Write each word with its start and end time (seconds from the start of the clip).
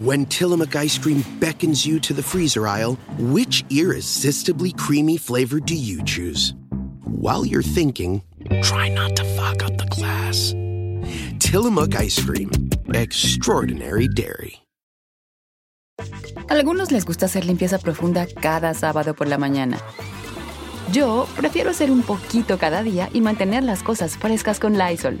When 0.00 0.24
Tillamook 0.24 0.74
ice 0.76 0.96
cream 0.96 1.22
beckons 1.40 1.84
you 1.84 2.00
to 2.00 2.14
the 2.14 2.22
freezer 2.22 2.66
aisle, 2.66 2.96
which 3.18 3.64
irresistibly 3.68 4.72
creamy 4.72 5.18
flavor 5.18 5.60
do 5.60 5.74
you 5.74 6.02
choose? 6.04 6.54
While 7.04 7.44
you're 7.44 7.60
thinking, 7.60 8.22
try 8.62 8.88
not 8.88 9.14
to 9.16 9.24
fuck 9.36 9.62
up 9.62 9.76
the 9.76 9.84
glass. 9.90 10.54
Tillamook 11.38 11.94
ice 11.96 12.18
cream, 12.18 12.50
extraordinary 12.94 14.08
dairy. 14.08 14.62
Algunos 16.48 16.90
les 16.92 17.04
gusta 17.04 17.26
hacer 17.26 17.44
limpieza 17.44 17.78
profunda 17.78 18.26
cada 18.26 18.72
sábado 18.72 19.14
por 19.14 19.28
la 19.28 19.36
mañana. 19.36 19.76
Yo 20.92 21.26
prefiero 21.36 21.68
hacer 21.68 21.90
un 21.90 22.04
poquito 22.04 22.56
cada 22.56 22.82
día 22.82 23.10
y 23.12 23.20
mantener 23.20 23.64
las 23.64 23.82
cosas 23.82 24.16
frescas 24.16 24.60
con 24.60 24.78
Lysol. 24.78 25.20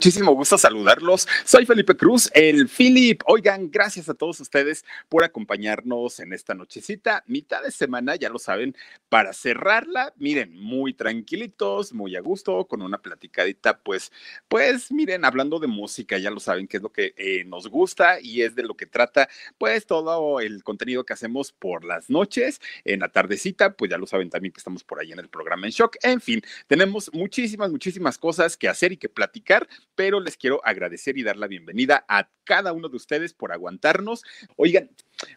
Muchísimo 0.00 0.32
gusto 0.32 0.58
saludarlos. 0.58 1.28
Soy 1.44 1.66
Felipe 1.66 1.96
Cruz, 1.96 2.28
el 2.34 2.68
Philip. 2.68 3.22
Oigan, 3.26 3.70
gracias 3.70 4.08
a 4.08 4.14
todos 4.14 4.40
ustedes 4.40 4.84
por 5.08 5.22
acompañarnos 5.22 6.18
en 6.18 6.32
esta 6.32 6.52
nochecita, 6.52 7.22
mitad 7.28 7.62
de 7.62 7.70
semana, 7.70 8.16
ya 8.16 8.28
lo 8.28 8.40
saben, 8.40 8.76
para 9.08 9.32
cerrarla, 9.32 10.12
miren, 10.16 10.52
muy 10.60 10.94
tranquilitos, 10.94 11.92
muy 11.92 12.16
a 12.16 12.20
gusto, 12.20 12.66
con 12.66 12.82
una 12.82 12.98
platicadita, 12.98 13.78
pues, 13.78 14.10
pues, 14.48 14.90
miren, 14.90 15.24
hablando 15.24 15.60
de 15.60 15.68
música, 15.68 16.18
ya 16.18 16.32
lo 16.32 16.40
saben 16.40 16.66
que 16.66 16.78
es 16.78 16.82
lo 16.82 16.90
que 16.90 17.14
eh, 17.16 17.44
nos 17.44 17.68
gusta 17.68 18.18
y 18.20 18.42
es 18.42 18.56
de 18.56 18.64
lo 18.64 18.74
que 18.74 18.86
trata, 18.86 19.28
pues, 19.58 19.86
todo 19.86 20.40
el 20.40 20.64
contenido 20.64 21.04
que 21.04 21.12
hacemos 21.12 21.52
por 21.52 21.84
las 21.84 22.10
noches, 22.10 22.60
en 22.84 22.98
la 22.98 23.10
tardecita, 23.10 23.74
pues 23.74 23.92
ya 23.92 23.96
lo 23.96 24.08
saben 24.08 24.28
también 24.28 24.52
que 24.52 24.58
estamos 24.58 24.82
por 24.82 24.98
ahí 24.98 25.12
en 25.12 25.20
el 25.20 25.28
programa 25.28 25.66
en 25.66 25.72
Shock. 25.72 25.98
En 26.02 26.20
fin, 26.20 26.42
tenemos 26.66 27.10
muchísimas, 27.14 27.70
muchísimas 27.70 28.18
cosas 28.18 28.56
que 28.56 28.68
hacer 28.68 28.90
y 28.90 28.96
que 28.96 29.08
platicar 29.08 29.68
pero 29.94 30.20
les 30.20 30.36
quiero 30.36 30.60
agradecer 30.64 31.16
y 31.18 31.22
dar 31.22 31.36
la 31.36 31.46
bienvenida 31.46 32.04
a 32.08 32.28
cada 32.44 32.72
uno 32.72 32.88
de 32.88 32.96
ustedes 32.96 33.32
por 33.32 33.52
aguantarnos. 33.52 34.22
Oigan, 34.56 34.90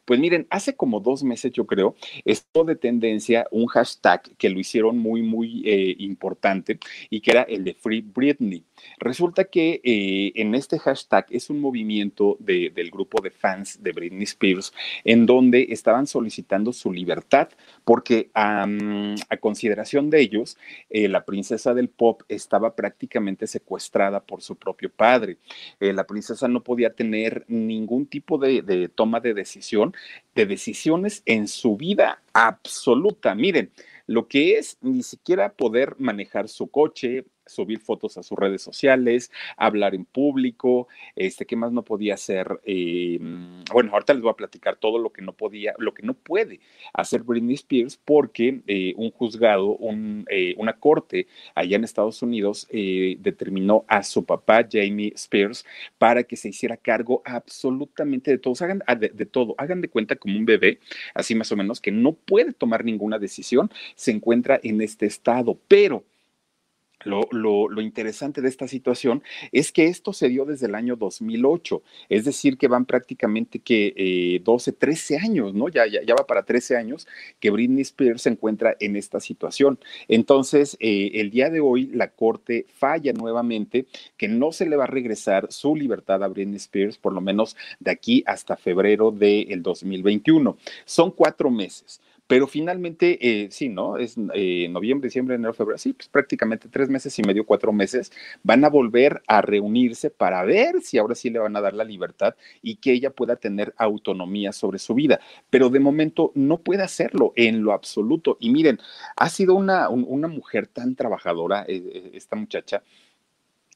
pues 0.06 0.20
miren, 0.20 0.48
hace 0.50 0.76
como 0.76 1.00
dos 1.00 1.24
meses 1.24 1.52
yo 1.52 1.66
creo, 1.66 1.96
estuvo 2.26 2.66
de 2.66 2.76
tendencia 2.76 3.48
un 3.52 3.68
hashtag 3.68 4.22
que 4.38 4.50
lo 4.50 4.60
hicieron 4.60 4.98
muy, 4.98 5.22
muy 5.22 5.64
eh, 5.66 5.96
importante 6.00 6.80
y 7.10 7.22
que 7.22 7.32
era 7.32 7.44
el 7.44 7.64
de 7.64 7.74
Free 7.74 8.02
Britney. 8.02 8.66
Resulta 9.00 9.46
que 9.46 9.82
eh, 9.84 10.32
en 10.36 10.56
este 10.56 10.80
hashtag 10.80 11.26
es 11.30 11.50
un 11.50 11.60
movimiento 11.60 12.38
del 12.40 12.92
grupo 12.92 13.22
de 13.22 13.32
fans 13.32 13.82
de 13.82 13.92
Britney 13.92 14.24
Spears 14.24 14.74
en 15.04 15.26
donde 15.26 15.68
estaban 15.70 16.08
solicitando 16.08 16.74
su 16.74 16.92
libertad 16.92 17.50
porque 17.84 18.30
a 18.34 18.68
consideración 19.40 20.10
de 20.10 20.22
ellos, 20.22 20.58
eh, 20.90 21.08
la 21.08 21.26
princesa 21.26 21.74
del 21.74 21.90
pop 21.90 22.22
estaba 22.28 22.76
prácticamente 22.76 23.48
secuestrada 23.48 24.20
por 24.22 24.42
su 24.42 24.56
propio 24.56 24.92
padre. 24.92 25.38
la 25.80 26.06
princesa 26.06 26.48
no 26.48 26.64
podía 26.64 26.94
tener 26.94 27.46
ningún 27.48 28.06
tipo 28.06 28.38
de 28.38 28.90
toma 28.94 29.20
de 29.20 29.34
decisión 29.34 29.94
de 30.36 30.46
decisiones 30.46 31.24
en 31.26 31.48
su 31.48 31.76
vida 31.76 32.22
absoluta. 32.34 33.36
Miren, 33.36 33.72
lo 34.06 34.28
que 34.28 34.58
es 34.58 34.78
ni 34.82 35.04
siquiera 35.04 35.54
poder 35.54 35.96
manejar 35.98 36.48
su 36.48 36.68
coche, 36.68 37.26
subir 37.48 37.80
fotos 37.80 38.18
a 38.18 38.24
sus 38.24 38.38
redes 38.38 38.62
sociales, 38.62 39.32
hablar 39.56 39.96
en 39.96 40.06
público, 40.06 40.88
este, 41.16 41.46
¿qué 41.46 41.56
más 41.56 41.72
no 41.72 41.84
podía 41.84 42.16
hacer? 42.16 42.60
Eh, 42.64 43.20
bueno, 43.72 43.92
ahorita 43.94 44.14
les 44.14 44.22
voy 44.22 44.32
a 44.32 44.36
platicar 44.36 44.78
todo 44.78 44.98
lo 45.00 45.12
que 45.12 45.22
no 45.22 45.34
podía, 45.34 45.74
lo 45.78 45.94
que 45.94 46.04
no 46.04 46.14
puede 46.14 46.60
hacer 46.94 47.24
Britney 47.24 47.56
Spears 47.56 47.98
porque 47.98 48.62
eh, 48.68 48.94
un 48.98 49.12
juzgado, 49.12 49.76
un, 49.78 50.26
eh, 50.30 50.56
una 50.58 50.74
corte 50.74 51.28
allá 51.56 51.76
en 51.76 51.84
Estados 51.84 52.22
Unidos 52.22 52.68
determinó 52.70 53.86
a 53.88 54.04
su 54.04 54.26
papá, 54.26 54.68
Jamie 54.70 55.14
Spears, 55.16 55.66
para 55.98 56.24
que 56.24 56.36
se 56.36 56.50
hiciera 56.50 56.78
cargo 56.78 57.22
absolutamente 57.26 58.32
de 58.32 58.38
todos, 58.38 58.62
hagan 58.62 58.82
de, 59.00 59.10
de 59.10 59.26
todo, 59.26 59.56
hagan 59.58 59.82
de 59.82 59.90
cuenta 59.90 60.16
como 60.16 60.38
un 60.38 60.46
bebé, 60.46 60.80
así 61.14 61.36
más 61.36 61.52
o 61.52 61.56
menos, 61.56 61.82
que 61.82 61.92
no 61.92 62.14
puede 62.14 62.54
tomar 62.54 62.84
ninguna 62.84 63.20
decisión, 63.20 63.70
se 63.96 64.12
encuentra 64.12 64.60
en 64.64 64.82
este 64.82 65.06
estado, 65.06 65.60
pero 65.68 66.04
lo, 67.08 67.82
interesante 67.82 68.42
de 68.42 68.50
esta 68.50 68.68
situación 68.68 69.24
es 69.52 69.72
que 69.72 69.86
esto 69.86 70.14
se 70.14 70.30
dio 70.30 70.46
desde 70.46 70.68
el 70.68 70.76
año 70.76 70.96
2008, 70.96 71.82
es 72.10 72.26
decir, 72.26 72.58
que 72.58 72.68
van 72.68 72.86
prácticamente 72.86 73.60
que 73.60 74.42
12, 74.44 74.70
eh, 74.70 74.74
13 74.74 75.18
años, 75.18 75.54
¿no? 75.54 75.70
Ya, 75.70 75.86
ya, 75.88 76.16
va 76.16 76.28
para 76.28 76.44
13 76.44 76.76
años 76.76 77.08
que 77.40 77.50
Britney 77.50 77.82
Spears 77.82 78.24
se 78.24 78.30
encuentra 78.30 78.76
en 78.80 78.96
esta 78.96 79.20
situación. 79.20 79.80
Entonces, 80.08 80.78
eh, 80.80 81.12
el 81.16 81.32
día 81.32 81.50
de 81.50 81.60
hoy 81.60 81.88
la 81.88 82.10
Corte 82.10 82.66
falla 82.74 83.14
nuevamente 83.14 83.86
que 84.18 84.28
no 84.28 84.52
se 84.52 84.66
le 84.68 84.76
va 84.76 84.86
a 84.86 84.88
regresar 84.88 85.52
su 85.52 85.76
libertad 85.76 86.24
a 86.24 86.28
Britney 86.28 86.58
Spears, 86.58 86.98
por 86.98 87.14
lo 87.14 87.22
menos 87.22 87.56
de 87.80 87.92
aquí 87.92 88.24
hasta 88.26 88.58
febrero 88.58 89.12
del 89.12 89.62
2021. 89.62 90.58
Son 90.86 91.12
cuatro 91.12 91.50
meses. 91.50 92.02
Pero 92.28 92.46
finalmente, 92.46 93.18
eh, 93.22 93.48
sí, 93.52 93.70
¿no? 93.70 93.98
Es 93.98 94.16
eh, 94.34 94.68
noviembre, 94.70 95.08
diciembre, 95.08 95.36
enero, 95.36 95.54
febrero, 95.54 95.78
sí, 95.78 95.94
pues 95.94 96.10
prácticamente 96.10 96.68
tres 96.70 96.90
meses 96.90 97.18
y 97.18 97.24
medio, 97.24 97.46
cuatro 97.46 97.72
meses, 97.72 98.12
van 98.44 98.66
a 98.66 98.70
volver 98.70 99.22
a 99.28 99.42
reunirse 99.42 100.10
para 100.10 100.44
ver 100.44 100.82
si 100.82 100.98
ahora 100.98 101.16
sí 101.16 101.30
le 101.30 101.40
van 101.40 101.56
a 101.56 101.62
dar 101.62 101.74
la 101.74 101.86
libertad 101.86 102.36
y 102.62 102.76
que 102.76 102.92
ella 102.92 103.12
pueda 103.12 103.38
tener 103.38 103.74
autonomía 103.78 104.52
sobre 104.52 104.78
su 104.78 104.94
vida. 104.94 105.22
Pero 105.50 105.70
de 105.70 105.80
momento 105.80 106.32
no 106.36 106.58
puede 106.60 106.84
hacerlo 106.84 107.32
en 107.38 107.64
lo 107.64 107.72
absoluto. 107.72 108.38
Y 108.42 108.50
miren, 108.52 108.80
ha 109.16 109.30
sido 109.30 109.56
una, 109.56 109.90
una 109.90 110.28
mujer 110.28 110.68
tan 110.68 110.96
trabajadora, 110.96 111.66
eh, 111.68 112.12
esta 112.14 112.36
muchacha, 112.36 112.84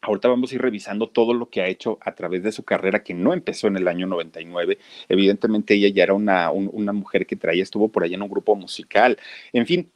Ahorita 0.01 0.27
vamos 0.27 0.51
a 0.51 0.55
ir 0.55 0.61
revisando 0.61 1.09
todo 1.09 1.33
lo 1.33 1.49
que 1.49 1.61
ha 1.61 1.67
hecho 1.67 1.99
a 2.01 2.13
través 2.15 2.41
de 2.43 2.51
su 2.51 2.63
carrera, 2.63 3.03
que 3.03 3.13
no 3.13 3.33
empezó 3.33 3.67
en 3.67 3.77
el 3.77 3.87
año 3.87 4.07
99. 4.07 4.79
Evidentemente 5.09 5.75
ella 5.75 5.89
ya 5.89 6.03
era 6.03 6.13
una, 6.13 6.51
una 6.51 6.91
mujer 6.93 7.27
que 7.27 7.35
traía, 7.35 7.61
estuvo 7.61 7.89
por 7.89 8.03
allá 8.03 8.15
en 8.15 8.23
un 8.23 8.29
grupo 8.29 8.55
musical. 8.55 9.17
En 9.53 9.67
fin, 9.67 9.91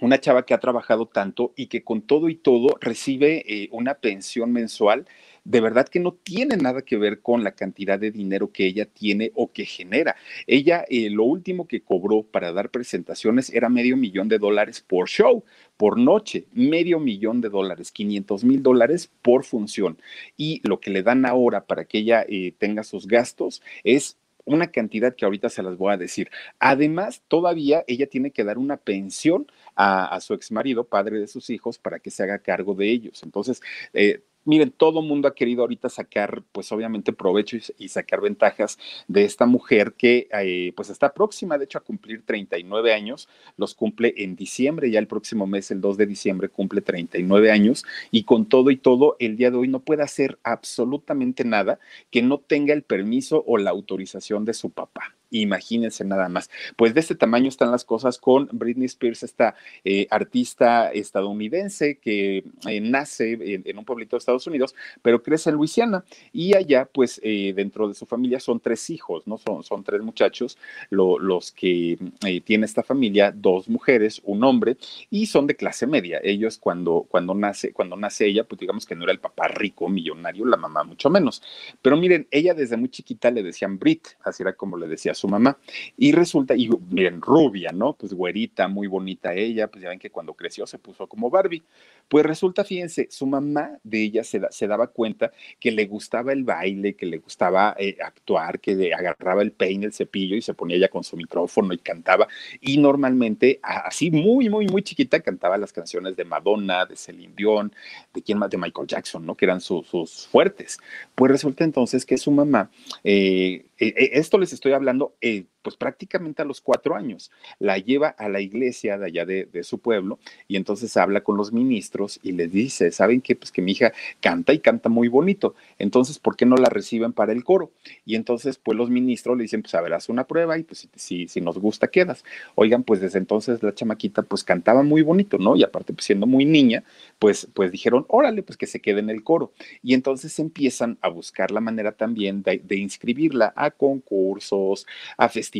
una 0.00 0.20
chava 0.20 0.44
que 0.44 0.54
ha 0.54 0.60
trabajado 0.60 1.06
tanto 1.06 1.52
y 1.56 1.68
que 1.68 1.82
con 1.82 2.02
todo 2.02 2.28
y 2.28 2.34
todo 2.34 2.76
recibe 2.80 3.44
eh, 3.46 3.68
una 3.72 3.94
pensión 3.94 4.52
mensual 4.52 5.06
de 5.46 5.60
verdad 5.60 5.86
que 5.86 6.00
no 6.00 6.12
tiene 6.12 6.56
nada 6.56 6.82
que 6.82 6.96
ver 6.96 7.20
con 7.20 7.44
la 7.44 7.52
cantidad 7.52 8.00
de 8.00 8.10
dinero 8.10 8.50
que 8.50 8.66
ella 8.66 8.84
tiene 8.84 9.30
o 9.34 9.52
que 9.52 9.64
genera. 9.64 10.16
Ella 10.46 10.84
eh, 10.88 11.08
lo 11.08 11.22
último 11.22 11.68
que 11.68 11.82
cobró 11.82 12.24
para 12.24 12.52
dar 12.52 12.70
presentaciones 12.70 13.50
era 13.50 13.68
medio 13.68 13.96
millón 13.96 14.28
de 14.28 14.38
dólares 14.38 14.80
por 14.80 15.08
show, 15.08 15.44
por 15.76 15.98
noche, 15.98 16.46
medio 16.52 16.98
millón 16.98 17.40
de 17.40 17.48
dólares, 17.48 17.92
500 17.92 18.42
mil 18.42 18.62
dólares 18.62 19.08
por 19.22 19.44
función. 19.44 19.98
Y 20.36 20.60
lo 20.68 20.80
que 20.80 20.90
le 20.90 21.04
dan 21.04 21.24
ahora 21.24 21.64
para 21.64 21.84
que 21.84 21.98
ella 21.98 22.26
eh, 22.28 22.52
tenga 22.58 22.82
sus 22.82 23.06
gastos 23.06 23.62
es 23.84 24.18
una 24.44 24.72
cantidad 24.72 25.14
que 25.14 25.24
ahorita 25.26 25.48
se 25.48 25.62
las 25.62 25.76
voy 25.76 25.92
a 25.92 25.96
decir. 25.96 26.30
Además, 26.58 27.22
todavía 27.28 27.84
ella 27.86 28.08
tiene 28.08 28.32
que 28.32 28.42
dar 28.42 28.58
una 28.58 28.78
pensión 28.78 29.46
a, 29.76 30.18
su 30.20 30.34
ex 30.34 30.50
marido, 30.50 30.84
padre 30.84 31.20
de 31.20 31.26
sus 31.28 31.50
hijos, 31.50 31.78
para 31.78 32.00
que 32.00 32.10
se 32.10 32.24
haga 32.24 32.38
cargo 32.38 32.74
de 32.74 32.90
ellos. 32.90 33.22
Entonces, 33.22 33.60
eh, 33.92 34.22
miren, 34.46 34.70
todo 34.70 35.02
mundo 35.02 35.28
ha 35.28 35.34
querido 35.34 35.62
ahorita 35.62 35.90
sacar, 35.90 36.42
pues 36.52 36.72
obviamente 36.72 37.12
provecho 37.12 37.58
y, 37.78 37.88
sacar 37.88 38.20
ventajas 38.20 38.78
de 39.08 39.24
esta 39.24 39.46
mujer 39.46 39.94
que 39.98 40.28
eh, 40.32 40.72
pues 40.76 40.88
está 40.90 41.12
próxima, 41.12 41.58
de 41.58 41.64
hecho, 41.64 41.78
a 41.78 41.82
cumplir 41.82 42.24
39 42.24 42.92
años, 42.92 43.28
los 43.56 43.74
cumple 43.74 44.14
en 44.16 44.36
diciembre, 44.36 44.90
ya 44.90 44.98
el 44.98 45.06
próximo 45.06 45.46
mes, 45.46 45.70
el 45.70 45.80
2 45.80 45.96
de 45.98 46.06
diciembre, 46.06 46.48
cumple 46.48 46.80
39 46.80 47.50
años 47.50 47.84
y 48.10 48.22
con 48.24 48.46
todo 48.46 48.70
y 48.70 48.76
todo, 48.76 49.16
el 49.18 49.36
día 49.36 49.50
de 49.50 49.56
hoy 49.58 49.68
no 49.68 49.80
puede 49.80 50.02
hacer 50.02 50.38
absolutamente 50.42 51.44
nada 51.44 51.78
que 52.10 52.22
no 52.22 52.38
tenga 52.38 52.72
el 52.72 52.82
permiso 52.82 53.44
o 53.46 53.58
la 53.58 53.70
autorización 53.70 54.44
de 54.44 54.54
su 54.54 54.70
papá. 54.70 55.15
Imagínense 55.30 56.04
nada 56.04 56.28
más. 56.28 56.50
Pues 56.76 56.94
de 56.94 57.00
este 57.00 57.14
tamaño 57.14 57.48
están 57.48 57.70
las 57.70 57.84
cosas 57.84 58.18
con 58.18 58.48
Britney 58.52 58.86
Spears, 58.86 59.22
esta 59.22 59.56
eh, 59.84 60.06
artista 60.10 60.90
estadounidense 60.92 61.98
que 61.98 62.44
eh, 62.68 62.80
nace 62.80 63.62
en, 63.64 63.78
un 63.78 63.84
pueblito 63.84 64.16
de 64.16 64.18
Estados 64.18 64.46
Unidos, 64.46 64.74
pero 65.02 65.22
crece 65.22 65.50
en 65.50 65.56
Luisiana. 65.56 66.04
Y 66.32 66.56
allá, 66.56 66.88
pues 66.92 67.20
eh, 67.24 67.52
dentro 67.56 67.88
de 67.88 67.94
su 67.94 68.06
familia 68.06 68.38
son 68.38 68.60
tres 68.60 68.88
hijos, 68.90 69.26
¿no? 69.26 69.38
Son, 69.38 69.64
son 69.64 69.82
tres 69.82 70.00
muchachos 70.02 70.58
los 70.90 71.52
que 71.52 71.98
tiene 72.44 72.66
esta 72.66 72.82
familia, 72.82 73.32
dos 73.32 73.68
mujeres, 73.68 74.20
un 74.24 74.44
hombre, 74.44 74.76
y 75.10 75.26
son 75.26 75.46
de 75.46 75.56
clase 75.56 75.86
media. 75.86 76.20
Ellos 76.22 76.58
cuando, 76.58 77.06
cuando, 77.08 77.34
nace, 77.34 77.72
cuando 77.72 77.96
nace 77.96 78.26
ella, 78.26 78.44
pues 78.44 78.60
digamos 78.60 78.86
que 78.86 78.94
no 78.94 79.04
era 79.04 79.12
el 79.12 79.20
papá 79.20 79.48
rico, 79.48 79.88
millonario, 79.88 80.46
la 80.46 80.56
mamá 80.56 80.84
mucho 80.84 81.10
menos. 81.10 81.42
Pero 81.82 81.96
miren, 81.96 82.28
ella 82.30 82.54
desde 82.54 82.76
muy 82.76 82.88
chiquita 82.88 83.30
le 83.30 83.42
decían 83.42 83.78
Brit, 83.78 84.06
así 84.24 84.42
era 84.42 84.54
como 84.54 84.76
le 84.76 84.86
decía 84.86 85.14
su 85.16 85.28
mamá. 85.28 85.58
Y 85.96 86.12
resulta, 86.12 86.54
y 86.54 86.70
miren, 86.90 87.20
rubia, 87.20 87.72
¿no? 87.72 87.94
Pues 87.94 88.12
güerita, 88.12 88.68
muy 88.68 88.86
bonita 88.86 89.34
ella, 89.34 89.68
pues 89.68 89.82
ya 89.82 89.88
ven 89.88 89.98
que 89.98 90.10
cuando 90.10 90.34
creció 90.34 90.66
se 90.66 90.78
puso 90.78 91.06
como 91.06 91.30
Barbie. 91.30 91.62
Pues 92.08 92.24
resulta, 92.24 92.64
fíjense, 92.64 93.08
su 93.10 93.26
mamá 93.26 93.78
de 93.82 94.02
ella 94.02 94.22
se, 94.22 94.40
se 94.50 94.66
daba 94.66 94.86
cuenta 94.86 95.32
que 95.58 95.72
le 95.72 95.86
gustaba 95.86 96.32
el 96.32 96.44
baile, 96.44 96.94
que 96.94 97.06
le 97.06 97.18
gustaba 97.18 97.74
eh, 97.78 97.96
actuar, 98.00 98.60
que 98.60 98.92
agarraba 98.94 99.42
el 99.42 99.52
peine, 99.52 99.86
el 99.86 99.92
cepillo 99.92 100.36
y 100.36 100.42
se 100.42 100.54
ponía 100.54 100.78
ya 100.78 100.88
con 100.88 101.02
su 101.02 101.16
micrófono 101.16 101.72
y 101.72 101.78
cantaba. 101.78 102.28
Y 102.60 102.78
normalmente, 102.78 103.58
así 103.62 104.10
muy, 104.10 104.48
muy, 104.48 104.66
muy 104.66 104.82
chiquita, 104.82 105.20
cantaba 105.20 105.58
las 105.58 105.72
canciones 105.72 106.16
de 106.16 106.24
Madonna, 106.24 106.86
de 106.86 106.96
Celine 106.96 107.34
Dion, 107.36 107.72
de 108.14 108.22
quién 108.22 108.38
más, 108.38 108.50
de 108.50 108.58
Michael 108.58 108.86
Jackson, 108.86 109.26
¿no? 109.26 109.34
Que 109.34 109.46
eran 109.46 109.60
sus 109.60 110.28
fuertes. 110.30 110.78
Pues 111.14 111.30
resulta 111.30 111.64
entonces 111.64 112.04
que 112.04 112.18
su 112.18 112.30
mamá, 112.30 112.70
eh, 113.04 113.64
eh, 113.78 114.10
esto 114.12 114.38
les 114.38 114.52
estoy 114.52 114.72
hablando, 114.72 115.05
Eight. 115.22 115.48
Pues 115.66 115.76
prácticamente 115.76 116.42
a 116.42 116.44
los 116.44 116.60
cuatro 116.60 116.94
años. 116.94 117.32
La 117.58 117.76
lleva 117.76 118.10
a 118.10 118.28
la 118.28 118.40
iglesia 118.40 118.98
de 118.98 119.06
allá 119.06 119.26
de, 119.26 119.48
su 119.64 119.80
pueblo 119.80 120.20
y 120.46 120.54
entonces 120.54 120.96
habla 120.96 121.22
con 121.22 121.36
los 121.36 121.52
ministros 121.52 122.20
y 122.22 122.30
les 122.30 122.52
dice, 122.52 122.92
¿saben 122.92 123.20
qué? 123.20 123.34
Pues 123.34 123.50
que 123.50 123.62
mi 123.62 123.72
hija 123.72 123.92
canta 124.20 124.52
y 124.52 124.60
canta 124.60 124.88
muy 124.88 125.08
bonito. 125.08 125.56
Entonces, 125.80 126.20
¿por 126.20 126.36
qué 126.36 126.46
no 126.46 126.54
la 126.54 126.68
reciben 126.68 127.12
para 127.12 127.32
el 127.32 127.42
coro? 127.42 127.72
Y 128.04 128.14
entonces, 128.14 128.58
pues 128.58 128.78
los 128.78 128.90
ministros 128.90 129.36
le 129.36 129.42
dicen, 129.42 129.62
pues 129.62 129.74
a 129.74 129.80
ver, 129.80 129.92
haz 129.94 130.08
una 130.08 130.28
prueba 130.28 130.56
y 130.56 130.62
pues 130.62 130.88
si, 130.94 131.26
si, 131.26 131.40
nos 131.40 131.58
gusta, 131.58 131.88
quedas. 131.88 132.24
Oigan, 132.54 132.84
pues 132.84 133.00
desde 133.00 133.18
entonces 133.18 133.60
la 133.64 133.74
chamaquita 133.74 134.22
pues 134.22 134.44
cantaba 134.44 134.84
muy 134.84 135.02
bonito, 135.02 135.36
¿no? 135.36 135.56
Y 135.56 135.64
aparte, 135.64 135.92
pues 135.94 136.04
siendo 136.06 136.28
muy 136.28 136.44
niña, 136.44 136.84
pues, 137.18 137.48
pues 137.54 137.72
dijeron, 137.72 138.04
órale, 138.06 138.44
pues 138.44 138.56
que 138.56 138.68
se 138.68 138.78
quede 138.78 139.00
en 139.00 139.10
el 139.10 139.24
coro. 139.24 139.50
Y 139.82 139.94
entonces 139.94 140.38
empiezan 140.38 140.96
a 141.00 141.08
buscar 141.08 141.50
la 141.50 141.60
manera 141.60 141.90
también 141.90 142.44
de, 142.44 142.62
de 142.62 142.76
inscribirla 142.76 143.52
a 143.56 143.72
concursos, 143.72 144.86
a 145.16 145.28
festivales 145.28 145.55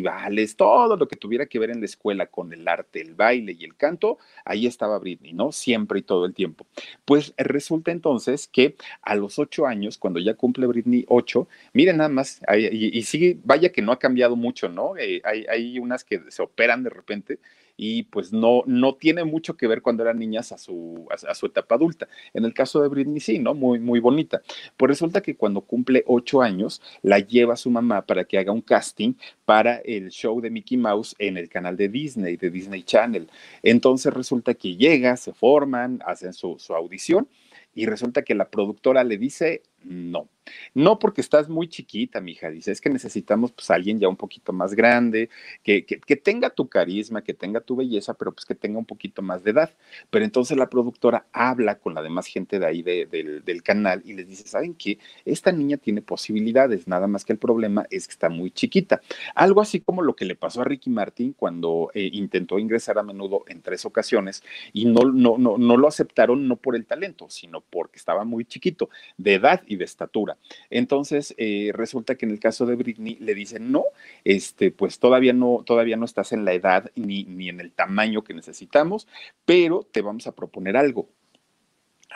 todo 0.56 0.96
lo 0.96 1.08
que 1.08 1.16
tuviera 1.16 1.46
que 1.46 1.58
ver 1.58 1.70
en 1.70 1.80
la 1.80 1.86
escuela 1.86 2.26
con 2.26 2.52
el 2.52 2.66
arte, 2.66 3.00
el 3.00 3.14
baile 3.14 3.56
y 3.58 3.64
el 3.64 3.76
canto, 3.76 4.18
ahí 4.44 4.66
estaba 4.66 4.98
Britney, 4.98 5.32
¿no? 5.32 5.52
Siempre 5.52 6.00
y 6.00 6.02
todo 6.02 6.26
el 6.26 6.34
tiempo. 6.34 6.66
Pues 7.04 7.34
resulta 7.36 7.90
entonces 7.90 8.48
que 8.48 8.76
a 9.02 9.14
los 9.14 9.38
ocho 9.38 9.66
años, 9.66 9.98
cuando 9.98 10.20
ya 10.20 10.34
cumple 10.34 10.66
Britney 10.66 11.04
ocho, 11.08 11.48
miren 11.72 11.98
nada 11.98 12.08
más, 12.08 12.40
y, 12.56 13.02
sí, 13.02 13.40
vaya 13.44 13.70
que 13.70 13.82
no 13.82 13.92
ha 13.92 13.98
cambiado 13.98 14.36
mucho, 14.36 14.68
¿no? 14.68 14.96
Eh, 14.96 15.22
hay 15.24 15.78
unas 15.78 16.04
que 16.04 16.20
se 16.30 16.42
operan 16.42 16.82
de 16.82 16.90
repente 16.90 17.38
y 17.76 18.04
pues 18.04 18.32
no, 18.32 18.62
no 18.66 18.94
tiene 18.94 19.24
mucho 19.24 19.56
que 19.56 19.66
ver 19.66 19.82
cuando 19.82 20.02
eran 20.02 20.18
niñas 20.18 20.52
a 20.52 20.58
su, 20.58 21.06
a, 21.10 21.34
su 21.34 21.46
etapa 21.46 21.74
adulta. 21.74 22.08
En 22.32 22.44
el 22.44 22.54
caso 22.54 22.82
de 22.82 22.88
Britney 22.88 23.20
sí, 23.20 23.38
¿no? 23.38 23.54
Muy, 23.54 23.78
muy 23.78 24.00
bonita. 24.00 24.42
Pues 24.76 24.88
resulta 24.88 25.20
que 25.20 25.36
cuando 25.36 25.60
cumple 25.60 26.02
ocho 26.06 26.42
años, 26.42 26.80
la 27.02 27.18
lleva 27.18 27.56
su 27.56 27.70
mamá 27.70 28.02
para 28.02 28.24
que 28.24 28.38
haga 28.38 28.52
un 28.52 28.62
casting 28.62 29.14
para 29.44 29.76
el 29.84 30.10
show 30.10 30.40
de 30.40 30.50
Mickey 30.50 30.78
Mouse 30.78 31.14
en 31.18 31.36
el 31.36 31.48
canal 31.48 31.76
de 31.76 31.88
Disney, 31.88 32.36
de 32.36 32.50
Disney 32.50 32.82
Channel. 32.82 33.28
Entonces 33.62 34.12
resulta 34.12 34.54
que 34.54 34.76
llega, 34.76 35.16
se 35.16 35.32
forman, 35.32 36.00
hacen 36.06 36.32
su, 36.32 36.56
su 36.58 36.74
audición 36.74 37.28
y 37.74 37.84
resulta 37.84 38.22
que 38.22 38.34
la 38.34 38.48
productora 38.48 39.04
le 39.04 39.18
dice 39.18 39.62
no. 39.86 40.28
No 40.74 40.98
porque 40.98 41.20
estás 41.20 41.48
muy 41.48 41.68
chiquita, 41.68 42.20
mija, 42.20 42.50
dice, 42.50 42.70
es 42.70 42.80
que 42.80 42.90
necesitamos 42.90 43.52
pues 43.52 43.70
alguien 43.70 43.98
ya 43.98 44.08
un 44.08 44.16
poquito 44.16 44.52
más 44.52 44.74
grande, 44.74 45.28
que, 45.62 45.84
que, 45.84 46.16
tenga 46.16 46.50
tu 46.50 46.68
carisma, 46.68 47.22
que 47.22 47.34
tenga 47.34 47.60
tu 47.60 47.76
belleza, 47.76 48.14
pero 48.14 48.32
pues 48.32 48.44
que 48.44 48.54
tenga 48.54 48.78
un 48.78 48.84
poquito 48.84 49.22
más 49.22 49.42
de 49.42 49.50
edad. 49.50 49.70
Pero 50.10 50.24
entonces 50.24 50.56
la 50.56 50.68
productora 50.68 51.26
habla 51.32 51.78
con 51.78 51.94
la 51.94 52.02
demás 52.02 52.26
gente 52.26 52.58
de 52.58 52.66
ahí 52.66 52.82
del 52.82 53.62
canal 53.62 54.02
y 54.04 54.12
les 54.12 54.28
dice, 54.28 54.46
¿saben 54.46 54.74
qué? 54.74 54.98
Esta 55.24 55.52
niña 55.52 55.76
tiene 55.78 56.02
posibilidades, 56.02 56.86
nada 56.86 57.06
más 57.06 57.24
que 57.24 57.32
el 57.32 57.38
problema 57.38 57.86
es 57.90 58.06
que 58.06 58.12
está 58.12 58.28
muy 58.28 58.50
chiquita. 58.50 59.00
Algo 59.34 59.60
así 59.60 59.80
como 59.80 60.02
lo 60.02 60.14
que 60.14 60.24
le 60.24 60.36
pasó 60.36 60.60
a 60.60 60.64
Ricky 60.64 60.90
Martin 60.90 61.32
cuando 61.32 61.90
eh, 61.94 62.10
intentó 62.12 62.58
ingresar 62.58 62.98
a 62.98 63.02
menudo 63.02 63.44
en 63.48 63.62
tres 63.62 63.84
ocasiones 63.84 64.42
y 64.72 64.84
no, 64.84 65.00
no, 65.12 65.38
no, 65.38 65.58
no 65.58 65.76
lo 65.76 65.88
aceptaron 65.88 66.46
no 66.46 66.56
por 66.56 66.76
el 66.76 66.86
talento, 66.86 67.28
sino 67.30 67.60
porque 67.62 67.98
estaba 67.98 68.24
muy 68.24 68.44
chiquito 68.44 68.90
de 69.16 69.34
edad 69.34 69.62
y 69.66 69.75
de 69.76 69.84
estatura. 69.84 70.36
Entonces, 70.70 71.34
eh, 71.38 71.70
resulta 71.72 72.16
que 72.16 72.26
en 72.26 72.32
el 72.32 72.40
caso 72.40 72.66
de 72.66 72.76
Britney 72.76 73.16
le 73.20 73.34
dicen, 73.34 73.70
no, 73.70 73.84
este, 74.24 74.70
pues 74.70 74.98
todavía 74.98 75.32
no, 75.32 75.62
todavía 75.64 75.96
no 75.96 76.04
estás 76.04 76.32
en 76.32 76.44
la 76.44 76.52
edad 76.52 76.90
ni, 76.94 77.24
ni 77.24 77.48
en 77.48 77.60
el 77.60 77.72
tamaño 77.72 78.22
que 78.22 78.34
necesitamos, 78.34 79.06
pero 79.44 79.86
te 79.90 80.02
vamos 80.02 80.26
a 80.26 80.32
proponer 80.32 80.76
algo 80.76 81.08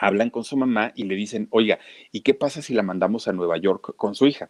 hablan 0.01 0.31
con 0.31 0.43
su 0.43 0.57
mamá 0.57 0.93
y 0.95 1.03
le 1.03 1.15
dicen, 1.15 1.47
oiga, 1.51 1.77
¿y 2.11 2.21
qué 2.21 2.33
pasa 2.33 2.61
si 2.63 2.73
la 2.73 2.81
mandamos 2.81 3.27
a 3.27 3.33
Nueva 3.33 3.57
York 3.57 3.93
con 3.95 4.15
su 4.15 4.25
hija? 4.25 4.49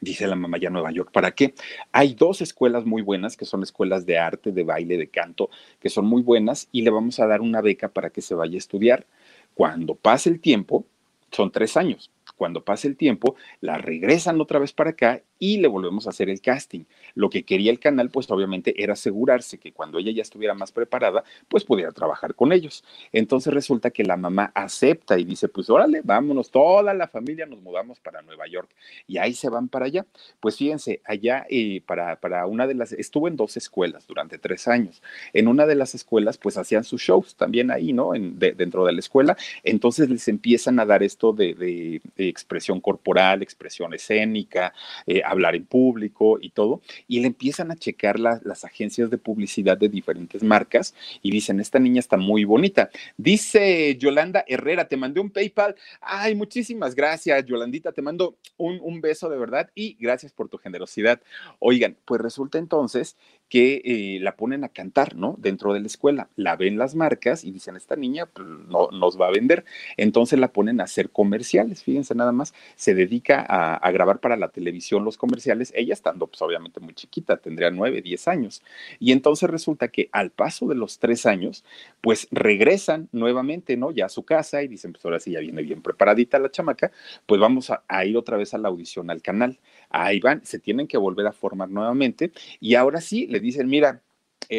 Dice 0.00 0.26
la 0.26 0.34
mamá 0.34 0.58
ya 0.58 0.68
Nueva 0.68 0.90
York, 0.90 1.10
¿para 1.12 1.30
qué? 1.30 1.54
Hay 1.92 2.14
dos 2.14 2.40
escuelas 2.40 2.84
muy 2.84 3.02
buenas, 3.02 3.36
que 3.36 3.44
son 3.44 3.62
escuelas 3.62 4.04
de 4.04 4.18
arte, 4.18 4.50
de 4.50 4.64
baile, 4.64 4.96
de 4.98 5.06
canto, 5.06 5.48
que 5.78 5.90
son 5.90 6.06
muy 6.06 6.22
buenas, 6.22 6.68
y 6.72 6.82
le 6.82 6.90
vamos 6.90 7.20
a 7.20 7.26
dar 7.28 7.40
una 7.40 7.60
beca 7.60 7.88
para 7.88 8.10
que 8.10 8.20
se 8.20 8.34
vaya 8.34 8.56
a 8.56 8.58
estudiar. 8.58 9.06
Cuando 9.54 9.94
pase 9.94 10.28
el 10.28 10.40
tiempo, 10.40 10.86
son 11.32 11.50
tres 11.50 11.76
años. 11.76 12.10
Cuando 12.36 12.64
pase 12.64 12.88
el 12.88 12.96
tiempo, 12.96 13.36
la 13.60 13.78
regresan 13.78 14.40
otra 14.40 14.58
vez 14.58 14.72
para 14.72 14.90
acá 14.90 15.22
y 15.38 15.58
le 15.58 15.68
volvemos 15.68 16.06
a 16.06 16.10
hacer 16.10 16.30
el 16.30 16.40
casting. 16.40 16.84
Lo 17.14 17.28
que 17.28 17.44
quería 17.44 17.70
el 17.70 17.80
canal, 17.80 18.10
pues 18.10 18.30
obviamente 18.30 18.82
era 18.82 18.92
asegurarse 18.92 19.58
que 19.58 19.72
cuando 19.72 19.98
ella 19.98 20.12
ya 20.12 20.22
estuviera 20.22 20.54
más 20.54 20.72
preparada, 20.72 21.24
pues 21.48 21.64
pudiera 21.64 21.90
trabajar 21.92 22.34
con 22.34 22.52
ellos. 22.52 22.84
Entonces 23.12 23.52
resulta 23.52 23.90
que 23.90 24.04
la 24.04 24.16
mamá 24.16 24.52
acepta 24.54 25.18
y 25.18 25.24
dice, 25.24 25.48
pues 25.48 25.68
órale, 25.68 26.00
vámonos, 26.04 26.50
toda 26.50 26.94
la 26.94 27.08
familia 27.08 27.46
nos 27.46 27.60
mudamos 27.60 27.98
para 28.00 28.22
Nueva 28.22 28.46
York 28.46 28.70
y 29.06 29.18
ahí 29.18 29.34
se 29.34 29.48
van 29.48 29.68
para 29.68 29.86
allá. 29.86 30.06
Pues 30.40 30.56
fíjense, 30.56 31.00
allá 31.04 31.46
eh, 31.50 31.82
para, 31.86 32.16
para 32.20 32.46
una 32.46 32.66
de 32.66 32.74
las, 32.74 32.92
estuvo 32.92 33.28
en 33.28 33.36
dos 33.36 33.56
escuelas 33.56 34.06
durante 34.06 34.38
tres 34.38 34.68
años. 34.68 35.02
En 35.32 35.48
una 35.48 35.66
de 35.66 35.74
las 35.74 35.94
escuelas, 35.94 36.38
pues 36.38 36.56
hacían 36.56 36.84
sus 36.84 37.02
shows 37.02 37.34
también 37.36 37.70
ahí, 37.70 37.92
¿no? 37.92 38.14
En, 38.14 38.38
dentro 38.38 38.84
de 38.84 38.92
la 38.92 39.00
escuela. 39.00 39.36
Entonces 39.62 40.08
les 40.08 40.28
empiezan 40.28 40.78
a 40.78 40.86
dar 40.86 41.02
esto 41.02 41.32
de, 41.32 42.00
expresión 42.28 42.80
corporal, 42.80 43.42
expresión 43.42 43.94
escénica, 43.94 44.72
eh, 45.06 45.22
hablar 45.24 45.54
en 45.54 45.64
público 45.64 46.38
y 46.40 46.50
todo, 46.50 46.82
y 47.08 47.20
le 47.20 47.28
empiezan 47.28 47.70
a 47.70 47.76
checar 47.76 48.18
las 48.18 48.64
agencias 48.64 49.10
de 49.10 49.18
publicidad 49.18 49.76
de 49.76 49.88
diferentes 49.88 50.42
marcas 50.42 50.94
y 51.22 51.30
dicen, 51.30 51.60
esta 51.60 51.78
niña 51.78 52.00
está 52.00 52.16
muy 52.16 52.44
bonita. 52.44 52.90
Dice 53.16 53.96
Yolanda 53.96 54.44
Herrera, 54.46 54.88
te 54.88 54.96
mandé 54.96 55.20
un 55.20 55.30
PayPal. 55.30 55.74
Ay, 56.00 56.34
muchísimas 56.34 56.94
gracias, 56.94 57.44
Yolandita, 57.44 57.92
te 57.92 58.02
mando 58.02 58.36
un, 58.56 58.78
un 58.82 59.00
beso 59.00 59.28
de 59.28 59.38
verdad 59.38 59.70
y 59.74 59.96
gracias 60.00 60.32
por 60.32 60.48
tu 60.48 60.58
generosidad. 60.58 61.20
Oigan, 61.58 61.96
pues 62.04 62.20
resulta 62.20 62.58
entonces 62.58 63.16
que 63.52 63.82
eh, 63.84 64.18
la 64.22 64.34
ponen 64.34 64.64
a 64.64 64.70
cantar, 64.70 65.14
¿no? 65.14 65.36
Dentro 65.38 65.74
de 65.74 65.80
la 65.80 65.86
escuela. 65.86 66.30
La 66.36 66.56
ven 66.56 66.78
las 66.78 66.94
marcas 66.94 67.44
y 67.44 67.50
dicen, 67.50 67.76
esta 67.76 67.96
niña 67.96 68.24
pues, 68.24 68.48
no, 68.48 68.88
nos 68.90 69.20
va 69.20 69.26
a 69.26 69.30
vender. 69.30 69.66
Entonces 69.98 70.38
la 70.38 70.54
ponen 70.54 70.80
a 70.80 70.84
hacer 70.84 71.10
comerciales, 71.10 71.82
fíjense 71.82 72.14
nada 72.14 72.32
más. 72.32 72.54
Se 72.76 72.94
dedica 72.94 73.44
a, 73.46 73.90
grabar 73.90 74.20
para 74.20 74.38
la 74.38 74.48
televisión 74.48 75.04
los 75.04 75.18
comerciales, 75.18 75.70
ella 75.76 75.92
estando 75.92 76.28
pues 76.28 76.40
obviamente 76.40 76.80
muy 76.80 76.94
chiquita, 76.94 77.36
tendría 77.36 77.70
nueve, 77.70 78.00
diez 78.00 78.26
años. 78.26 78.62
Y 78.98 79.12
entonces 79.12 79.50
resulta 79.50 79.88
que 79.88 80.08
al 80.12 80.30
paso 80.30 80.66
de 80.66 80.74
los 80.74 80.98
tres 80.98 81.26
años, 81.26 81.62
pues 82.00 82.28
regresan 82.30 83.10
nuevamente, 83.12 83.76
¿no? 83.76 83.90
Ya 83.90 84.06
a 84.06 84.08
su 84.08 84.22
casa 84.22 84.62
y 84.62 84.68
dicen, 84.68 84.94
pues 84.94 85.04
ahora 85.04 85.20
sí 85.20 85.32
ya 85.32 85.40
viene 85.40 85.60
bien 85.60 85.82
preparadita 85.82 86.38
la 86.38 86.50
chamaca, 86.50 86.90
pues 87.26 87.38
vamos 87.38 87.70
a 87.70 88.04
ir 88.06 88.16
otra 88.16 88.38
vez 88.38 88.54
a 88.54 88.58
la 88.58 88.68
audición 88.68 89.10
al 89.10 89.20
canal 89.20 89.58
ahí 89.92 90.20
van, 90.20 90.44
se 90.44 90.58
tienen 90.58 90.86
que 90.88 90.98
volver 90.98 91.26
a 91.26 91.32
formar 91.32 91.70
nuevamente 91.70 92.32
y 92.60 92.74
ahora 92.74 93.00
sí 93.00 93.26
le 93.26 93.40
dicen, 93.40 93.68
mira, 93.68 94.02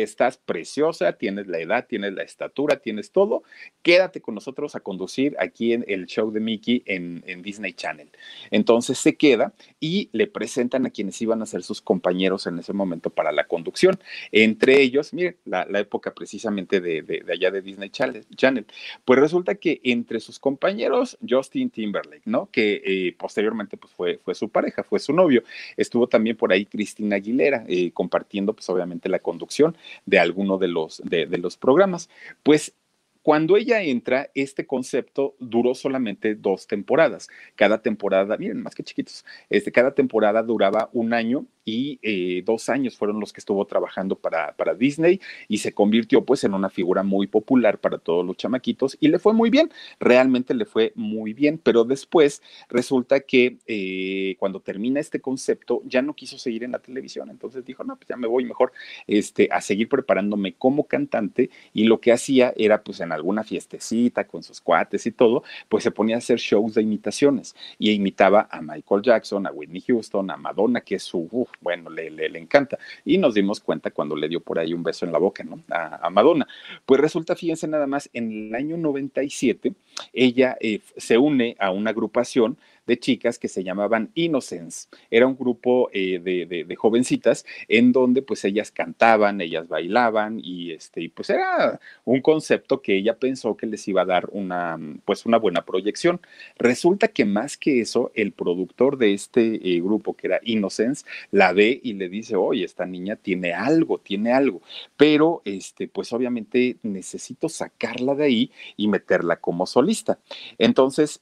estás 0.02 0.38
preciosa, 0.38 1.14
tienes 1.14 1.48
la 1.48 1.60
edad, 1.60 1.86
tienes 1.88 2.14
la 2.14 2.24
estatura, 2.24 2.78
tienes 2.78 3.12
todo, 3.12 3.44
quédate 3.84 4.22
con 4.22 4.34
nosotros 4.34 4.76
a 4.76 4.80
conducir 4.80 5.36
aquí 5.38 5.74
en 5.74 5.86
el 5.88 6.08
show 6.08 6.32
de 6.32 6.40
Mickey 6.40 6.82
en, 6.88 7.22
Disney 7.44 7.74
Channel. 7.74 8.10
Entonces 8.50 8.98
se 8.98 9.16
queda 9.16 9.54
y 9.80 10.10
le 10.14 10.28
presentan 10.28 10.86
a 10.86 10.90
quienes 10.90 11.22
iban 11.22 11.42
a 11.42 11.46
ser 11.46 11.62
sus 11.62 11.82
compañeros 11.82 12.48
en 12.48 12.58
ese 12.58 12.74
momento 12.74 13.10
para 13.10 13.32
la 13.32 13.44
conducción. 13.46 14.00
Entre 14.32 14.82
ellos, 14.82 15.14
miren, 15.14 15.38
la, 15.46 15.68
época 15.80 16.14
precisamente 16.14 16.80
de, 16.80 17.24
allá 17.32 17.52
de 17.52 17.62
Disney 17.62 17.90
Channel. 17.90 18.66
Pues 19.04 19.20
resulta 19.20 19.56
que 19.56 19.82
entre 19.84 20.20
sus 20.20 20.40
compañeros, 20.40 21.18
Justin 21.28 21.70
Timberlake, 21.70 22.24
¿no? 22.26 22.50
Que 22.52 22.82
eh, 22.86 23.16
posteriormente 23.18 23.76
pues 23.76 23.92
fue, 23.94 24.20
fue 24.24 24.34
su 24.34 24.50
pareja, 24.50 24.84
fue 24.84 25.00
su 25.00 25.14
novio. 25.14 25.44
Estuvo 25.76 26.08
también 26.08 26.38
por 26.38 26.54
ahí 26.54 26.66
Cristina 26.66 27.18
Aguilera 27.18 27.66
eh, 27.68 27.92
compartiendo 27.92 28.54
pues 28.54 28.70
obviamente 28.70 29.10
la 29.10 29.20
conducción 29.20 29.76
de 30.06 30.20
alguno 30.20 30.58
de 30.58 30.68
los, 30.68 31.02
de, 31.04 31.26
los 31.38 31.58
programas. 31.58 32.10
Pues 32.44 32.74
cuando 33.22 33.56
ella 33.56 33.82
entra, 33.82 34.30
este 34.36 34.68
concepto 34.68 35.36
duró 35.40 35.76
solamente 35.76 36.36
dos 36.36 36.68
temporadas. 36.68 37.30
Cada 37.56 37.82
temporada, 37.82 38.38
miren, 38.38 38.62
más 38.62 38.76
que 38.76 38.84
chiquitos, 38.84 39.26
este, 39.50 39.72
cada 39.72 39.94
temporada 39.94 40.44
duraba 40.44 40.90
un 40.92 41.14
año 41.14 41.46
y 41.66 42.00
eh, 42.02 42.44
dos 42.46 42.70
años 42.70 42.98
fueron 42.98 43.20
los 43.20 43.34
que 43.34 43.40
estuvo 43.40 43.66
trabajando 43.66 44.16
para, 44.16 44.56
para 44.56 44.74
Disney 44.74 45.20
y 45.48 45.60
se 45.60 45.74
convirtió 45.74 46.26
pues 46.26 46.44
en 46.44 46.54
una 46.54 46.70
figura 46.70 47.04
muy 47.04 47.28
popular 47.28 47.80
para 47.80 47.98
todos 47.98 48.26
los 48.26 48.38
chamaquitos 48.38 48.98
y 49.00 49.08
le 49.08 49.20
fue 49.20 49.34
muy 49.34 49.50
bien, 49.50 49.72
realmente 50.00 50.54
le 50.54 50.66
fue 50.66 50.92
muy 50.96 51.34
bien, 51.34 51.60
pero 51.62 51.84
después 51.84 52.42
resulta 52.70 53.22
que 53.22 53.58
eh, 53.68 54.36
cuando 54.40 54.60
termina 54.60 55.00
este 55.00 55.22
concepto 55.22 55.82
ya 55.86 56.02
no 56.02 56.14
quiso 56.14 56.38
seguir 56.38 56.64
en 56.64 56.72
la 56.72 56.80
televisión, 56.80 57.30
entonces 57.30 57.66
dijo, 57.66 57.84
no, 57.84 57.96
pues 57.96 58.08
ya 58.08 58.18
me 58.18 58.28
voy 58.28 58.46
mejor 58.46 58.72
este, 59.08 59.48
a 59.52 59.62
seguir 59.62 59.90
preparándome 59.90 60.54
como 60.54 60.86
cantante 60.88 61.50
y 61.74 61.86
lo 61.86 62.00
que 62.00 62.12
hacía 62.12 62.54
era 62.58 62.84
pues 62.84 63.00
en 63.00 63.12
alguna 63.12 63.44
fiestecita 63.44 64.28
con 64.28 64.44
sus 64.44 64.62
cuates 64.62 65.06
y 65.06 65.12
todo, 65.12 65.44
pues 65.70 65.84
se 65.84 65.92
ponía 65.92 66.16
a 66.16 66.20
hacer 66.20 66.40
shows 66.40 66.76
de 66.76 66.82
imitaciones 66.82 67.56
y 67.78 67.92
imitaba 67.92 68.48
a 68.52 68.62
Michael 68.62 69.02
Jackson, 69.02 69.48
a 69.48 69.52
Whitney 69.52 69.82
Houston, 69.82 70.30
a 70.32 70.38
Madonna, 70.38 70.82
que 70.82 70.96
es 70.96 71.04
su, 71.04 71.28
bueno, 71.62 71.90
le, 71.90 72.10
le, 72.10 72.40
encanta. 72.40 72.78
Y 73.06 73.18
nos 73.18 73.34
dimos 73.34 73.60
cuenta 73.60 73.92
cuando 73.92 74.16
le 74.16 74.28
dio 74.28 74.40
por 74.42 74.60
ahí 74.60 74.74
un 74.74 74.84
beso 74.84 75.06
en 75.06 75.12
la 75.12 75.20
boca, 75.20 75.44
¿no? 75.44 75.62
A, 75.70 76.10
Madonna. 76.10 76.48
Pues 76.86 77.00
resulta, 77.00 77.36
fíjense 77.36 77.68
nada 77.68 77.88
más, 77.88 78.10
en 78.14 78.32
el 78.32 78.56
año 78.56 78.78
97, 78.78 79.74
ella 80.14 80.58
eh, 80.60 80.82
se 80.98 81.18
une 81.18 81.56
a 81.60 81.72
una 81.72 81.92
agrupación 81.92 82.58
de 82.86 83.00
chicas 83.00 83.40
que 83.40 83.48
se 83.48 83.64
llamaban 83.64 84.12
Innocence. 84.14 84.88
Era 85.10 85.28
un 85.28 85.38
grupo 85.38 85.90
eh, 85.94 86.20
de, 86.20 86.76
jovencitas 86.76 87.46
en 87.68 87.92
donde 87.92 88.22
pues 88.22 88.44
ellas 88.46 88.72
cantaban, 88.72 89.40
ellas 89.42 89.68
bailaban 89.68 90.40
y 90.44 90.72
este, 90.72 91.10
pues 91.14 91.30
era 91.30 91.80
un 92.04 92.22
concepto 92.22 92.82
que 92.82 92.98
ella 92.98 93.18
pensó 93.18 93.56
que 93.56 93.68
les 93.68 93.88
iba 93.88 94.02
a 94.02 94.06
dar 94.06 94.28
una, 94.32 94.78
pues 95.06 95.26
una 95.26 95.38
buena 95.38 95.64
proyección. 95.66 96.20
Resulta 96.58 97.08
que 97.08 97.26
más 97.26 97.58
que 97.58 97.82
eso, 97.82 98.12
el 98.16 98.32
productor 98.32 98.98
de 98.98 99.14
este 99.14 99.56
eh, 99.56 99.82
grupo, 99.82 100.16
que 100.16 100.28
era 100.28 100.40
Innocence, 100.44 101.06
la 101.32 101.54
ve 101.54 101.80
y 101.84 101.94
le 101.94 102.10
dice, 102.10 102.36
oye, 102.36 102.66
esta 102.66 102.86
niña 102.86 103.16
tiene 103.16 103.54
algo, 103.54 104.00
tiene 104.00 104.34
algo, 104.34 104.62
pero 104.98 105.42
este, 105.46 105.88
pues 105.88 106.12
obviamente 106.14 106.78
necesito 106.84 107.50
sacarla 107.50 108.16
de 108.16 108.26
ahí 108.26 108.52
y 108.78 108.88
meterla 108.88 109.38
como 109.38 109.66
solista. 109.66 110.20
Entonces, 110.58 111.22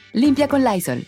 limpia 0.13 0.47
con 0.47 0.63
Lysol. 0.63 1.05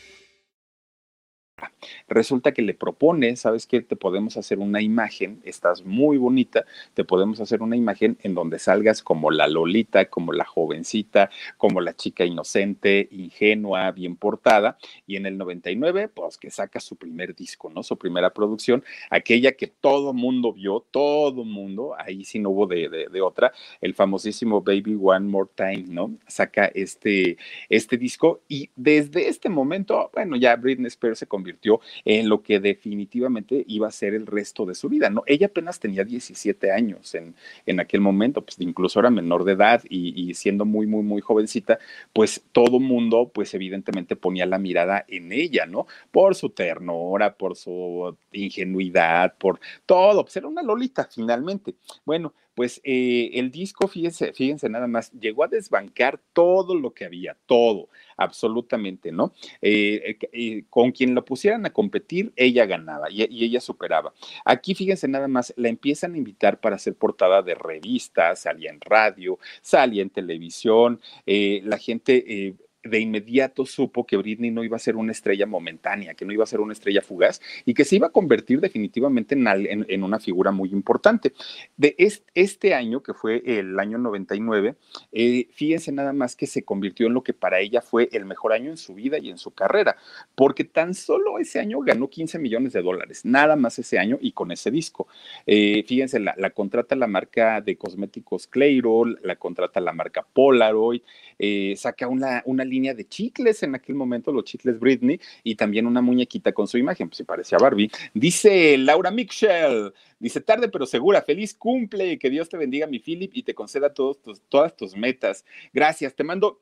Resulta 2.07 2.53
que 2.53 2.61
le 2.61 2.73
propone, 2.73 3.35
¿sabes 3.35 3.65
qué? 3.65 3.81
Te 3.81 3.95
podemos 3.95 4.37
hacer 4.37 4.59
una 4.59 4.81
imagen, 4.81 5.41
estás 5.45 5.85
muy 5.85 6.17
bonita, 6.17 6.65
te 6.93 7.03
podemos 7.03 7.39
hacer 7.39 7.61
una 7.61 7.75
imagen 7.75 8.17
en 8.23 8.35
donde 8.35 8.59
salgas 8.59 9.01
como 9.01 9.31
la 9.31 9.47
Lolita, 9.47 10.05
como 10.05 10.33
la 10.33 10.45
jovencita, 10.45 11.29
como 11.57 11.81
la 11.81 11.95
chica 11.95 12.25
inocente, 12.25 13.07
ingenua, 13.11 13.91
bien 13.91 14.15
portada, 14.15 14.77
y 15.07 15.15
en 15.15 15.25
el 15.25 15.37
99, 15.37 16.09
pues 16.09 16.37
que 16.37 16.49
saca 16.49 16.79
su 16.79 16.95
primer 16.95 17.35
disco, 17.35 17.69
¿no? 17.69 17.83
Su 17.83 17.97
primera 17.97 18.31
producción, 18.31 18.83
aquella 19.09 19.53
que 19.53 19.67
todo 19.67 20.13
mundo 20.13 20.53
vio, 20.53 20.85
todo 20.91 21.45
mundo, 21.45 21.95
ahí 21.97 22.25
sí 22.25 22.39
no 22.39 22.49
hubo 22.49 22.67
de, 22.67 23.07
de, 23.09 23.21
otra, 23.21 23.53
el 23.81 23.93
famosísimo 23.93 24.61
Baby 24.61 24.97
One 25.01 25.27
More 25.27 25.49
Time, 25.55 25.85
¿no? 25.87 26.11
Saca 26.27 26.65
este, 26.65 27.37
este 27.69 27.97
disco 27.97 28.41
y 28.47 28.69
desde 28.75 29.29
este 29.29 29.49
momento, 29.49 30.09
bueno, 30.13 30.35
ya 30.35 30.55
Britney 30.55 30.87
Spears 30.87 31.19
se 31.19 31.27
convirtió 31.27 31.79
en 32.05 32.29
lo 32.29 32.41
que 32.41 32.59
definitivamente 32.59 33.63
iba 33.67 33.87
a 33.87 33.91
ser 33.91 34.13
el 34.13 34.25
resto 34.25 34.65
de 34.65 34.75
su 34.75 34.89
vida, 34.89 35.09
¿no? 35.09 35.23
Ella 35.25 35.47
apenas 35.47 35.79
tenía 35.79 36.03
17 36.03 36.71
años 36.71 37.15
en, 37.15 37.35
en 37.65 37.79
aquel 37.79 38.01
momento, 38.01 38.43
pues 38.43 38.59
incluso 38.59 38.99
era 38.99 39.09
menor 39.09 39.43
de 39.43 39.53
edad 39.53 39.81
y, 39.89 40.33
siendo 40.33 40.65
muy, 40.65 40.87
muy, 40.87 41.03
muy 41.03 41.21
jovencita, 41.21 41.79
pues 42.11 42.43
todo 42.51 42.79
mundo, 42.79 43.31
pues 43.33 43.53
evidentemente 43.53 44.15
ponía 44.15 44.45
la 44.45 44.57
mirada 44.57 45.05
en 45.07 45.31
ella, 45.31 45.65
¿no? 45.65 45.87
Por 46.11 46.35
su 46.35 46.49
ternura, 46.49 47.35
por 47.35 47.55
su 47.55 48.17
ingenuidad, 48.31 49.35
por 49.37 49.59
todo, 49.85 50.23
pues 50.23 50.35
era 50.37 50.47
una 50.47 50.63
lolita 50.63 51.07
finalmente. 51.09 51.75
Bueno, 52.05 52.33
pues 52.55 52.81
eh, 52.83 53.31
el 53.33 53.51
disco, 53.51 53.87
fíjense, 53.87 54.33
fíjense 54.33 54.69
nada 54.69 54.87
más, 54.87 55.11
llegó 55.11 55.43
a 55.43 55.47
desbancar 55.47 56.19
todo 56.33 56.75
lo 56.75 56.93
que 56.93 57.05
había, 57.05 57.35
todo, 57.45 57.89
absolutamente, 58.17 59.11
¿no? 59.11 59.33
Eh, 59.61 60.17
eh, 60.31 60.63
con 60.69 60.91
quien 60.91 61.15
lo 61.15 61.25
pusieran 61.25 61.65
a 61.65 61.73
competir, 61.73 62.31
ella 62.35 62.65
ganaba 62.65 63.09
y, 63.09 63.23
ella 63.23 63.59
superaba. 63.59 64.13
Aquí, 64.45 64.75
fíjense 64.75 65.07
nada 65.07 65.27
más, 65.27 65.53
la 65.57 65.69
empiezan 65.69 66.13
a 66.13 66.17
invitar 66.17 66.59
para 66.59 66.77
ser 66.77 66.95
portada 66.95 67.41
de 67.41 67.55
revistas, 67.55 68.41
salía 68.41 68.69
en 68.69 68.81
radio, 68.81 69.39
salía 69.61 70.01
en 70.01 70.09
televisión, 70.09 70.99
la 71.25 71.77
gente 71.77 72.55
de 72.83 72.99
inmediato 72.99 73.65
supo 73.65 74.05
que 74.05 74.17
Britney 74.17 74.51
no 74.51 74.63
iba 74.63 74.75
a 74.75 74.79
ser 74.79 74.95
una 74.95 75.11
estrella 75.11 75.45
momentánea, 75.45 76.13
que 76.13 76.25
no 76.25 76.33
iba 76.33 76.43
a 76.43 76.47
ser 76.47 76.59
una 76.59 76.73
estrella 76.73 77.01
fugaz 77.01 77.41
y 77.65 77.73
que 77.73 77.85
se 77.85 77.95
iba 77.95 78.07
a 78.07 78.11
convertir 78.11 78.59
definitivamente 78.59 79.35
en, 79.35 79.85
en, 79.87 80.03
una 80.03 80.19
figura 80.19 80.51
muy 80.51 80.69
importante. 80.69 81.33
De 81.77 81.95
este, 82.35 82.73
año, 82.73 83.01
que 83.01 83.13
fue 83.13 83.41
el 83.45 83.79
año 83.79 83.97
99, 83.97 84.75
eh, 85.11 85.47
fíjense 85.53 85.91
nada 85.91 86.13
más 86.13 86.35
que 86.35 86.45
se 86.45 86.63
convirtió 86.63 87.07
en 87.07 87.13
lo 87.13 87.23
que 87.23 87.33
para 87.33 87.59
ella 87.59 87.81
fue 87.81 88.09
el 88.11 88.25
mejor 88.25 88.51
año 88.53 88.69
en 88.69 88.77
su 88.77 88.93
vida 88.93 89.17
y 89.17 89.29
en 89.29 89.37
su 89.37 89.51
carrera, 89.51 89.95
porque 90.35 90.65
tan 90.65 90.93
solo 90.93 91.39
ese 91.39 91.59
año 91.59 91.79
ganó 91.79 92.09
15 92.09 92.37
millones 92.39 92.73
de 92.73 92.81
dólares, 92.81 93.23
nada 93.23 93.55
más 93.55 93.79
ese 93.79 93.97
año 93.97 94.17
y 94.21 94.33
con 94.33 94.51
ese 94.51 94.71
disco. 94.71 95.07
Eh, 95.45 95.83
fíjense, 95.87 96.19
la, 96.19 96.35
la, 96.37 96.49
contrata 96.49 96.95
la 96.95 97.07
marca 97.07 97.61
de 97.61 97.77
cosméticos 97.77 98.47
Clairo, 98.47 99.05
la 99.05 99.37
contrata 99.37 99.79
la 99.79 99.93
marca 99.93 100.25
Polaroid, 100.33 101.01
eh, 101.39 101.75
saca 101.77 102.07
una, 102.07 102.41
una 102.45 102.63
línea 102.73 102.93
de 102.93 103.07
chicles 103.07 103.61
en 103.63 103.75
aquel 103.75 103.95
momento, 103.95 104.31
los 104.31 104.43
chicles 104.45 104.79
Britney, 104.79 105.19
y 105.43 105.55
también 105.55 105.85
una 105.85 106.01
muñequita 106.01 106.51
con 106.51 106.67
su 106.67 106.77
imagen, 106.77 107.07
pues 107.07 107.17
si 107.17 107.23
parecía 107.23 107.57
Barbie. 107.59 107.91
Dice 108.13 108.77
Laura 108.77 109.11
Mitchell, 109.11 109.93
dice 110.19 110.41
tarde 110.41 110.69
pero 110.69 110.85
segura, 110.85 111.21
feliz 111.21 111.53
cumple, 111.53 112.17
que 112.17 112.29
Dios 112.29 112.49
te 112.49 112.57
bendiga 112.57 112.87
mi 112.87 112.99
Philip 112.99 113.31
y 113.33 113.43
te 113.43 113.53
conceda 113.53 113.93
todos 113.93 114.21
tus, 114.21 114.41
todas 114.49 114.75
tus 114.75 114.95
metas. 114.95 115.45
Gracias, 115.71 116.15
te 116.15 116.23
mando 116.23 116.61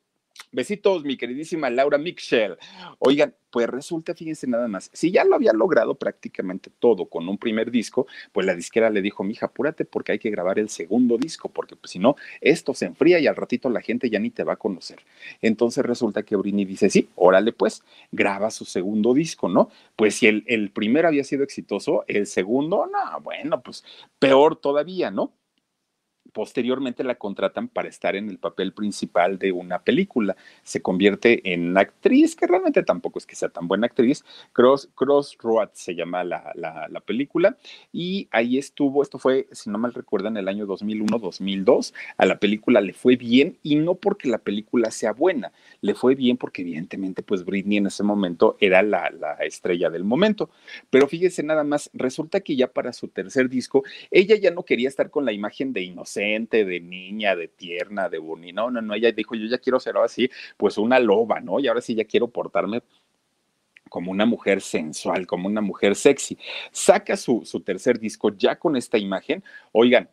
Besitos, 0.51 1.05
mi 1.05 1.15
queridísima 1.15 1.69
Laura 1.69 1.97
Mitchell. 1.97 2.57
Oigan, 2.99 3.33
pues 3.49 3.67
resulta, 3.67 4.13
fíjense 4.13 4.47
nada 4.47 4.67
más, 4.67 4.89
si 4.93 5.11
ya 5.11 5.23
lo 5.23 5.35
había 5.35 5.53
logrado 5.53 5.95
prácticamente 5.95 6.69
todo 6.79 7.05
con 7.05 7.29
un 7.29 7.37
primer 7.37 7.71
disco, 7.71 8.07
pues 8.31 8.45
la 8.45 8.55
disquera 8.55 8.89
le 8.89 9.01
dijo, 9.01 9.23
mija, 9.23 9.45
apúrate 9.45 9.85
porque 9.85 10.13
hay 10.13 10.19
que 10.19 10.29
grabar 10.29 10.59
el 10.59 10.69
segundo 10.69 11.17
disco, 11.17 11.49
porque 11.49 11.75
pues, 11.75 11.91
si 11.91 11.99
no, 11.99 12.15
esto 12.41 12.73
se 12.73 12.85
enfría 12.85 13.19
y 13.19 13.27
al 13.27 13.35
ratito 13.35 13.69
la 13.69 13.81
gente 13.81 14.09
ya 14.09 14.19
ni 14.19 14.29
te 14.29 14.43
va 14.43 14.53
a 14.53 14.57
conocer. 14.57 14.99
Entonces 15.41 15.85
resulta 15.85 16.23
que 16.23 16.35
Brini 16.35 16.65
dice, 16.65 16.89
sí, 16.89 17.09
órale 17.15 17.53
pues, 17.53 17.83
graba 18.11 18.51
su 18.51 18.65
segundo 18.65 19.13
disco, 19.13 19.47
¿no? 19.47 19.69
Pues 19.95 20.15
si 20.15 20.27
el, 20.27 20.43
el 20.47 20.71
primero 20.71 21.07
había 21.07 21.23
sido 21.23 21.43
exitoso, 21.43 22.03
el 22.07 22.27
segundo, 22.27 22.89
no, 22.91 23.21
bueno, 23.21 23.61
pues 23.61 23.83
peor 24.19 24.55
todavía, 24.57 25.11
¿no? 25.11 25.33
Posteriormente 26.33 27.03
la 27.03 27.15
contratan 27.15 27.67
para 27.67 27.89
estar 27.89 28.15
en 28.15 28.29
el 28.29 28.37
papel 28.37 28.71
principal 28.71 29.37
de 29.37 29.51
una 29.51 29.79
película. 29.79 30.37
Se 30.63 30.81
convierte 30.81 31.51
en 31.53 31.77
actriz, 31.77 32.37
que 32.37 32.47
realmente 32.47 32.83
tampoco 32.83 33.19
es 33.19 33.25
que 33.25 33.35
sea 33.35 33.49
tan 33.49 33.67
buena 33.67 33.87
actriz. 33.87 34.23
Cross, 34.53 34.89
Crossroad 34.95 35.71
se 35.73 35.93
llama 35.93 36.23
la, 36.23 36.53
la, 36.55 37.01
película. 37.01 37.57
Y 37.91 38.29
ahí 38.31 38.57
estuvo, 38.57 39.01
esto 39.01 39.17
fue, 39.19 39.47
si 39.51 39.69
no 39.69 39.77
mal 39.77 39.93
recuerdan, 39.93 40.37
el 40.37 40.47
año 40.47 40.65
2001-2002. 40.67 41.93
A 42.15 42.25
la 42.25 42.39
película 42.39 42.79
le 42.79 42.93
fue 42.93 43.17
bien 43.17 43.57
y 43.61 43.75
no 43.75 43.95
porque 43.95 44.29
la 44.29 44.37
película 44.37 44.89
sea 44.91 45.11
buena, 45.11 45.51
le 45.81 45.95
fue 45.95 46.15
bien 46.15 46.37
porque 46.37 46.61
evidentemente 46.61 47.23
pues 47.23 47.43
Britney 47.43 47.77
en 47.77 47.87
ese 47.87 48.03
momento 48.03 48.55
era 48.59 48.83
la, 48.83 49.09
la 49.09 49.33
estrella 49.41 49.89
del 49.89 50.05
momento. 50.05 50.49
Pero 50.89 51.07
fíjense 51.07 51.43
nada 51.43 51.65
más, 51.65 51.89
resulta 51.93 52.39
que 52.39 52.55
ya 52.55 52.67
para 52.67 52.93
su 52.93 53.09
tercer 53.09 53.49
disco, 53.49 53.83
ella 54.11 54.37
ya 54.37 54.51
no 54.51 54.63
quería 54.63 54.87
estar 54.87 55.09
con 55.09 55.25
la 55.25 55.33
imagen 55.33 55.73
de 55.73 55.81
inocente 55.81 56.20
de 56.21 56.79
niña, 56.79 57.35
de 57.35 57.47
tierna, 57.47 58.09
de 58.09 58.17
bonita. 58.19 58.61
No, 58.61 58.71
no, 58.71 58.81
no, 58.81 58.93
ella 58.93 59.11
dijo, 59.11 59.35
yo 59.35 59.47
ya 59.47 59.57
quiero 59.57 59.79
ser 59.79 59.97
así, 59.97 60.29
pues 60.57 60.77
una 60.77 60.99
loba, 60.99 61.39
¿no? 61.39 61.59
Y 61.59 61.67
ahora 61.67 61.81
sí 61.81 61.95
ya 61.95 62.05
quiero 62.05 62.27
portarme 62.27 62.81
como 63.89 64.11
una 64.11 64.25
mujer 64.25 64.61
sensual, 64.61 65.27
como 65.27 65.47
una 65.47 65.61
mujer 65.61 65.95
sexy. 65.95 66.37
Saca 66.71 67.17
su, 67.17 67.43
su 67.43 67.59
tercer 67.61 67.99
disco 67.99 68.29
ya 68.35 68.55
con 68.57 68.75
esta 68.77 68.97
imagen. 68.97 69.43
Oigan, 69.73 70.09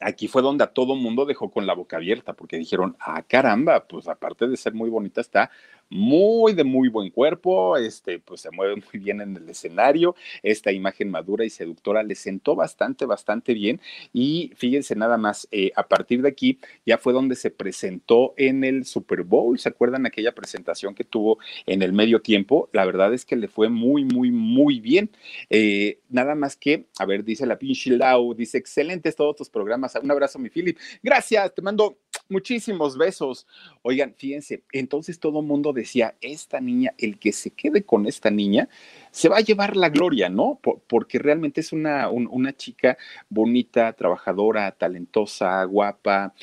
aquí 0.00 0.28
fue 0.28 0.42
donde 0.42 0.64
a 0.64 0.68
todo 0.68 0.94
mundo 0.94 1.24
dejó 1.24 1.50
con 1.50 1.66
la 1.66 1.74
boca 1.74 1.96
abierta, 1.96 2.34
porque 2.34 2.58
dijeron, 2.58 2.96
ah, 3.00 3.22
caramba, 3.22 3.86
pues 3.86 4.08
aparte 4.08 4.46
de 4.46 4.56
ser 4.56 4.74
muy 4.74 4.90
bonita, 4.90 5.20
está 5.20 5.50
muy 5.88 6.52
de 6.52 6.64
muy 6.64 6.88
buen 6.88 7.10
cuerpo, 7.10 7.76
este, 7.76 8.18
pues 8.18 8.40
se 8.40 8.50
mueve 8.50 8.76
muy 8.76 9.00
bien 9.00 9.20
en 9.20 9.36
el 9.36 9.48
escenario, 9.48 10.14
esta 10.42 10.72
imagen 10.72 11.10
madura 11.10 11.44
y 11.44 11.50
seductora 11.50 12.02
le 12.02 12.14
sentó 12.14 12.54
bastante, 12.54 13.06
bastante 13.06 13.54
bien 13.54 13.80
y 14.12 14.52
fíjense 14.56 14.96
nada 14.96 15.16
más, 15.16 15.48
eh, 15.50 15.72
a 15.76 15.86
partir 15.86 16.22
de 16.22 16.28
aquí 16.28 16.58
ya 16.84 16.98
fue 16.98 17.12
donde 17.12 17.36
se 17.36 17.50
presentó 17.50 18.34
en 18.36 18.64
el 18.64 18.84
Super 18.84 19.22
Bowl, 19.22 19.58
¿se 19.58 19.68
acuerdan 19.68 20.06
aquella 20.06 20.34
presentación 20.34 20.94
que 20.94 21.04
tuvo 21.04 21.38
en 21.66 21.82
el 21.82 21.92
medio 21.92 22.20
tiempo? 22.20 22.68
La 22.72 22.84
verdad 22.84 23.12
es 23.14 23.24
que 23.24 23.36
le 23.36 23.48
fue 23.48 23.68
muy, 23.68 24.04
muy, 24.04 24.30
muy 24.30 24.80
bien. 24.80 25.10
Eh, 25.50 26.00
nada 26.08 26.34
más 26.34 26.56
que, 26.56 26.86
a 26.98 27.06
ver, 27.06 27.24
dice 27.24 27.46
la 27.46 27.58
pinche 27.58 27.96
dice, 28.36 28.58
excelentes 28.58 29.16
todos 29.16 29.36
tus 29.36 29.50
programas, 29.50 29.94
un 30.02 30.10
abrazo 30.10 30.38
mi 30.38 30.48
Philip, 30.48 30.78
gracias, 31.02 31.54
te 31.54 31.62
mando 31.62 31.98
muchísimos 32.28 32.96
besos. 32.96 33.46
Oigan, 33.82 34.14
fíjense, 34.16 34.62
entonces 34.72 35.18
todo 35.18 35.40
el 35.40 35.46
mundo 35.46 35.72
decía, 35.72 36.14
esta 36.20 36.60
niña, 36.60 36.94
el 36.98 37.18
que 37.18 37.32
se 37.32 37.50
quede 37.50 37.84
con 37.84 38.06
esta 38.06 38.30
niña, 38.30 38.68
se 39.10 39.28
va 39.28 39.38
a 39.38 39.40
llevar 39.40 39.76
la 39.76 39.88
gloria, 39.88 40.28
¿no? 40.28 40.60
porque 40.86 41.18
realmente 41.18 41.60
es 41.60 41.72
una, 41.72 42.08
una 42.10 42.54
chica 42.54 42.96
bonita, 43.28 43.92
trabajadora, 43.92 44.70
talentosa, 44.72 45.64
guapa, 45.64 46.34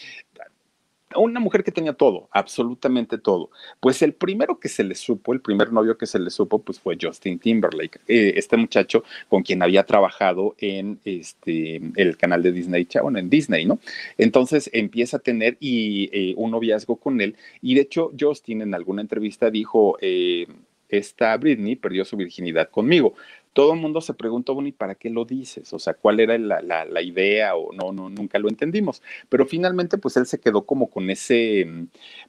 una 1.18 1.40
mujer 1.40 1.64
que 1.64 1.72
tenía 1.72 1.94
todo, 1.94 2.30
absolutamente 2.32 3.18
todo. 3.18 3.50
Pues 3.80 4.02
el 4.02 4.14
primero 4.14 4.60
que 4.60 4.70
se 4.70 4.84
le 4.84 4.96
supo, 4.96 5.34
el 5.34 5.42
primer 5.42 5.72
novio 5.72 5.98
que 5.98 6.06
se 6.06 6.20
le 6.20 6.30
supo, 6.30 6.60
pues 6.60 6.80
fue 6.80 6.98
Justin 7.02 7.40
Timberlake, 7.40 8.00
eh, 8.08 8.34
este 8.36 8.58
muchacho 8.58 9.04
con 9.30 9.44
quien 9.44 9.62
había 9.62 9.84
trabajado 9.84 10.56
en 10.58 11.00
este, 11.06 11.82
el 11.96 12.18
canal 12.18 12.44
de 12.44 12.52
Disney, 12.52 12.88
bueno, 13.02 13.20
en 13.20 13.30
Disney, 13.30 13.66
¿no? 13.66 13.80
Entonces 14.18 14.70
empieza 14.74 15.18
a 15.18 15.20
tener 15.20 15.58
y, 15.60 16.10
eh, 16.14 16.34
un 16.38 16.52
noviazgo 16.52 16.98
con 16.98 17.22
él 17.22 17.36
y 17.62 17.76
de 17.76 17.82
hecho 17.82 18.12
Justin 18.20 18.62
en 18.62 18.74
alguna 18.74 19.02
entrevista 19.02 19.50
dijo, 19.50 19.98
eh, 20.02 20.48
esta 20.90 21.36
Britney 21.38 21.76
perdió 21.76 22.06
su 22.06 22.16
virginidad 22.18 22.70
conmigo 22.70 23.16
todo 23.54 23.74
el 23.74 23.80
mundo 23.80 24.02
se 24.02 24.16
preguntó, 24.16 24.56
bueno, 24.56 24.68
¿y 24.68 24.72
para 24.72 24.96
qué 24.96 25.12
lo 25.12 25.26
dices? 25.26 25.72
O 25.74 25.80
sea, 25.80 25.94
¿cuál 25.94 26.20
era 26.20 26.38
la, 26.38 27.02
idea? 27.02 27.56
O 27.56 27.72
no, 27.72 27.92
no, 27.94 28.10
nunca 28.10 28.40
lo 28.40 28.50
entendimos. 28.50 29.04
Pero 29.30 29.46
finalmente, 29.46 30.00
pues 30.00 30.18
él 30.18 30.26
se 30.26 30.40
quedó 30.40 30.66
como 30.66 30.90
con 30.90 31.10
ese, 31.12 31.68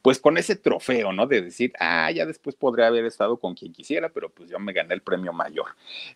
pues 0.03 0.19
con 0.19 0.37
ese 0.37 0.55
trofeo, 0.55 1.13
¿no? 1.13 1.27
De 1.27 1.41
decir, 1.41 1.73
ah, 1.81 2.11
ya 2.11 2.27
después 2.27 2.55
podría 2.57 2.89
haber 2.89 3.07
estado 3.07 3.39
con 3.39 3.55
quien 3.55 3.73
quisiera, 3.73 4.11
pero 4.11 4.29
pues 4.29 4.51
yo 4.51 4.59
me 4.59 4.75
gané 4.75 4.95
el 4.95 5.01
premio 5.01 5.33
mayor. 5.33 5.69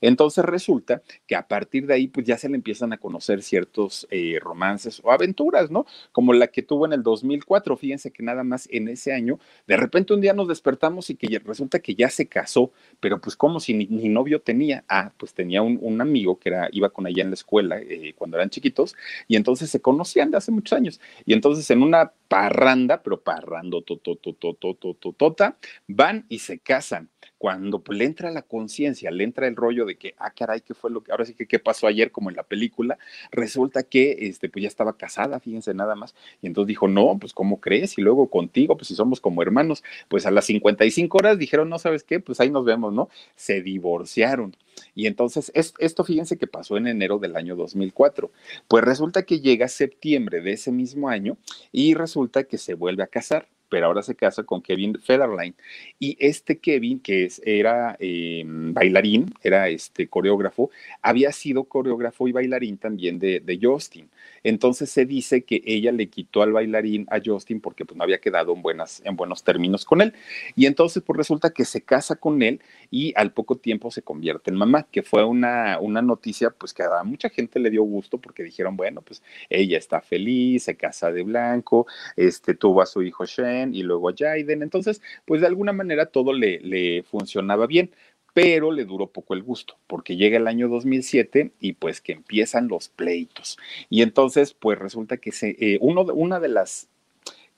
Entonces 0.03 0.45
resulta 0.45 1.03
que 1.27 1.35
a 1.35 1.49
partir 1.49 1.87
de 1.87 1.95
ahí, 1.95 2.09
pues 2.09 2.27
ya 2.27 2.37
se 2.37 2.51
le 2.51 2.57
empiezan 2.57 2.93
a 2.93 2.99
conocer 2.99 3.43
ciertos 3.43 4.07
eh, 4.11 4.39
romances 4.41 5.01
o 5.03 5.11
aventuras, 5.11 5.71
¿no? 5.71 5.87
Como 6.13 6.35
la 6.35 6.49
que 6.49 6.63
tuvo 6.63 6.85
en 6.85 6.93
el 6.93 7.03
2004. 7.03 7.77
Fíjense 7.79 8.11
que 8.11 8.23
nada 8.23 8.45
más 8.45 8.69
en 8.71 8.89
ese 8.89 9.15
año, 9.15 9.39
de 9.67 9.77
repente 9.79 10.13
un 10.13 10.21
día 10.21 10.35
nos 10.35 10.49
despertamos 10.49 11.09
y 11.09 11.15
que 11.15 11.39
resulta 11.39 11.79
que 11.79 11.95
ya 11.95 12.11
se 12.11 12.27
casó, 12.27 12.73
pero 13.01 13.21
pues 13.21 13.37
como 13.37 13.59
si 13.59 13.73
ni 13.73 14.09
novio 14.11 14.43
tenía 14.43 14.85
pues 15.17 15.35
tenía 15.35 15.63
un, 15.63 16.01
amigo 16.01 16.39
que 16.39 16.51
era, 16.51 16.69
iba 16.73 16.89
con 16.91 17.07
ella 17.07 17.23
en 17.23 17.31
la 17.31 17.35
escuela 17.35 17.79
eh, 17.79 18.15
cuando 18.17 18.37
eran 18.37 18.51
chiquitos, 18.51 18.95
y 19.27 19.37
entonces 19.37 19.71
se 19.71 19.81
conocían 19.81 20.31
de 20.31 20.37
hace 20.37 20.53
muchos 20.53 20.77
años. 20.77 21.01
Y 21.27 21.33
entonces 21.33 21.69
en 21.71 21.83
una 21.83 22.13
parranda, 22.29 23.03
pero 23.03 23.21
parrando, 23.21 23.83
tota, 23.83 25.57
van 25.87 26.27
y 26.29 26.39
se 26.41 26.59
casan. 26.59 27.09
Cuando 27.39 27.81
pues, 27.81 27.97
le 27.97 28.05
entra 28.05 28.31
la 28.33 28.43
conciencia, 28.43 29.11
le 29.11 29.23
entra 29.23 29.47
el 29.47 29.55
rollo 29.55 29.87
de 29.87 29.97
que, 29.97 30.15
ah, 30.19 30.33
caray, 30.33 30.61
¿qué 30.61 30.75
fue 30.75 30.91
lo 30.91 31.03
que, 31.03 31.13
ahora 31.13 31.25
sí 31.25 31.35
que, 31.35 31.47
¿qué 31.47 31.61
pasó 31.61 31.87
ayer? 31.87 32.11
Como 32.11 32.31
en 32.31 32.37
la 32.37 32.43
película, 32.43 32.99
resulta 33.31 33.85
que, 33.85 34.17
este, 34.21 34.49
pues 34.49 34.65
ya 34.65 34.69
estaba 34.69 34.97
casada, 34.97 35.39
fíjense 35.39 35.73
nada 35.73 35.95
más. 35.95 36.15
Y 36.43 36.49
entonces 36.49 36.69
dijo, 36.69 36.89
no, 36.89 37.17
pues, 37.19 37.33
¿cómo 37.33 37.61
crees? 37.61 37.97
Y 37.97 38.03
luego 38.03 38.29
contigo, 38.29 38.77
pues 38.77 38.89
si 38.89 38.97
somos 38.97 39.21
como 39.21 39.41
hermanos, 39.41 39.85
pues 40.09 40.27
a 40.27 40.33
las 40.33 40.47
55 40.47 41.17
horas 41.17 41.39
dijeron, 41.39 41.69
no, 41.69 41.79
¿sabes 41.79 42.03
qué? 42.03 42.19
Pues 42.19 42.41
ahí 42.41 42.51
nos 42.51 42.65
vemos, 42.65 42.93
¿no? 42.93 43.09
Se 43.37 43.63
divorciaron. 43.63 44.57
Y 44.95 45.07
entonces, 45.07 45.51
esto 45.55 46.05
fíjense 46.05 46.39
que 46.39 46.47
pasó 46.47 46.77
en 46.77 46.87
enero 46.87 47.19
del 47.19 47.37
año 47.37 47.57
2004. 47.57 48.31
Pues 48.69 48.85
resulta 48.85 49.25
que 49.25 49.41
llega 49.41 49.69
septiembre 49.69 50.41
de 50.41 50.53
ese 50.53 50.73
mismo 50.73 51.09
año 51.09 51.37
y 51.73 51.95
resulta 51.95 52.18
que 52.45 52.59
se 52.59 52.75
vuelve 52.75 53.03
a 53.03 53.07
casar 53.07 53.49
pero 53.69 53.87
ahora 53.87 54.03
se 54.03 54.15
casa 54.15 54.43
con 54.43 54.63
Kevin 54.63 54.99
Federline. 55.01 55.55
Y 55.99 56.17
este 56.21 56.59
Kevin, 56.59 57.01
que 57.01 57.25
es, 57.25 57.41
era 57.45 57.97
em, 58.01 58.73
bailarín, 58.73 59.35
era 59.43 59.69
este 59.69 60.09
coreógrafo, 60.09 60.71
había 61.03 61.33
sido 61.33 61.65
coreógrafo 61.65 62.29
y 62.29 62.33
bailarín 62.33 62.79
también 62.79 63.19
de, 63.19 63.41
de, 63.41 63.59
Justin. 63.61 64.09
Entonces 64.45 64.91
se 64.91 65.05
dice 65.05 65.43
que 65.43 65.63
ella 65.65 65.93
le 65.93 66.09
quitó 66.09 66.43
al 66.43 66.53
bailarín 66.53 67.07
a 67.11 67.19
Justin 67.25 67.61
porque 67.61 67.85
pues, 67.85 67.97
no 67.97 68.05
había 68.05 68.19
quedado 68.19 68.55
en, 68.55 68.63
buenas, 68.63 69.03
en 69.05 69.17
buenos 69.17 69.43
términos 69.43 69.85
con 69.85 70.01
él. 70.01 70.15
Y 70.55 70.67
entonces 70.67 71.03
pues 71.05 71.17
resulta 71.17 71.51
que 71.51 71.65
se 71.65 71.83
casa 71.83 72.17
con 72.17 72.43
él 72.43 72.61
y 72.91 73.13
al 73.17 73.33
poco 73.33 73.57
tiempo 73.57 73.91
se 73.91 74.03
convierte 74.03 74.51
en 74.51 74.57
mamá, 74.57 74.87
que 74.91 75.03
fue 75.03 75.25
una, 75.25 75.79
una 75.81 76.03
noticia 76.03 76.51
pues 76.51 76.73
que 76.73 76.83
a 76.83 77.03
mucha 77.05 77.29
gente 77.29 77.59
le 77.59 77.71
dio 77.71 77.83
gusto 77.83 78.19
porque 78.19 78.43
dijeron, 78.43 78.77
bueno, 78.77 79.03
pues 79.03 79.23
ella 79.51 79.79
está 79.79 80.01
feliz, 80.01 80.65
se 80.65 80.77
casa 80.77 81.13
de 81.13 81.23
blanco, 81.23 81.87
este, 82.17 82.55
tuvo 82.55 82.83
a 82.83 82.87
su 82.87 83.03
hijo 83.03 83.25
Shane, 83.27 83.58
y 83.75 83.83
luego 83.83 84.09
a 84.09 84.15
Jaden. 84.17 84.63
Entonces, 84.63 85.03
pues 85.25 85.41
de 85.41 85.47
alguna 85.47 85.73
manera 85.73 86.07
todo 86.07 86.33
le, 86.33 87.03
funcionaba 87.05 87.67
bien 87.67 87.91
pero 88.35 88.71
le 88.71 88.85
duró 88.85 89.09
poco 89.09 89.35
el 89.35 89.43
gusto, 89.43 89.79
porque 89.89 90.15
llega 90.15 90.37
el 90.37 90.47
año 90.47 90.69
2007 90.69 91.51
y 91.59 91.73
pues 91.73 92.01
que 92.01 92.13
empiezan 92.13 92.69
los 92.69 92.89
pleitos. 92.89 93.59
Y 93.91 94.03
entonces, 94.03 94.55
pues 94.55 94.79
resulta 94.79 95.17
que 95.17 95.33
eh, 95.43 95.79
uno, 95.81 96.03
una 96.03 96.39
de 96.39 96.47
las 96.47 96.89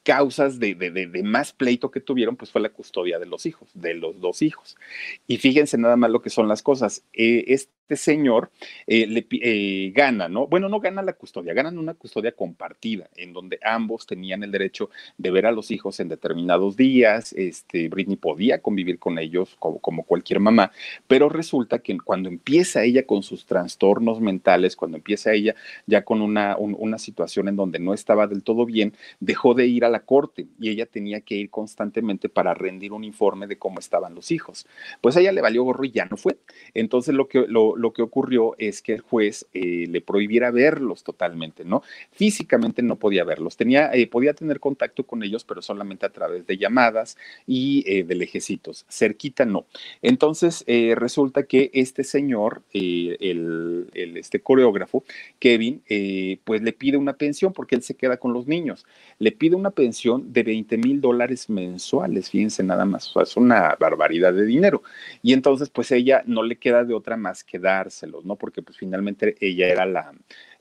causas 0.03 0.59
de, 0.59 1.23
más 1.23 1.53
pleito 1.53 1.91
que 1.91 2.01
tuvieron, 2.01 2.37
pues 2.37 2.51
fue 2.51 2.61
la 2.61 2.71
custodia 2.71 3.19
de 3.19 3.27
los 3.27 3.47
hijos, 3.47 3.69
de 3.75 3.95
los 3.95 4.21
dos 4.21 4.43
hijos. 4.43 4.77
Y 5.27 5.37
fíjense 5.37 5.77
nada 5.77 5.97
más 5.97 6.11
lo 6.11 6.23
que 6.23 6.31
son 6.31 6.49
las 6.49 6.63
cosas. 6.63 7.05
Eh, 7.13 7.45
señor 7.97 8.51
eh, 8.87 9.07
le 9.07 9.27
eh, 9.31 9.93
gana, 9.95 10.29
¿no? 10.29 10.47
Bueno, 10.47 10.69
no 10.69 10.81
gana 10.81 11.03
la 11.03 11.13
custodia, 11.15 11.55
ganan 11.55 11.79
una 11.79 11.95
custodia 11.95 12.33
compartida, 12.33 13.09
en 13.17 13.33
donde 13.33 13.59
ambos 13.63 14.07
tenían 14.07 14.43
el 14.43 14.53
derecho 14.53 14.91
de 15.19 15.31
ver 15.31 15.47
a 15.47 15.53
los 15.53 15.71
hijos 15.71 16.01
en 16.01 16.09
determinados 16.09 16.77
días. 16.77 17.33
Este, 17.33 17.89
Britney 17.89 18.17
podía 18.17 18.61
convivir 18.61 18.99
con 18.99 19.19
ellos 19.19 19.57
como, 19.59 19.79
como 19.81 20.05
cualquier 20.05 20.41
mamá, 20.41 20.73
pero 21.07 21.29
resulta 21.29 21.81
que 21.81 21.97
cuando 21.99 22.29
empieza 22.29 22.85
ella 22.85 23.05
con 23.07 23.23
sus 23.23 23.47
trastornos 23.47 24.21
mentales, 24.21 24.77
cuando 24.77 24.97
empieza 24.97 25.33
ella 25.33 25.55
ya 25.87 26.05
con 26.05 26.23
una, 26.23 26.57
una 26.59 26.99
situación 26.99 27.49
en 27.49 27.57
donde 27.57 27.79
no 27.79 27.95
estaba 27.95 28.27
del 28.27 28.43
todo 28.43 28.65
bien, 28.67 28.95
dejó 29.19 29.55
de 29.55 29.67
ir 29.67 29.85
a 29.85 29.89
la 29.91 30.01
corte 30.01 30.47
y 30.59 30.71
ella 30.71 30.87
tenía 30.87 31.21
que 31.21 31.35
ir 31.37 31.51
constantemente 31.51 32.29
para 32.29 32.55
rendir 32.55 32.93
un 32.93 33.05
informe 33.05 33.47
de 33.47 33.59
cómo 33.59 33.79
estaban 33.79 34.15
los 34.15 34.31
hijos. 34.31 34.67
Pues 35.01 35.17
a 35.17 35.21
ella 35.21 35.33
le 35.33 35.41
valió 35.41 35.65
gorro 35.65 35.85
y 35.85 35.91
ya 35.91 36.07
no 36.07 36.17
fue. 36.17 36.39
Entonces 36.75 37.15
lo 37.15 37.29
que, 37.29 37.47
lo, 37.49 37.77
lo 37.81 37.93
que 37.93 38.03
ocurrió 38.03 38.55
es 38.59 38.83
que 38.83 38.95
el 38.95 39.01
juez 39.01 39.47
eh, 39.55 39.87
le 39.89 40.01
prohibiera 40.01 40.51
verlos 40.51 41.03
totalmente, 41.03 41.65
¿no? 41.65 41.83
Físicamente 42.13 42.83
no 42.83 42.97
podía 42.97 43.25
verlos, 43.25 43.57
tenía, 43.57 43.91
eh, 43.93 44.07
podía 44.07 44.35
tener 44.35 44.61
contacto 44.61 45.05
con 45.05 45.23
ellos, 45.23 45.45
pero 45.45 45.63
solamente 45.63 46.07
a 46.07 46.11
través 46.11 46.47
de 46.47 46.59
llamadas 46.59 47.17
y 47.47 47.85
eh, 47.87 48.05
de 48.05 48.15
lejecitos, 48.15 48.85
cerquita 48.89 49.45
no. 49.45 49.67
Entonces 50.03 50.65
resulta 50.95 51.45
que 51.45 51.71
este 51.73 52.05
señor, 52.05 52.63
el, 52.73 53.89
este 53.95 54.41
coreógrafo, 54.41 55.05
Kevin, 55.39 55.83
pues 56.45 56.63
le 56.63 56.73
pide 56.73 56.97
una 56.97 57.15
pensión 57.15 57.53
porque 57.53 57.75
él 57.75 57.83
se 57.83 57.95
queda 57.95 58.19
con 58.19 58.33
los 58.33 58.47
niños, 58.47 58.87
le 59.19 59.33
pide 59.33 59.57
una 59.57 59.71
pensión 59.71 60.33
de 60.33 60.43
20 60.43 60.79
mil 60.79 61.01
dólares 61.01 61.49
mensuales, 61.49 62.31
fíjense 62.31 62.63
nada 62.63 62.85
más, 62.85 63.13
es 63.21 63.37
una 63.37 63.77
barbaridad 63.79 64.33
de 64.33 64.45
dinero. 64.45 64.83
Y 65.23 65.33
entonces 65.33 65.71
pues 65.71 65.91
ella 65.93 66.23
no 66.27 66.43
le 66.43 66.57
queda 66.57 66.85
de 66.85 66.95
otra 66.95 67.17
más 67.17 67.45
que 67.45 67.59
dárselos, 67.61 68.25
¿no? 68.25 68.37
Porque 68.37 68.63
pues 68.63 68.79
finalmente 68.79 69.37
ella 69.41 69.69
era 69.69 69.87
la, 69.87 70.13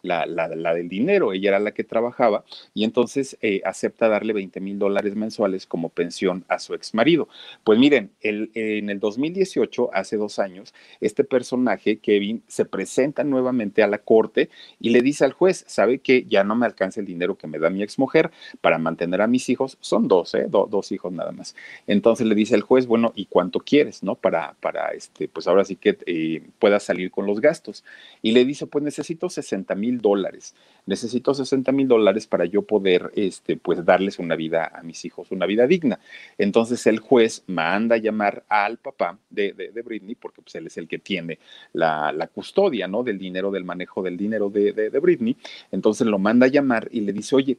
la, 0.02 0.26
la, 0.26 0.74
del 0.74 0.90
dinero, 0.90 1.34
ella 1.34 1.50
era 1.50 1.60
la 1.60 1.72
que 1.72 1.84
trabajaba 1.84 2.44
y 2.74 2.84
entonces 2.84 3.38
eh, 3.42 3.62
acepta 3.66 4.08
darle 4.08 4.34
20 4.34 4.60
mil 4.60 4.80
dólares 4.80 5.16
mensuales 5.16 5.66
como 5.66 5.90
pensión 5.90 6.46
a 6.48 6.60
su 6.60 6.74
ex 6.74 6.94
marido. 6.94 7.28
Pues 7.64 7.80
miren, 7.80 8.12
el, 8.22 8.52
en 8.54 8.90
el 8.90 9.00
2018, 9.00 9.90
hace 9.94 10.18
dos 10.18 10.40
años, 10.40 10.74
este 11.02 11.24
personaje, 11.24 12.00
Kevin, 12.00 12.44
se 12.48 12.66
presenta 12.66 13.24
nuevamente 13.24 13.84
a 13.84 13.88
la 13.88 14.00
corte 14.00 14.50
y 14.80 14.90
le 14.90 15.02
dice 15.02 15.26
al 15.26 15.34
juez, 15.34 15.66
sabe 15.68 16.00
que 16.00 16.26
ya 16.26 16.44
no 16.44 16.56
me 16.56 16.66
alcanza 16.66 17.00
el 17.00 17.06
dinero 17.06 17.38
que 17.38 17.48
me 17.48 17.60
da 17.60 17.70
mi 17.70 17.84
ex 17.84 18.00
mujer 18.00 18.32
para 18.62 18.78
mantener 18.78 19.22
a 19.22 19.28
mis 19.28 19.50
hijos, 19.50 19.78
son 19.82 20.08
dos, 20.08 20.34
¿eh? 20.36 20.48
dos 20.50 20.92
hijos 20.92 21.12
nada 21.12 21.32
más. 21.32 21.56
Entonces 21.88 22.28
le 22.28 22.36
dice 22.36 22.56
al 22.56 22.62
juez, 22.62 22.88
bueno, 22.88 23.14
¿y 23.16 23.26
cuánto 23.26 23.60
quieres, 23.60 24.04
no? 24.04 24.16
Para, 24.16 24.56
para 24.60 24.90
este, 24.90 25.28
pues 25.28 25.48
ahora 25.48 25.66
sí 25.66 25.76
que 25.76 25.98
eh, 26.06 26.42
salir 26.80 27.12
con 27.12 27.26
los 27.26 27.42
gastos. 27.42 27.84
Y 28.22 28.32
le 28.32 28.46
dice, 28.46 28.68
pues 28.68 28.84
necesito 28.84 29.30
60 29.30 29.74
mil 29.76 29.89
dólares. 29.98 30.54
Necesito 30.86 31.34
60 31.34 31.72
mil 31.72 31.88
dólares 31.88 32.28
para 32.28 32.46
yo 32.46 32.62
poder, 32.62 33.12
este, 33.16 33.58
pues, 33.58 33.84
darles 33.84 34.20
una 34.20 34.36
vida 34.36 34.72
a 34.74 34.84
mis 34.84 35.06
hijos, 35.06 35.32
una 35.32 35.46
vida 35.46 35.68
digna. 35.68 36.00
Entonces 36.38 36.86
el 36.88 37.00
juez 37.00 37.44
manda 37.48 37.96
a 37.96 38.00
llamar 38.00 38.44
al 38.48 38.78
papá 38.78 39.18
de, 39.30 39.54
de, 39.54 39.82
Britney, 39.82 40.16
porque 40.16 40.42
pues, 40.42 40.56
él 40.56 40.68
es 40.68 40.78
el 40.78 40.88
que 40.88 41.00
tiene 41.00 41.40
la, 41.74 42.12
la, 42.12 42.28
custodia, 42.28 42.88
¿no? 42.88 43.04
Del 43.04 43.18
dinero, 43.18 43.52
del 43.52 43.66
manejo 43.66 44.02
del 44.02 44.18
dinero 44.18 44.50
de, 44.50 44.72
de 44.74 45.00
Britney. 45.00 45.36
Entonces 45.72 46.08
lo 46.08 46.20
manda 46.20 46.46
a 46.46 46.50
llamar 46.50 46.88
y 46.92 47.02
le 47.02 47.14
dice, 47.14 47.36
oye, 47.36 47.58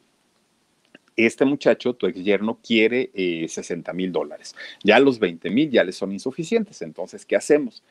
este 1.27 1.45
muchacho, 1.45 1.95
tu 1.95 2.07
ex 2.07 2.23
yerno, 2.23 2.59
quiere 2.67 3.11
60 3.47 3.93
mil 3.93 4.13
dólares. 4.13 4.55
Ya 4.83 4.99
los 4.99 5.19
20 5.19 5.51
mil 5.51 5.71
ya 5.71 5.85
le 5.85 5.93
son 5.93 6.13
insuficientes. 6.13 6.83
Entonces, 6.83 7.27
¿qué 7.27 7.37
hacemos? 7.37 7.83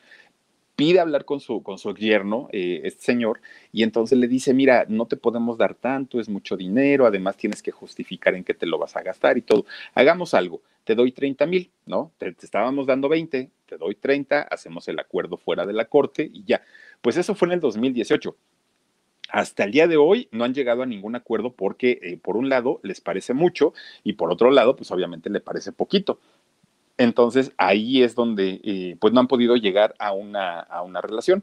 Pide 0.80 0.98
hablar 0.98 1.26
con 1.26 1.40
su, 1.40 1.62
con 1.62 1.76
su 1.76 1.94
yerno, 1.94 2.48
eh, 2.52 2.80
este 2.84 3.02
señor, 3.02 3.42
y 3.70 3.82
entonces 3.82 4.16
le 4.16 4.26
dice, 4.28 4.54
mira, 4.54 4.86
no 4.88 5.04
te 5.04 5.18
podemos 5.18 5.58
dar 5.58 5.74
tanto, 5.74 6.18
es 6.18 6.30
mucho 6.30 6.56
dinero, 6.56 7.04
además 7.04 7.36
tienes 7.36 7.62
que 7.62 7.70
justificar 7.70 8.34
en 8.34 8.44
qué 8.44 8.54
te 8.54 8.64
lo 8.64 8.78
vas 8.78 8.96
a 8.96 9.02
gastar 9.02 9.36
y 9.36 9.42
todo. 9.42 9.66
Hagamos 9.94 10.32
algo, 10.32 10.62
te 10.84 10.94
doy 10.94 11.12
30 11.12 11.44
mil, 11.44 11.70
¿no? 11.84 12.12
Te, 12.16 12.34
estábamos 12.40 12.86
dando 12.86 13.10
20, 13.10 13.50
te 13.66 13.76
doy 13.76 13.94
30, 13.94 14.40
hacemos 14.40 14.88
el 14.88 14.98
acuerdo 14.98 15.36
fuera 15.36 15.66
de 15.66 15.74
la 15.74 15.84
corte 15.84 16.30
y 16.32 16.44
ya. 16.44 16.62
Pues 17.02 17.18
eso 17.18 17.34
fue 17.34 17.48
en 17.48 17.52
el 17.52 17.60
2018. 17.60 18.34
Hasta 19.28 19.64
el 19.64 19.72
día 19.72 19.86
de 19.86 19.98
hoy 19.98 20.28
no 20.32 20.44
han 20.44 20.54
llegado 20.54 20.82
a 20.82 20.86
ningún 20.86 21.14
acuerdo 21.14 21.52
porque, 21.52 21.98
eh, 22.02 22.16
por 22.16 22.38
un 22.38 22.48
lado, 22.48 22.80
les 22.82 23.02
parece 23.02 23.34
mucho 23.34 23.74
y 24.02 24.14
por 24.14 24.32
otro 24.32 24.50
lado, 24.50 24.76
pues 24.76 24.90
obviamente 24.90 25.28
le 25.28 25.40
parece 25.40 25.72
poquito. 25.72 26.20
Entonces 27.00 27.50
ahí 27.56 28.02
es 28.02 28.14
donde 28.14 28.60
eh, 28.62 28.96
pues 29.00 29.14
no 29.14 29.20
han 29.20 29.26
podido 29.26 29.56
llegar 29.56 29.94
a 29.98 30.12
una, 30.12 30.60
a 30.60 30.82
una 30.82 31.00
relación. 31.00 31.42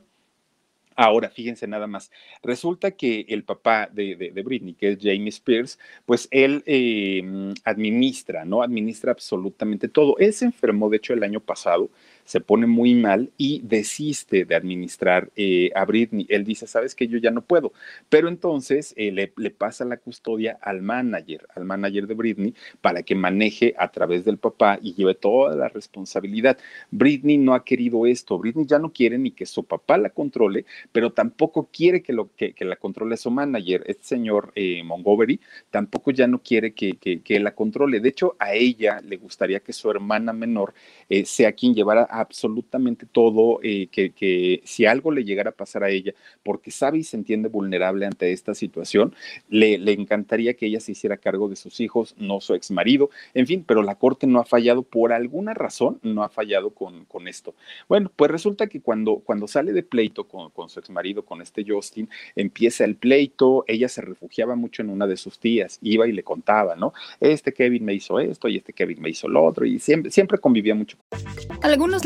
Ahora, 0.96 1.30
fíjense 1.32 1.68
nada 1.68 1.88
más, 1.88 2.12
resulta 2.44 2.92
que 2.92 3.26
el 3.30 3.44
papá 3.44 3.90
de, 3.92 4.16
de, 4.16 4.44
Britney, 4.44 4.76
que 4.76 4.90
es 4.92 5.00
Jamie 5.02 5.30
Spears, 5.30 5.80
pues 6.06 6.28
él 6.30 6.64
eh, 6.68 7.24
administra, 7.64 8.46
¿no? 8.46 8.62
Administra 8.62 9.12
absolutamente 9.12 9.88
todo. 9.88 10.16
Él 10.20 10.32
se 10.34 10.46
enfermó, 10.46 10.90
de 10.90 10.98
hecho, 10.98 11.14
el 11.14 11.24
año 11.24 11.40
pasado, 11.40 11.90
se 12.28 12.42
pone 12.42 12.68
muy 12.68 12.94
mal 12.94 13.32
y 13.38 13.62
desiste 13.64 14.44
de 14.44 14.54
administrar 14.54 15.32
eh, 15.38 15.72
a 15.74 15.86
Britney. 15.86 16.26
Él 16.28 16.44
dice, 16.44 16.68
sabes 16.68 16.94
que 16.94 17.08
yo 17.08 17.18
ya 17.20 17.32
no 17.32 17.42
puedo, 17.42 17.72
pero 18.10 18.28
entonces 18.28 18.94
eh, 18.98 19.14
le, 19.14 19.50
pasa 19.50 19.86
la 19.86 19.96
custodia 19.96 20.60
al 20.62 20.82
manager, 20.82 21.48
al 21.56 21.64
manager 21.64 22.06
de 22.06 22.14
Britney, 22.16 22.54
para 22.82 23.02
que 23.02 23.16
maneje 23.16 23.76
a 23.78 23.90
través 23.92 24.26
del 24.26 24.38
papá 24.40 24.78
y 24.82 24.94
lleve 24.94 25.16
toda 25.16 25.56
la 25.56 25.70
responsabilidad. 25.70 26.58
Britney 26.92 27.38
no 27.38 27.54
ha 27.54 27.64
querido 27.64 28.06
esto, 28.06 28.38
Britney 28.38 28.66
ya 28.66 28.78
no 28.78 28.92
quiere 28.92 29.18
ni 29.18 29.32
que 29.32 29.46
su 29.46 29.64
papá 29.64 29.98
la 29.98 30.10
controle, 30.10 30.66
pero 30.92 31.14
tampoco 31.14 31.70
quiere 31.72 32.04
que, 32.04 32.12
lo, 32.12 32.36
que, 32.36 32.52
que 32.52 32.66
la 32.66 32.76
controle 32.76 33.16
su 33.16 33.32
manager, 33.32 33.86
este 33.88 34.04
señor 34.04 34.52
eh, 34.56 34.84
Montgomery, 34.84 35.40
tampoco 35.72 36.12
ya 36.12 36.28
no 36.28 36.40
quiere 36.44 36.74
que, 36.74 36.98
que, 36.98 37.40
la 37.40 37.56
controle. 37.56 38.02
De 38.02 38.10
hecho, 38.10 38.36
a 38.38 38.54
ella 38.54 39.00
le 39.00 39.16
gustaría 39.16 39.62
que 39.62 39.72
su 39.72 39.90
hermana 39.90 40.34
menor 40.34 40.74
sea 41.24 41.54
quien 41.54 41.74
llevara 41.74 42.08
absolutamente 42.20 43.06
todo, 43.06 43.60
eh, 43.64 43.88
que, 43.88 44.62
si 44.64 44.86
algo 44.86 45.12
le 45.12 45.24
llegara 45.24 45.52
a 45.52 45.54
pasar 45.54 45.84
a 45.84 45.90
ella, 45.90 46.14
porque 46.44 46.72
sabe 46.72 47.00
y 47.00 47.04
se 47.04 47.18
entiende 47.18 47.50
vulnerable 47.50 48.06
ante 48.06 48.32
esta 48.32 48.54
situación, 48.54 49.14
le, 49.50 49.78
le 49.78 49.94
encantaría 49.94 50.54
que 50.56 50.68
ella 50.68 50.80
se 50.80 50.92
hiciera 50.92 51.18
cargo 51.18 51.50
de 51.50 51.56
sus 51.56 51.80
hijos, 51.80 52.16
no 52.18 52.42
su 52.42 52.54
ex 52.54 52.72
marido, 52.72 53.10
en 53.34 53.48
fin, 53.48 53.64
pero 53.66 53.84
la 53.84 53.96
corte 53.96 54.28
no 54.28 54.40
ha 54.40 54.46
fallado 54.46 54.84
por 54.84 55.14
alguna 55.14 55.54
razón, 55.54 56.00
no 56.04 56.24
ha 56.24 56.30
fallado 56.30 56.72
con, 56.72 57.06
con 57.06 57.28
esto. 57.28 57.54
Bueno, 57.88 58.12
pues 58.16 58.32
resulta 58.32 58.68
que 58.68 58.82
cuando, 58.82 59.18
cuando 59.18 59.48
sale 59.48 59.74
de 59.74 59.84
pleito 59.84 60.26
con, 60.26 60.50
con 60.52 60.70
su 60.70 60.80
ex 60.80 60.90
marido, 60.90 61.24
con 61.24 61.42
este 61.42 61.66
Justin, 61.68 62.10
empieza 62.36 62.86
el 62.86 62.96
pleito, 62.96 63.64
ella 63.68 63.90
se 63.90 64.02
refugiaba 64.02 64.56
mucho 64.56 64.82
en 64.82 64.90
una 64.90 65.08
de 65.08 65.18
sus 65.18 65.40
tías, 65.40 65.80
iba 65.82 66.08
y 66.08 66.12
le 66.12 66.24
contaba, 66.24 66.76
¿no? 66.76 66.94
Este 67.20 67.54
Kevin 67.54 67.86
me 67.86 67.94
hizo 67.94 68.20
esto 68.20 68.48
y 68.48 68.58
este 68.58 68.74
Kevin 68.74 69.02
me 69.02 69.10
hizo 69.10 69.28
lo 69.28 69.44
otro, 69.44 69.66
y 69.66 69.80
siempre, 69.80 70.12
siempre 70.12 70.38
convivía 70.38 70.76
mucho. 70.76 70.98
Algunos 71.62 72.06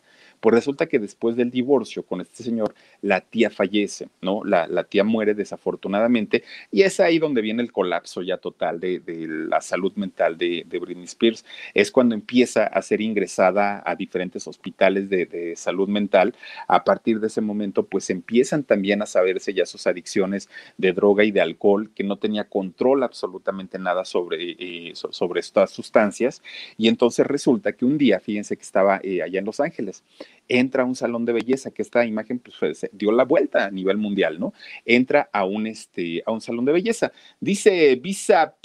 Pues 0.41 0.55
resulta 0.55 0.87
que 0.87 0.99
después 0.99 1.35
del 1.35 1.51
divorcio 1.51 2.03
con 2.03 2.19
este 2.19 2.43
señor, 2.43 2.73
la 3.01 3.21
tía 3.21 3.49
fallece, 3.49 4.09
¿no? 4.21 4.43
La, 4.43 4.83
tía 4.83 5.03
muere 5.03 5.35
desafortunadamente 5.35 6.43
y 6.71 6.81
es 6.81 6.99
ahí 6.99 7.19
donde 7.19 7.41
viene 7.41 7.61
el 7.61 7.71
colapso 7.71 8.23
ya 8.23 8.37
total 8.37 8.79
de, 8.79 9.01
la 9.47 9.61
salud 9.61 9.93
mental 9.95 10.37
de, 10.37 10.65
Britney 10.67 11.05
Spears. 11.05 11.45
Es 11.73 11.91
cuando 11.91 12.15
empieza 12.15 12.65
a 12.65 12.81
ser 12.81 13.01
ingresada 13.01 13.83
a 13.85 13.95
diferentes 13.95 14.47
hospitales 14.47 15.09
de, 15.09 15.27
de, 15.27 15.55
salud 15.55 15.87
mental. 15.87 16.35
A 16.67 16.83
partir 16.83 17.19
de 17.19 17.27
ese 17.27 17.41
momento, 17.41 17.85
pues 17.85 18.09
empiezan 18.09 18.63
también 18.63 19.01
a 19.01 19.05
saberse 19.05 19.53
ya 19.53 19.65
sus 19.65 19.85
adicciones 19.85 20.49
de 20.77 20.91
droga 20.91 21.23
y 21.23 21.31
de 21.31 21.41
alcohol, 21.41 21.91
que 21.93 22.03
no 22.03 22.17
tenía 22.17 22.45
control 22.45 23.03
absolutamente 23.03 23.77
nada 23.77 24.05
sobre, 24.05 24.55
eh, 24.57 24.93
sobre 24.95 25.39
estas 25.39 25.71
sustancias. 25.71 26.41
Y 26.77 26.87
entonces 26.87 27.27
resulta 27.27 27.73
que 27.73 27.85
un 27.85 27.97
día, 27.97 28.19
fíjense 28.19 28.57
que 28.57 28.63
estaba 28.63 28.99
eh, 29.03 29.21
allá 29.21 29.39
en 29.39 29.45
Los 29.45 29.59
Ángeles, 29.59 30.03
entra 30.51 30.83
a 30.83 30.85
un 30.85 30.95
salón 30.95 31.23
de 31.25 31.31
belleza, 31.31 31.71
que 31.71 31.81
esta 31.81 32.05
imagen 32.05 32.39
pues, 32.59 32.85
dio 32.91 33.11
la 33.13 33.23
vuelta 33.23 33.65
a 33.65 33.71
nivel 33.71 33.97
mundial, 33.97 34.37
¿no? 34.37 34.53
Entra 34.85 35.29
a 35.31 35.45
un, 35.45 35.65
este, 35.65 36.21
a 36.25 36.31
un 36.31 36.41
salón 36.41 36.65
de 36.65 36.73
belleza. 36.73 37.13
Dice 37.39 37.95
Visa 37.95 38.55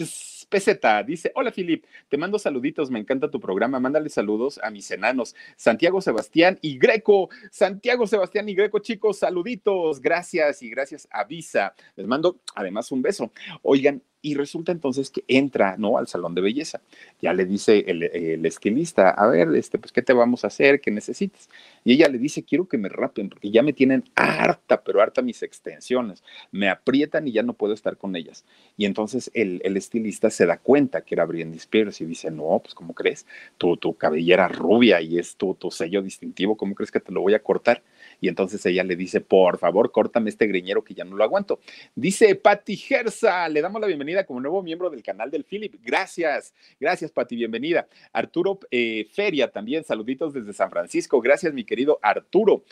Peseta, 0.48 1.02
dice, 1.04 1.30
hola 1.34 1.52
Filip, 1.52 1.84
te 2.08 2.16
mando 2.16 2.38
saluditos, 2.38 2.90
me 2.90 2.98
encanta 2.98 3.30
tu 3.30 3.38
programa, 3.38 3.78
mándale 3.78 4.08
saludos 4.08 4.58
a 4.62 4.70
mis 4.70 4.90
enanos, 4.90 5.34
Santiago 5.56 6.00
Sebastián 6.00 6.58
y 6.60 6.78
Greco, 6.78 7.28
Santiago 7.50 8.06
Sebastián 8.06 8.48
y 8.48 8.54
Greco, 8.54 8.80
chicos, 8.80 9.18
saluditos, 9.18 10.00
gracias 10.00 10.62
y 10.62 10.70
gracias 10.70 11.06
a 11.10 11.24
Visa. 11.24 11.74
Les 11.94 12.06
mando 12.06 12.40
además 12.54 12.90
un 12.90 13.02
beso. 13.02 13.32
Oigan, 13.62 14.02
y 14.26 14.34
resulta 14.34 14.72
entonces 14.72 15.08
que 15.08 15.22
entra, 15.28 15.76
¿no? 15.78 15.98
Al 15.98 16.08
salón 16.08 16.34
de 16.34 16.40
belleza. 16.40 16.80
Ya 17.22 17.32
le 17.32 17.44
dice 17.44 17.84
el, 17.86 18.02
el, 18.02 18.44
estilista, 18.44 19.10
a 19.10 19.28
ver, 19.28 19.54
este, 19.54 19.78
pues, 19.78 19.92
¿qué 19.92 20.02
te 20.02 20.12
vamos 20.12 20.42
a 20.42 20.48
hacer? 20.48 20.80
¿Qué 20.80 20.90
necesitas? 20.90 21.48
Y 21.84 21.92
ella 21.92 22.08
le 22.08 22.18
dice, 22.18 22.42
quiero 22.42 22.66
que 22.66 22.76
me 22.76 22.88
rapen, 22.88 23.28
porque 23.28 23.52
ya 23.52 23.62
me 23.62 23.72
tienen 23.72 24.02
harta, 24.16 24.82
pero 24.82 25.00
harta 25.00 25.22
mis 25.22 25.44
extensiones. 25.44 26.24
Me 26.50 26.68
aprietan 26.68 27.28
y 27.28 27.32
ya 27.32 27.44
no 27.44 27.52
puedo 27.52 27.72
estar 27.72 27.98
con 27.98 28.16
ellas. 28.16 28.44
Y 28.76 28.86
entonces 28.86 29.30
el, 29.32 29.60
el 29.62 29.76
estilista 29.76 30.28
se 30.28 30.44
da 30.44 30.58
cuenta 30.58 31.02
que 31.02 31.14
era 31.14 31.24
Britney 31.24 31.58
Spears 31.58 32.00
y 32.00 32.04
dice, 32.04 32.32
no, 32.32 32.58
pues, 32.60 32.74
¿cómo 32.74 32.94
crees? 32.94 33.26
Tu, 33.58 33.76
tu 33.76 33.94
cabellera 33.94 34.48
rubia 34.48 35.00
y 35.00 35.20
es 35.20 35.36
tu, 35.36 35.54
tu 35.54 35.70
sello 35.70 36.02
distintivo, 36.02 36.56
¿cómo 36.56 36.74
crees 36.74 36.90
que 36.90 36.98
te 36.98 37.12
lo 37.12 37.20
voy 37.20 37.34
a 37.34 37.44
cortar? 37.44 37.80
Y 38.20 38.28
entonces 38.28 38.64
ella 38.66 38.84
le 38.84 38.96
dice, 38.96 39.20
por 39.20 39.58
favor, 39.58 39.92
córtame 39.92 40.30
este 40.30 40.46
greñero 40.46 40.82
que 40.82 40.94
ya 40.94 41.04
no 41.04 41.16
lo 41.16 41.24
aguanto. 41.24 41.60
Dice 41.94 42.34
Patti 42.34 42.76
Gersa, 42.76 43.48
le 43.48 43.60
damos 43.60 43.80
la 43.80 43.86
bienvenida 43.86 44.24
como 44.24 44.40
nuevo 44.40 44.62
miembro 44.62 44.90
del 44.90 45.02
canal 45.02 45.30
del 45.30 45.44
Philip. 45.44 45.76
Gracias, 45.84 46.54
gracias 46.80 47.10
Patti, 47.10 47.36
bienvenida. 47.36 47.88
Arturo 48.12 48.58
eh, 48.70 49.06
Feria 49.12 49.50
también, 49.50 49.84
saluditos 49.84 50.32
desde 50.32 50.52
San 50.52 50.70
Francisco. 50.70 51.20
Gracias, 51.20 51.52
mi 51.52 51.64
querido 51.64 51.98
Arturo. 52.02 52.64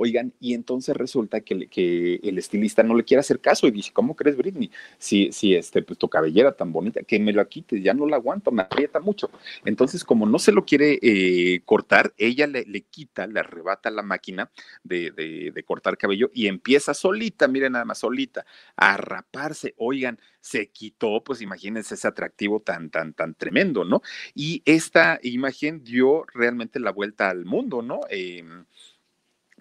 Oigan, 0.00 0.32
y 0.38 0.54
entonces 0.54 0.96
resulta 0.96 1.40
que, 1.40 1.66
que, 1.66 2.20
el 2.22 2.38
estilista 2.38 2.84
no 2.84 2.94
le 2.94 3.02
quiere 3.02 3.18
hacer 3.18 3.40
caso 3.40 3.66
y 3.66 3.72
dice, 3.72 3.90
¿cómo 3.92 4.14
crees, 4.14 4.36
Britney? 4.36 4.70
Si, 4.96 5.32
si 5.32 5.56
este, 5.56 5.82
pues 5.82 5.98
tu 5.98 6.08
cabellera 6.08 6.52
tan 6.52 6.70
bonita, 6.72 7.02
que 7.02 7.18
me 7.18 7.32
lo 7.32 7.46
quites, 7.48 7.82
ya 7.82 7.94
no 7.94 8.06
la 8.06 8.14
aguanto, 8.14 8.52
me 8.52 8.62
aprieta 8.62 9.00
mucho. 9.00 9.28
Entonces, 9.64 10.04
como 10.04 10.24
no 10.24 10.38
se 10.38 10.52
lo 10.52 10.64
quiere 10.64 11.00
eh, 11.02 11.62
cortar, 11.64 12.14
ella 12.16 12.46
le, 12.46 12.64
le, 12.64 12.82
quita, 12.82 13.26
le 13.26 13.40
arrebata 13.40 13.90
la 13.90 14.02
máquina 14.02 14.52
de, 14.88 15.12
de, 15.12 15.52
de 15.54 15.62
cortar 15.64 15.96
cabello 15.96 16.30
y 16.34 16.48
empieza 16.48 16.94
solita, 16.94 17.46
miren 17.46 17.72
nada 17.72 17.84
más, 17.84 17.98
solita, 17.98 18.44
a 18.76 18.96
raparse. 18.96 19.74
Oigan, 19.76 20.18
se 20.40 20.70
quitó, 20.70 21.22
pues 21.22 21.40
imagínense 21.42 21.94
ese 21.94 22.08
atractivo 22.08 22.60
tan, 22.60 22.90
tan, 22.90 23.14
tan 23.14 23.34
tremendo, 23.34 23.84
¿no? 23.84 24.02
Y 24.34 24.62
esta 24.64 25.20
imagen 25.22 25.84
dio 25.84 26.24
realmente 26.34 26.80
la 26.80 26.90
vuelta 26.90 27.28
al 27.30 27.44
mundo, 27.44 27.82
¿no? 27.82 28.00
Eh, 28.10 28.42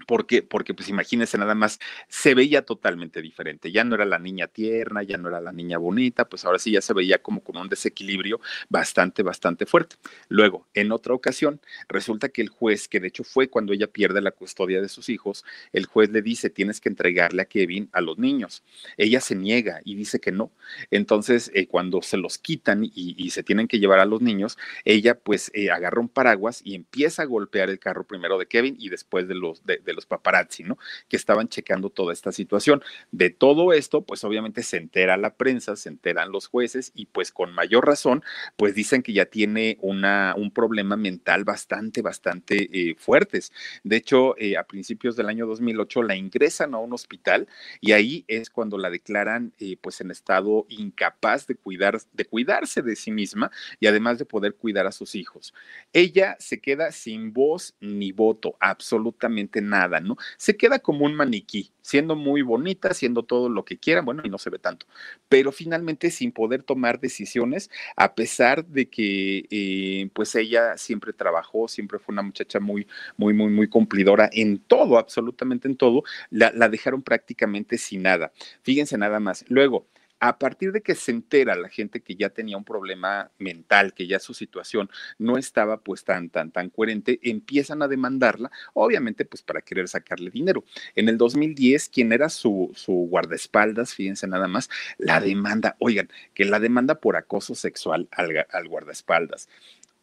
porque, 0.05 0.43
porque 0.43 0.73
pues 0.73 0.89
imagínense 0.89 1.37
nada 1.37 1.55
más, 1.55 1.79
se 2.07 2.33
veía 2.33 2.63
totalmente 2.63 3.21
diferente, 3.21 3.71
ya 3.71 3.83
no 3.83 3.95
era 3.95 4.05
la 4.05 4.19
niña 4.19 4.47
tierna, 4.47 5.03
ya 5.03 5.17
no 5.17 5.29
era 5.29 5.41
la 5.41 5.51
niña 5.51 5.77
bonita, 5.77 6.27
pues 6.29 6.45
ahora 6.45 6.59
sí 6.59 6.71
ya 6.71 6.81
se 6.81 6.93
veía 6.93 7.21
como 7.21 7.41
con 7.41 7.57
un 7.57 7.69
desequilibrio 7.69 8.39
bastante, 8.69 9.23
bastante 9.23 9.65
fuerte. 9.65 9.95
Luego, 10.29 10.67
en 10.73 10.91
otra 10.91 11.13
ocasión, 11.13 11.61
resulta 11.87 12.29
que 12.29 12.41
el 12.41 12.49
juez, 12.49 12.87
que 12.87 12.99
de 12.99 13.07
hecho 13.07 13.23
fue 13.23 13.49
cuando 13.49 13.73
ella 13.73 13.87
pierde 13.87 14.21
la 14.21 14.31
custodia 14.31 14.81
de 14.81 14.89
sus 14.89 15.09
hijos, 15.09 15.43
el 15.71 15.85
juez 15.85 16.09
le 16.09 16.21
dice, 16.21 16.49
tienes 16.49 16.81
que 16.81 16.89
entregarle 16.89 17.41
a 17.41 17.45
Kevin 17.45 17.89
a 17.91 18.01
los 18.01 18.17
niños. 18.17 18.63
Ella 18.97 19.21
se 19.21 19.35
niega 19.35 19.81
y 19.83 19.95
dice 19.95 20.19
que 20.19 20.31
no. 20.31 20.51
Entonces, 20.91 21.51
eh, 21.53 21.67
cuando 21.67 22.01
se 22.01 22.17
los 22.17 22.37
quitan 22.37 22.83
y, 22.83 23.27
se 23.27 23.43
tienen 23.43 23.67
que 23.67 23.79
llevar 23.79 23.99
a 23.99 24.05
los 24.05 24.21
niños, 24.21 24.57
ella 24.85 25.19
pues 25.19 25.51
eh, 25.53 25.69
agarra 25.69 25.99
un 25.99 26.09
paraguas 26.09 26.61
y 26.63 26.75
empieza 26.75 27.23
a 27.23 27.25
golpear 27.25 27.69
el 27.69 27.79
carro 27.79 28.05
primero 28.05 28.37
de 28.37 28.47
Kevin 28.47 28.75
y 28.79 28.89
después 28.89 29.27
de 29.27 29.35
los... 29.35 29.65
De, 29.65 29.81
de 29.87 29.93
los 29.93 30.05
paparazzi, 30.05 30.63
¿no? 30.63 30.77
Que 31.07 31.17
estaban 31.17 31.47
checando 31.47 31.89
toda 31.89 32.13
esta 32.13 32.31
situación. 32.31 32.83
De 33.11 33.31
todo 33.31 33.73
esto, 33.73 34.03
pues 34.03 34.23
obviamente 34.23 34.61
se 34.61 34.77
entera 34.77 35.17
la 35.17 35.33
prensa, 35.35 35.75
se 35.75 35.89
enteran 35.89 36.31
los 36.31 36.47
jueces 36.47 36.91
y 36.93 37.07
pues 37.07 37.31
con 37.31 37.53
mayor 37.53 37.87
razón, 37.87 38.23
pues 38.55 38.75
dicen 38.75 39.01
que 39.01 39.13
ya 39.13 39.25
tiene 39.25 39.77
una, 39.81 40.35
un 40.37 40.51
problema 40.51 40.95
mental 40.95 41.43
bastante, 41.43 42.01
bastante 42.01 42.69
eh, 42.71 42.95
fuertes. 42.99 43.51
De 43.83 43.95
hecho, 43.95 44.37
eh, 44.37 44.57
a 44.57 44.63
principios 44.63 45.15
del 45.15 45.29
año 45.29 45.47
2008 45.47 46.03
la 46.03 46.15
ingresan 46.15 46.73
a 46.73 46.77
un 46.77 46.93
hospital 46.93 47.47
y 47.81 47.93
ahí 47.93 48.25
es 48.27 48.49
cuando 48.49 48.77
la 48.77 48.89
declaran 48.89 49.53
eh, 49.59 49.77
pues 49.81 50.01
en 50.01 50.11
estado 50.11 50.65
incapaz 50.69 51.47
de, 51.47 51.55
cuidar, 51.55 51.99
de 52.13 52.25
cuidarse 52.25 52.81
de 52.81 52.95
sí 52.95 53.11
misma 53.11 53.51
y 53.79 53.87
además 53.87 54.19
de 54.19 54.25
poder 54.25 54.55
cuidar 54.55 54.87
a 54.87 54.91
sus 54.91 55.15
hijos. 55.15 55.53
Ella 55.93 56.35
se 56.39 56.59
queda 56.59 56.91
sin 56.91 57.33
voz 57.33 57.75
ni 57.79 58.11
voto, 58.11 58.57
absolutamente 58.59 59.61
nada, 59.61 59.76
¿no? 60.01 60.17
Se 60.37 60.57
queda 60.57 60.79
como 60.79 61.05
un 61.05 61.15
maniquí, 61.15 61.71
siendo 61.81 62.15
muy 62.15 62.41
bonita, 62.41 62.93
siendo 62.93 63.23
todo 63.23 63.49
lo 63.49 63.63
que 63.65 63.77
quiera, 63.77 64.01
bueno, 64.01 64.23
y 64.25 64.29
no 64.29 64.37
se 64.37 64.49
ve 64.49 64.59
tanto, 64.59 64.85
pero 65.29 65.51
finalmente 65.51 66.09
sin 66.11 66.31
poder 66.31 66.63
tomar 66.63 66.99
decisiones, 66.99 67.69
a 67.95 68.15
pesar 68.15 68.65
de 68.65 68.89
que 68.89 69.45
eh, 69.49 70.09
pues 70.13 70.35
ella 70.35 70.77
siempre 70.77 71.13
trabajó, 71.13 71.67
siempre 71.67 71.99
fue 71.99 72.13
una 72.13 72.23
muchacha 72.23 72.59
muy, 72.59 72.87
muy, 73.17 73.33
muy, 73.33 73.51
muy 73.51 73.67
cumplidora 73.67 74.29
en 74.31 74.59
todo, 74.59 74.97
absolutamente 74.97 75.67
en 75.67 75.77
todo, 75.77 76.03
la, 76.29 76.51
la 76.53 76.69
dejaron 76.69 77.01
prácticamente 77.03 77.77
sin 77.77 78.03
nada. 78.03 78.31
Fíjense 78.63 78.97
nada 78.97 79.19
más. 79.19 79.45
Luego, 79.49 79.87
a 80.19 80.39
partir 80.39 80.71
de 80.71 80.81
que 80.81 80.95
se 80.95 81.11
entera 81.11 81.55
la 81.55 81.69
gente 81.69 82.01
que 82.01 82.15
ya 82.15 82.29
tenía 82.29 82.57
un 82.57 82.63
problema 82.63 83.31
mental, 83.37 83.93
que 83.93 84.07
ya 84.07 84.19
su 84.19 84.33
situación 84.33 84.89
no 85.17 85.37
estaba 85.37 85.81
pues 85.81 86.03
tan, 86.03 86.29
tan, 86.29 86.51
tan 86.51 86.69
coherente, 86.69 87.19
empiezan 87.21 87.81
a 87.81 87.87
demandarla, 87.87 88.51
obviamente 88.73 89.25
pues 89.25 89.43
para 89.43 89.61
querer 89.61 89.87
sacarle 89.87 90.31
dinero. 90.31 90.63
En 90.95 91.09
el 91.09 91.17
2010, 91.17 91.89
quien 91.89 92.11
era 92.11 92.29
su, 92.29 92.71
su 92.75 92.91
guardaespaldas, 93.09 93.93
fíjense 93.93 94.27
nada 94.27 94.47
más, 94.47 94.69
la 94.97 95.19
demanda, 95.19 95.75
oigan, 95.79 96.09
que 96.33 96.45
la 96.45 96.59
demanda 96.59 96.95
por 96.99 97.15
acoso 97.15 97.55
sexual 97.55 98.07
al, 98.11 98.47
al 98.49 98.67
guardaespaldas. 98.67 99.49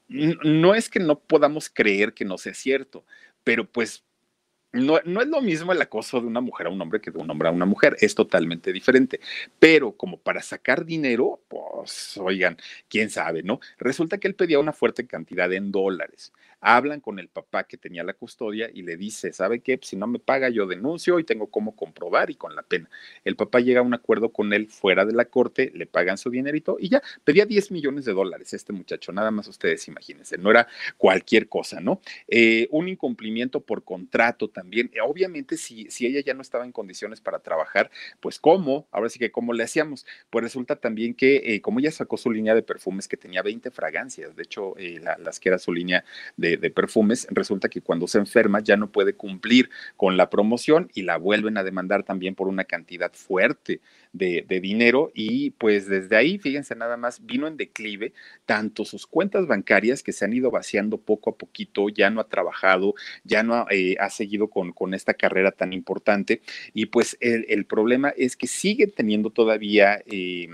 No 0.09 0.75
es 0.75 0.91
que 0.91 1.01
no 1.01 1.19
podamos 1.19 1.71
creer 1.71 2.15
que 2.15 2.25
no 2.25 2.39
sea 2.39 2.55
cierto, 2.55 3.05
pero 3.43 3.65
pues 3.71 4.05
no, 4.75 5.01
no, 5.05 5.23
es 5.23 5.29
lo 5.29 5.41
mismo 5.41 5.73
el 5.73 5.81
acoso 5.81 6.21
de 6.21 6.27
una 6.27 6.41
mujer 6.41 6.67
a 6.67 6.71
un 6.71 6.81
hombre 6.81 7.01
que 7.01 7.11
de 7.11 7.19
un 7.19 7.31
hombre 7.31 7.49
a 7.49 7.53
una 7.53 7.65
mujer, 7.65 7.97
es 8.01 8.15
totalmente 8.15 8.73
diferente. 8.73 9.21
Pero 9.59 9.93
como 9.93 10.19
para 10.19 10.43
sacar 10.43 10.85
dinero, 10.85 11.41
pues 11.49 12.17
oigan, 12.19 12.57
quién 12.89 13.11
sabe, 13.11 13.43
¿no? 13.43 13.61
Resulta 13.79 14.19
que 14.19 14.29
él 14.29 14.35
pedía 14.35 14.59
una 14.59 14.73
fuerte 14.73 15.07
cantidad 15.07 15.53
en 15.53 15.73
dólares 15.73 16.33
hablan 16.65 17.01
con 17.01 17.19
el 17.19 17.29
papá 17.29 17.65
que 17.65 17.77
tenía 17.77 18.03
la 18.03 18.15
custodia 18.15 18.71
y 18.73 18.83
le 18.83 18.97
dice, 18.97 19.35
¿sabe 19.35 19.61
qué? 19.61 19.79
Si 19.83 19.97
no 19.97 20.07
me 20.07 20.19
paga, 20.19 20.49
yo 20.49 20.67
denuncio 20.67 21.19
y 21.19 21.25
tengo 21.25 21.49
cómo 21.49 21.77
comprobar 21.77 22.31
y 22.31 22.37
con 22.37 22.57
la 22.57 22.63
pena. 22.63 22.89
El 23.23 23.37
papá 23.37 23.61
llega 23.61 23.81
a 23.81 23.83
un 23.83 23.93
acuerdo 23.93 24.31
con 24.31 24.53
él 24.55 24.69
fuera 24.69 25.05
de 25.05 25.13
la 25.13 25.27
corte, 25.27 25.71
le 25.75 25.87
pagan 25.87 26.17
su 26.17 26.31
dinerito 26.31 26.79
y 26.81 26.89
ya, 26.89 27.03
pedía 27.23 27.45
10 27.45 27.71
millones 27.71 28.07
de 28.07 28.15
dólares 28.15 28.55
este 28.55 28.73
muchacho, 28.73 29.13
nada 29.13 29.31
más 29.31 29.47
ustedes 29.47 29.87
imagínense, 29.89 30.39
no 30.39 30.51
era 30.51 30.67
cualquier 30.97 31.49
cosa, 31.49 31.81
¿no? 31.81 32.01
Eh, 32.29 32.67
un 32.71 32.89
incumplimiento 32.89 33.61
por 33.61 33.85
contrato 33.85 34.49
también, 34.49 34.91
eh, 34.95 35.01
obviamente 35.03 35.59
si, 35.59 35.91
si 35.91 36.07
ella 36.07 36.21
ya 36.25 36.33
no 36.33 36.41
estaba 36.41 36.65
en 36.65 36.73
condiciones 36.73 37.21
para 37.21 37.41
trabajar, 37.41 37.91
pues 38.21 38.39
¿cómo? 38.39 38.89
Ahora 38.91 39.11
sí 39.11 39.19
que 39.19 39.31
¿cómo 39.31 39.53
le 39.53 39.65
hacíamos? 39.65 40.07
Pues 40.31 40.43
resulta 40.43 40.77
también 40.77 41.13
que 41.15 41.43
eh, 41.45 41.61
como 41.61 41.81
ella 41.81 41.91
sacó 41.91 42.17
su 42.17 42.31
línea 42.31 42.55
de 42.55 42.63
perfumes 42.63 43.07
que 43.07 43.19
tenía 43.19 43.43
20 43.43 43.71
fragancias, 43.71 44.35
de 44.35 44.43
hecho 44.43 44.75
las 45.19 45.41
que 45.41 45.51
era 45.51 45.59
su 45.59 45.73
línea 45.73 46.05
de 46.37 46.54
de, 46.57 46.71
perfumes, 46.71 47.27
resulta 47.31 47.69
que 47.69 47.81
cuando 47.81 48.07
se 48.07 48.19
enferma 48.19 48.61
ya 48.61 48.77
no 48.77 48.91
puede 48.91 49.15
cumplir 49.15 49.71
con 49.97 50.17
la 50.17 50.31
promoción 50.31 50.91
y 50.95 51.03
la 51.03 51.17
vuelven 51.17 51.57
a 51.59 51.65
demandar 51.65 52.03
también 52.03 52.35
por 52.35 52.49
una 52.49 52.65
cantidad 52.65 53.13
fuerte 53.13 53.81
de, 54.13 54.45
dinero 54.63 55.11
y 55.15 55.51
pues 55.51 55.89
desde 55.89 56.17
ahí, 56.17 56.39
fíjense 56.39 56.75
nada 56.77 56.97
más, 56.97 57.27
vino 57.27 57.47
en 57.47 57.57
declive 57.57 58.13
tanto 58.47 58.85
sus 58.85 59.07
cuentas 59.07 59.47
bancarias 59.47 60.03
que 60.03 60.13
se 60.13 60.25
han 60.25 60.33
ido 60.33 60.51
vaciando 60.51 60.99
poco 60.99 61.31
a 61.31 61.37
poquito, 61.37 61.89
ya 61.89 62.11
no 62.11 62.21
ha 62.21 62.29
trabajado, 62.29 62.95
ya 63.25 63.43
no 63.43 63.55
ha, 63.55 63.67
eh, 63.71 63.97
seguido 64.11 64.49
con, 64.49 64.73
con, 64.73 64.95
esta 64.95 65.15
carrera 65.15 65.51
tan 65.51 65.73
importante 65.73 66.41
y 66.73 66.87
pues 66.87 67.17
el, 67.21 67.65
problema 67.67 68.11
es 68.17 68.37
que 68.37 68.47
sigue 68.47 68.87
teniendo 68.87 69.31
todavía... 69.31 70.03
Eh, 70.07 70.49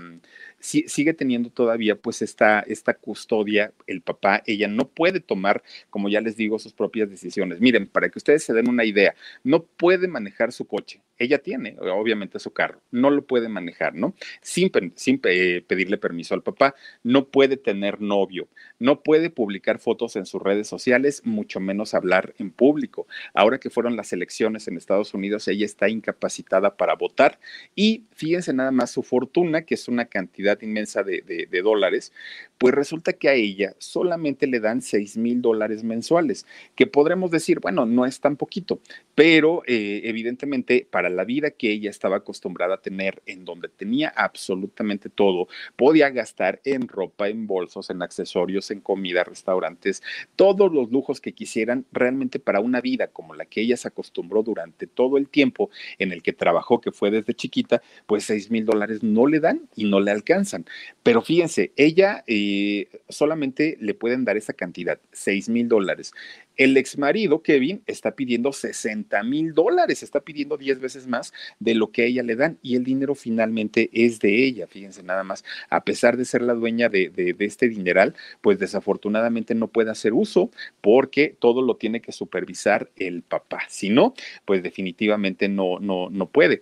sigue 0.61 1.13
teniendo 1.13 1.49
todavía 1.49 1.95
pues 1.95 2.21
esta, 2.21 2.61
esta 2.61 2.93
custodia, 2.93 3.73
el 3.87 4.01
papá, 4.01 4.41
ella 4.45 4.67
no 4.67 4.87
puede 4.87 5.19
tomar, 5.19 5.63
como 5.89 6.09
ya 6.09 6.21
les 6.21 6.37
digo, 6.37 6.59
sus 6.59 6.73
propias 6.73 7.09
decisiones. 7.09 7.59
Miren, 7.59 7.87
para 7.87 8.09
que 8.09 8.19
ustedes 8.19 8.43
se 8.43 8.53
den 8.53 8.69
una 8.69 8.85
idea, 8.85 9.15
no 9.43 9.63
puede 9.63 10.07
manejar 10.07 10.51
su 10.51 10.65
coche. 10.65 11.01
Ella 11.21 11.37
tiene, 11.37 11.77
obviamente, 11.79 12.39
su 12.39 12.51
carro, 12.51 12.81
no 12.89 13.11
lo 13.11 13.21
puede 13.21 13.47
manejar, 13.47 13.93
¿no? 13.93 14.15
Sin, 14.41 14.71
sin 14.95 15.19
pedirle 15.19 15.97
permiso 15.97 16.33
al 16.33 16.41
papá, 16.41 16.73
no 17.03 17.25
puede 17.25 17.57
tener 17.57 18.01
novio, 18.01 18.47
no 18.79 19.01
puede 19.03 19.29
publicar 19.29 19.77
fotos 19.77 20.15
en 20.15 20.25
sus 20.25 20.41
redes 20.41 20.67
sociales, 20.67 21.21
mucho 21.25 21.59
menos 21.59 21.93
hablar 21.93 22.33
en 22.39 22.49
público. 22.49 23.05
Ahora 23.35 23.59
que 23.59 23.69
fueron 23.69 23.95
las 23.95 24.13
elecciones 24.13 24.67
en 24.67 24.77
Estados 24.77 25.13
Unidos, 25.13 25.47
ella 25.47 25.65
está 25.65 25.89
incapacitada 25.89 26.75
para 26.75 26.95
votar 26.95 27.39
y 27.75 28.05
fíjense 28.15 28.51
nada 28.53 28.71
más 28.71 28.89
su 28.89 29.03
fortuna, 29.03 29.61
que 29.61 29.75
es 29.75 29.87
una 29.87 30.05
cantidad 30.05 30.59
inmensa 30.61 31.03
de, 31.03 31.21
dólares, 31.63 32.11
pues 32.57 32.73
resulta 32.73 33.13
que 33.13 33.29
a 33.29 33.33
ella 33.33 33.75
solamente 33.77 34.47
le 34.47 34.59
dan 34.59 34.81
6 34.81 35.17
mil 35.17 35.41
dólares 35.41 35.83
mensuales, 35.83 36.47
que 36.75 36.87
podremos 36.87 37.29
decir, 37.29 37.59
bueno, 37.59 37.85
no 37.85 38.05
es 38.07 38.19
tan 38.19 38.35
poquito, 38.35 38.79
pero 39.13 39.61
eh, 39.67 40.01
evidentemente 40.05 40.87
para 40.89 41.09
la 41.11 41.23
vida 41.23 41.51
que 41.51 41.71
ella 41.71 41.89
estaba 41.89 42.17
acostumbrada 42.17 42.75
a 42.75 42.81
tener, 42.81 43.21
en 43.25 43.45
donde 43.45 43.69
tenía 43.69 44.09
absolutamente 44.09 45.09
todo, 45.09 45.47
podía 45.75 46.09
gastar 46.09 46.61
en 46.63 46.87
ropa, 46.87 47.29
en 47.29 47.47
bolsos, 47.47 47.89
en 47.89 48.01
accesorios, 48.01 48.71
en 48.71 48.81
comida, 48.81 49.23
restaurantes, 49.23 50.01
todos 50.35 50.71
los 50.71 50.91
lujos 50.91 51.21
que 51.21 51.33
quisieran, 51.33 51.85
realmente 51.91 52.39
para 52.39 52.59
una 52.59 52.81
vida 52.81 53.07
como 53.07 53.35
la 53.35 53.45
que 53.45 53.61
ella 53.61 53.77
se 53.77 53.87
acostumbró 53.87 54.43
durante 54.43 54.87
todo 54.87 55.17
el 55.17 55.27
tiempo 55.27 55.69
en 55.99 56.11
el 56.11 56.23
que 56.23 56.33
trabajó, 56.33 56.81
que 56.81 56.91
fue 56.91 57.11
desde 57.11 57.33
chiquita, 57.33 57.81
pues 58.05 58.23
6 58.25 58.51
mil 58.51 58.65
dólares 58.65 59.03
no 59.03 59.27
le 59.27 59.39
dan 59.39 59.69
y 59.75 59.85
no 59.85 59.99
le 59.99 60.11
alcanzan 60.11 60.65
pero 61.03 61.21
fíjense, 61.21 61.71
ella 61.75 62.23
eh, 62.27 62.87
solamente 63.09 63.77
le 63.79 63.93
pueden 63.93 64.25
dar 64.25 64.37
esa 64.37 64.53
cantidad, 64.53 64.99
6 65.11 65.49
mil 65.49 65.67
dólares. 65.67 66.13
El 66.61 66.77
ex 66.77 66.95
marido, 66.95 67.41
Kevin, 67.41 67.81
está 67.87 68.11
pidiendo 68.11 68.53
60 68.53 69.23
mil 69.23 69.55
dólares, 69.55 70.03
está 70.03 70.19
pidiendo 70.19 70.57
10 70.57 70.79
veces 70.79 71.07
más 71.07 71.33
de 71.59 71.73
lo 71.73 71.91
que 71.91 72.03
a 72.03 72.05
ella 72.05 72.21
le 72.21 72.35
dan 72.35 72.59
y 72.61 72.75
el 72.75 72.83
dinero 72.83 73.15
finalmente 73.15 73.89
es 73.91 74.19
de 74.19 74.45
ella, 74.45 74.67
fíjense 74.67 75.01
nada 75.01 75.23
más, 75.23 75.43
a 75.71 75.83
pesar 75.83 76.17
de 76.17 76.25
ser 76.25 76.43
la 76.43 76.53
dueña 76.53 76.87
de, 76.87 77.09
de, 77.09 77.33
de 77.33 77.45
este 77.45 77.67
dineral, 77.67 78.13
pues 78.41 78.59
desafortunadamente 78.59 79.55
no 79.55 79.69
puede 79.69 79.89
hacer 79.89 80.13
uso 80.13 80.51
porque 80.81 81.35
todo 81.39 81.63
lo 81.63 81.77
tiene 81.77 81.99
que 81.99 82.11
supervisar 82.11 82.91
el 82.95 83.23
papá, 83.23 83.61
si 83.67 83.89
no, 83.89 84.13
pues 84.45 84.61
definitivamente 84.61 85.49
no, 85.49 85.79
no, 85.79 86.11
no 86.11 86.29
puede 86.29 86.61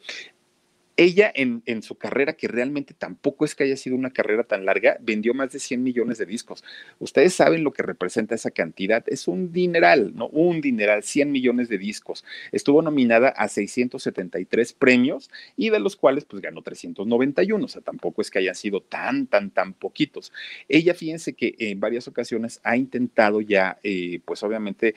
ella 0.99 1.31
en, 1.33 1.81
su 1.81 1.95
carrera, 1.95 2.33
que 2.33 2.49
realmente 2.49 2.93
tampoco 2.93 3.45
es 3.45 3.55
que 3.55 3.63
haya 3.63 3.77
sido 3.77 3.95
una 3.95 4.11
carrera 4.11 4.43
tan 4.43 4.65
larga, 4.65 4.97
vendió 4.99 5.33
más 5.33 5.53
de 5.53 5.59
100 5.59 5.81
millones 5.81 6.17
de 6.17 6.25
discos. 6.25 6.61
Ustedes 6.99 7.33
saben 7.33 7.63
lo 7.63 7.71
que 7.71 7.83
representa 7.83 8.35
esa 8.35 8.51
cantidad. 8.51 9.05
Es 9.07 9.29
un 9.29 9.53
dineral, 9.53 10.13
¿no? 10.13 10.27
Un 10.27 10.59
dineral, 10.59 11.03
100 11.03 11.31
millones 11.31 11.69
de 11.69 11.77
discos. 11.77 12.25
Estuvo 12.51 12.81
nominada 12.81 13.29
a 13.29 13.47
673 13.47 14.73
premios 14.73 15.31
y 15.55 15.69
de 15.69 15.79
los 15.79 15.95
cuales 15.95 16.25
pues 16.25 16.41
ganó 16.41 16.63
391. 16.63 17.63
O 17.63 17.67
sea, 17.69 17.81
tampoco 17.81 18.21
es 18.21 18.29
que 18.29 18.39
hayan 18.39 18.55
sido 18.55 18.81
tan, 18.81 19.27
tan, 19.27 19.51
tan 19.51 19.71
poquitos. 19.71 20.33
Ella, 20.67 20.93
fíjense 20.95 21.31
que 21.31 21.55
en 21.59 21.79
varias 21.79 22.09
ocasiones 22.09 22.59
ha 22.63 22.75
intentado 22.75 23.39
ya, 23.39 23.79
eh, 23.83 24.19
pues 24.25 24.43
obviamente, 24.43 24.95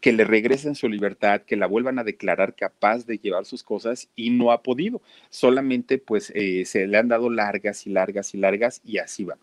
que 0.00 0.12
le 0.12 0.24
regresen 0.24 0.74
su 0.74 0.88
libertad, 0.88 1.42
que 1.42 1.56
la 1.56 1.66
vuelvan 1.66 1.98
a 1.98 2.04
declarar 2.04 2.54
capaz 2.54 3.06
de 3.06 3.18
llevar 3.18 3.44
sus 3.44 3.62
cosas 3.62 4.08
y 4.16 4.30
no 4.30 4.52
ha 4.52 4.62
podido. 4.62 5.00
Solamente 5.30 5.98
pues 5.98 6.32
eh, 6.34 6.64
se 6.64 6.86
le 6.86 6.98
han 6.98 7.08
dado 7.08 7.30
largas 7.30 7.86
y 7.86 7.90
largas 7.90 8.34
y 8.34 8.38
largas 8.38 8.80
y 8.84 8.98
así 8.98 9.24
va. 9.24 9.36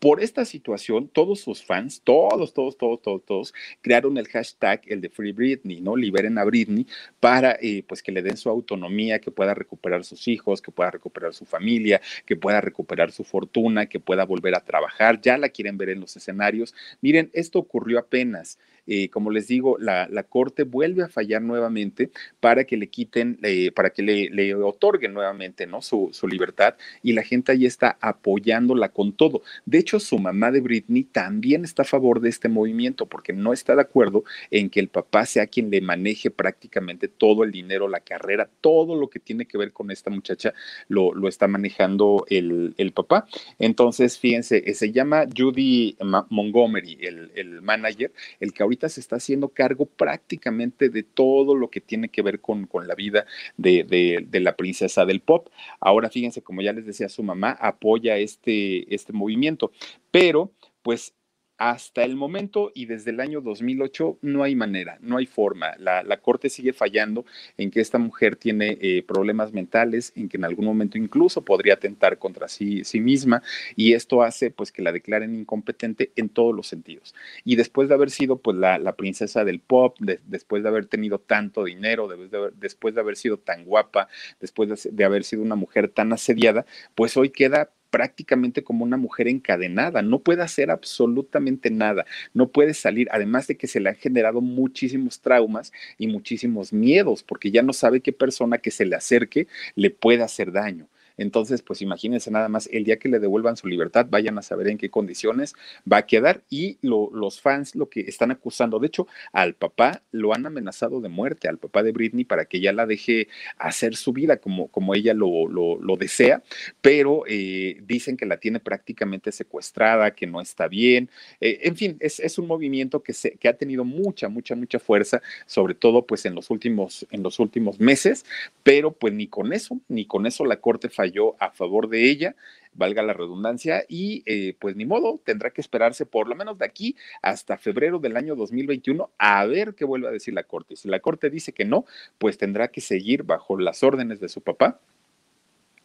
Por 0.00 0.22
esta 0.22 0.46
situación, 0.46 1.08
todos 1.08 1.40
sus 1.40 1.62
fans, 1.62 2.00
todos, 2.02 2.54
todos, 2.54 2.78
todos, 2.78 3.02
todos, 3.02 3.22
todos, 3.22 3.54
crearon 3.82 4.16
el 4.16 4.28
hashtag, 4.28 4.80
el 4.86 5.02
de 5.02 5.10
Free 5.10 5.32
Britney, 5.32 5.82
¿no? 5.82 5.94
Liberen 5.94 6.38
a 6.38 6.44
Britney 6.44 6.86
para, 7.20 7.58
eh, 7.60 7.84
pues, 7.86 8.02
que 8.02 8.10
le 8.10 8.22
den 8.22 8.38
su 8.38 8.48
autonomía, 8.48 9.18
que 9.18 9.30
pueda 9.30 9.52
recuperar 9.52 10.02
sus 10.04 10.26
hijos, 10.26 10.62
que 10.62 10.72
pueda 10.72 10.90
recuperar 10.90 11.34
su 11.34 11.44
familia, 11.44 12.00
que 12.24 12.34
pueda 12.34 12.62
recuperar 12.62 13.12
su 13.12 13.24
fortuna, 13.24 13.84
que 13.90 14.00
pueda 14.00 14.24
volver 14.24 14.54
a 14.54 14.64
trabajar. 14.64 15.20
Ya 15.20 15.36
la 15.36 15.50
quieren 15.50 15.76
ver 15.76 15.90
en 15.90 16.00
los 16.00 16.16
escenarios. 16.16 16.74
Miren, 17.02 17.28
esto 17.34 17.58
ocurrió 17.58 17.98
apenas 17.98 18.58
eh, 18.86 19.08
como 19.08 19.30
les 19.30 19.48
digo, 19.48 19.76
la, 19.78 20.08
corte 20.28 20.64
vuelve 20.64 21.02
a 21.02 21.08
fallar 21.08 21.42
nuevamente 21.42 22.10
para 22.40 22.64
que 22.64 22.76
le 22.76 22.88
quiten, 22.88 23.38
eh, 23.42 23.72
para 23.72 23.90
que 23.90 24.02
le, 24.02 24.54
otorguen 24.54 25.14
nuevamente 25.14 25.66
¿no? 25.66 25.82
Su, 25.82 26.10
su, 26.12 26.28
libertad 26.28 26.74
y 27.02 27.12
la 27.12 27.22
gente 27.22 27.52
ahí 27.52 27.66
está 27.66 27.96
apoyándola 28.00 28.90
con 28.90 29.12
todo. 29.12 29.42
De 29.64 29.78
hecho, 29.78 29.98
su 29.98 30.18
mamá 30.18 30.50
de 30.50 30.60
Britney 30.60 31.04
también 31.04 31.64
está 31.64 31.82
a 31.82 31.86
favor 31.86 32.20
de 32.20 32.28
este 32.28 32.48
movimiento 32.48 33.06
porque 33.06 33.32
no 33.32 33.52
está 33.52 33.74
de 33.74 33.82
acuerdo 33.82 34.24
en 34.50 34.70
que 34.70 34.80
el 34.80 34.88
papá 34.88 35.26
sea 35.26 35.46
quien 35.46 35.70
le 35.70 35.80
maneje 35.80 36.30
prácticamente 36.30 37.08
todo 37.08 37.44
el 37.44 37.50
dinero, 37.50 37.88
la 37.88 38.00
carrera, 38.00 38.48
todo 38.60 38.94
lo 38.96 39.08
que 39.08 39.18
tiene 39.18 39.46
que 39.46 39.58
ver 39.58 39.72
con 39.72 39.90
esta 39.90 40.10
muchacha 40.10 40.54
lo, 40.88 41.14
lo 41.14 41.28
está 41.28 41.48
manejando 41.48 42.24
el, 42.28 42.74
el 42.76 42.92
papá. 42.92 43.26
Entonces, 43.58 44.18
fíjense, 44.18 44.62
eh, 44.66 44.74
se 44.74 44.92
llama 44.92 45.26
Judy 45.36 45.96
Montgomery, 46.28 46.98
el, 47.00 47.30
el 47.34 47.62
manager, 47.62 48.12
el 48.40 48.52
que 48.52 48.62
ahorita 48.70 48.88
se 48.88 49.00
está 49.00 49.16
haciendo 49.16 49.48
cargo 49.48 49.86
prácticamente 49.86 50.88
de 50.88 51.02
todo 51.02 51.54
lo 51.54 51.70
que 51.70 51.80
tiene 51.80 52.08
que 52.08 52.22
ver 52.22 52.40
con, 52.40 52.66
con 52.66 52.86
la 52.86 52.94
vida 52.94 53.26
de, 53.56 53.84
de, 53.84 54.40
la 54.40 54.56
princesa 54.56 55.04
del 55.04 55.20
pop. 55.20 55.48
Ahora 55.80 56.08
fíjense, 56.08 56.42
como 56.42 56.62
ya 56.62 56.72
les 56.72 56.86
decía, 56.86 57.08
su 57.08 57.22
mamá 57.22 57.50
apoya 57.60 58.16
este, 58.16 58.94
este 58.94 59.12
movimiento, 59.12 59.72
pero 60.10 60.52
pues 60.82 61.14
hasta 61.60 62.04
el 62.04 62.16
momento 62.16 62.72
y 62.74 62.86
desde 62.86 63.10
el 63.10 63.20
año 63.20 63.42
2008 63.42 64.20
no 64.22 64.42
hay 64.42 64.56
manera, 64.56 64.96
no 65.02 65.18
hay 65.18 65.26
forma. 65.26 65.74
La, 65.76 66.16
Corte 66.22 66.48
sigue 66.48 66.72
fallando 66.72 67.26
en 67.58 67.70
que 67.70 67.80
esta 67.80 67.98
mujer 67.98 68.36
tiene 68.36 68.78
eh, 68.80 69.02
problemas 69.06 69.52
mentales, 69.52 70.14
en 70.16 70.30
que 70.30 70.38
en 70.38 70.46
algún 70.46 70.64
momento 70.64 70.96
incluso 70.96 71.44
podría 71.44 71.74
atentar 71.74 72.18
contra 72.18 72.48
sí, 72.48 72.82
sí 72.84 73.00
misma 73.00 73.42
y 73.76 73.92
esto 73.92 74.22
hace 74.22 74.50
pues 74.50 74.72
que 74.72 74.80
la 74.80 74.90
declaren 74.90 75.34
incompetente 75.34 76.12
en 76.16 76.30
todos 76.30 76.56
los 76.56 76.66
sentidos. 76.66 77.14
Y 77.44 77.56
después 77.56 77.90
de 77.90 77.94
haber 77.94 78.08
sido 78.08 78.38
pues 78.38 78.56
la, 78.56 78.96
princesa 78.96 79.44
del 79.44 79.60
pop, 79.60 79.98
después 80.00 80.62
de 80.62 80.68
haber 80.70 80.86
tenido 80.86 81.18
tanto 81.18 81.64
dinero, 81.64 82.08
después 82.54 82.94
de 82.94 83.02
haber 83.02 83.16
sido 83.16 83.36
tan 83.36 83.66
guapa, 83.66 84.08
después 84.40 84.88
de 84.90 85.04
haber 85.04 85.24
sido 85.24 85.42
una 85.42 85.56
mujer 85.56 85.90
tan 85.90 86.10
asediada, 86.14 86.64
pues 86.94 87.18
hoy 87.18 87.28
queda 87.28 87.70
prácticamente 87.90 88.62
como 88.62 88.84
una 88.84 88.96
mujer 88.96 89.28
encadenada, 89.28 90.02
no 90.02 90.20
puede 90.20 90.42
hacer 90.42 90.70
absolutamente 90.70 91.70
nada, 91.70 92.06
no 92.34 92.48
puede 92.48 92.74
salir, 92.74 93.08
además 93.10 93.46
de 93.46 93.56
que 93.56 93.66
se 93.66 93.80
le 93.80 93.90
han 93.90 93.96
generado 93.96 94.40
muchísimos 94.40 95.20
traumas 95.20 95.72
y 95.98 96.06
muchísimos 96.06 96.72
miedos, 96.72 97.22
porque 97.22 97.50
ya 97.50 97.62
no 97.62 97.72
sabe 97.72 98.00
qué 98.00 98.12
persona 98.12 98.58
que 98.58 98.70
se 98.70 98.86
le 98.86 98.96
acerque 98.96 99.48
le 99.74 99.90
puede 99.90 100.22
hacer 100.22 100.52
daño. 100.52 100.88
Entonces, 101.16 101.62
pues 101.62 101.82
imagínense 101.82 102.30
nada 102.30 102.48
más, 102.48 102.68
el 102.72 102.84
día 102.84 102.98
que 102.98 103.08
le 103.08 103.18
devuelvan 103.18 103.56
su 103.56 103.68
libertad, 103.68 104.06
vayan 104.08 104.38
a 104.38 104.42
saber 104.42 104.68
en 104.68 104.78
qué 104.78 104.90
condiciones 104.90 105.54
va 105.90 105.98
a 105.98 106.06
quedar 106.06 106.42
y 106.50 106.78
los 106.82 107.40
fans 107.40 107.74
lo 107.74 107.88
que 107.88 108.00
están 108.00 108.30
acusando, 108.30 108.78
de 108.78 108.86
hecho, 108.86 109.06
al 109.32 109.54
papá 109.54 110.02
lo 110.12 110.34
han 110.34 110.46
amenazado 110.46 111.00
de 111.00 111.08
muerte, 111.08 111.48
al 111.48 111.58
papá 111.58 111.82
de 111.82 111.92
Britney, 111.92 112.24
para 112.24 112.44
que 112.44 112.60
ya 112.60 112.72
la 112.72 112.86
deje 112.86 113.28
hacer 113.58 113.96
su 113.96 114.12
vida 114.12 114.38
como, 114.38 114.68
como 114.68 114.94
ella 114.94 115.14
lo, 115.14 115.48
lo, 115.48 115.96
desea, 115.96 116.42
pero 116.80 117.24
eh, 117.26 117.78
dicen 117.86 118.16
que 118.16 118.24
la 118.24 118.38
tiene 118.38 118.58
prácticamente 118.58 119.32
secuestrada, 119.32 120.12
que 120.12 120.26
no 120.26 120.40
está 120.40 120.66
bien, 120.68 121.10
eh, 121.40 121.60
en 121.62 121.76
fin, 121.76 121.96
es, 122.00 122.20
es, 122.20 122.38
un 122.38 122.46
movimiento 122.46 123.02
que, 123.02 123.12
se, 123.12 123.32
que 123.32 123.48
ha 123.48 123.52
tenido 123.52 123.84
mucha, 123.84 124.28
mucha, 124.28 124.54
mucha 124.54 124.78
fuerza, 124.78 125.20
sobre 125.46 125.74
todo 125.74 126.06
pues 126.06 126.24
en 126.24 126.34
los 126.34 126.48
últimos, 126.50 127.06
en 127.10 127.22
los 127.22 127.38
últimos 127.38 127.80
meses, 127.80 128.24
pero 128.62 128.92
pues 128.92 129.12
ni 129.12 129.26
con 129.26 129.52
eso, 129.52 129.78
ni 129.88 130.06
con 130.06 130.26
eso 130.26 130.44
la 130.44 130.56
Corte 130.56 130.88
falló 131.00 131.34
a 131.40 131.50
favor 131.50 131.88
de 131.88 132.10
ella, 132.10 132.36
valga 132.74 133.02
la 133.02 133.14
redundancia, 133.14 133.84
y 133.88 134.22
eh, 134.26 134.54
pues 134.60 134.76
ni 134.76 134.84
modo, 134.84 135.18
tendrá 135.24 135.50
que 135.50 135.62
esperarse 135.62 136.04
por 136.04 136.28
lo 136.28 136.34
menos 136.34 136.58
de 136.58 136.66
aquí 136.66 136.94
hasta 137.22 137.56
febrero 137.56 137.98
del 137.98 138.18
año 138.18 138.36
2021 138.36 139.10
a 139.16 139.46
ver 139.46 139.74
qué 139.74 139.86
vuelve 139.86 140.08
a 140.08 140.10
decir 140.10 140.34
la 140.34 140.42
Corte. 140.42 140.76
Si 140.76 140.88
la 140.88 141.00
Corte 141.00 141.30
dice 141.30 141.54
que 141.54 141.64
no, 141.64 141.86
pues 142.18 142.36
tendrá 142.36 142.68
que 142.68 142.82
seguir 142.82 143.22
bajo 143.22 143.58
las 143.58 143.82
órdenes 143.82 144.20
de 144.20 144.28
su 144.28 144.42
papá 144.42 144.78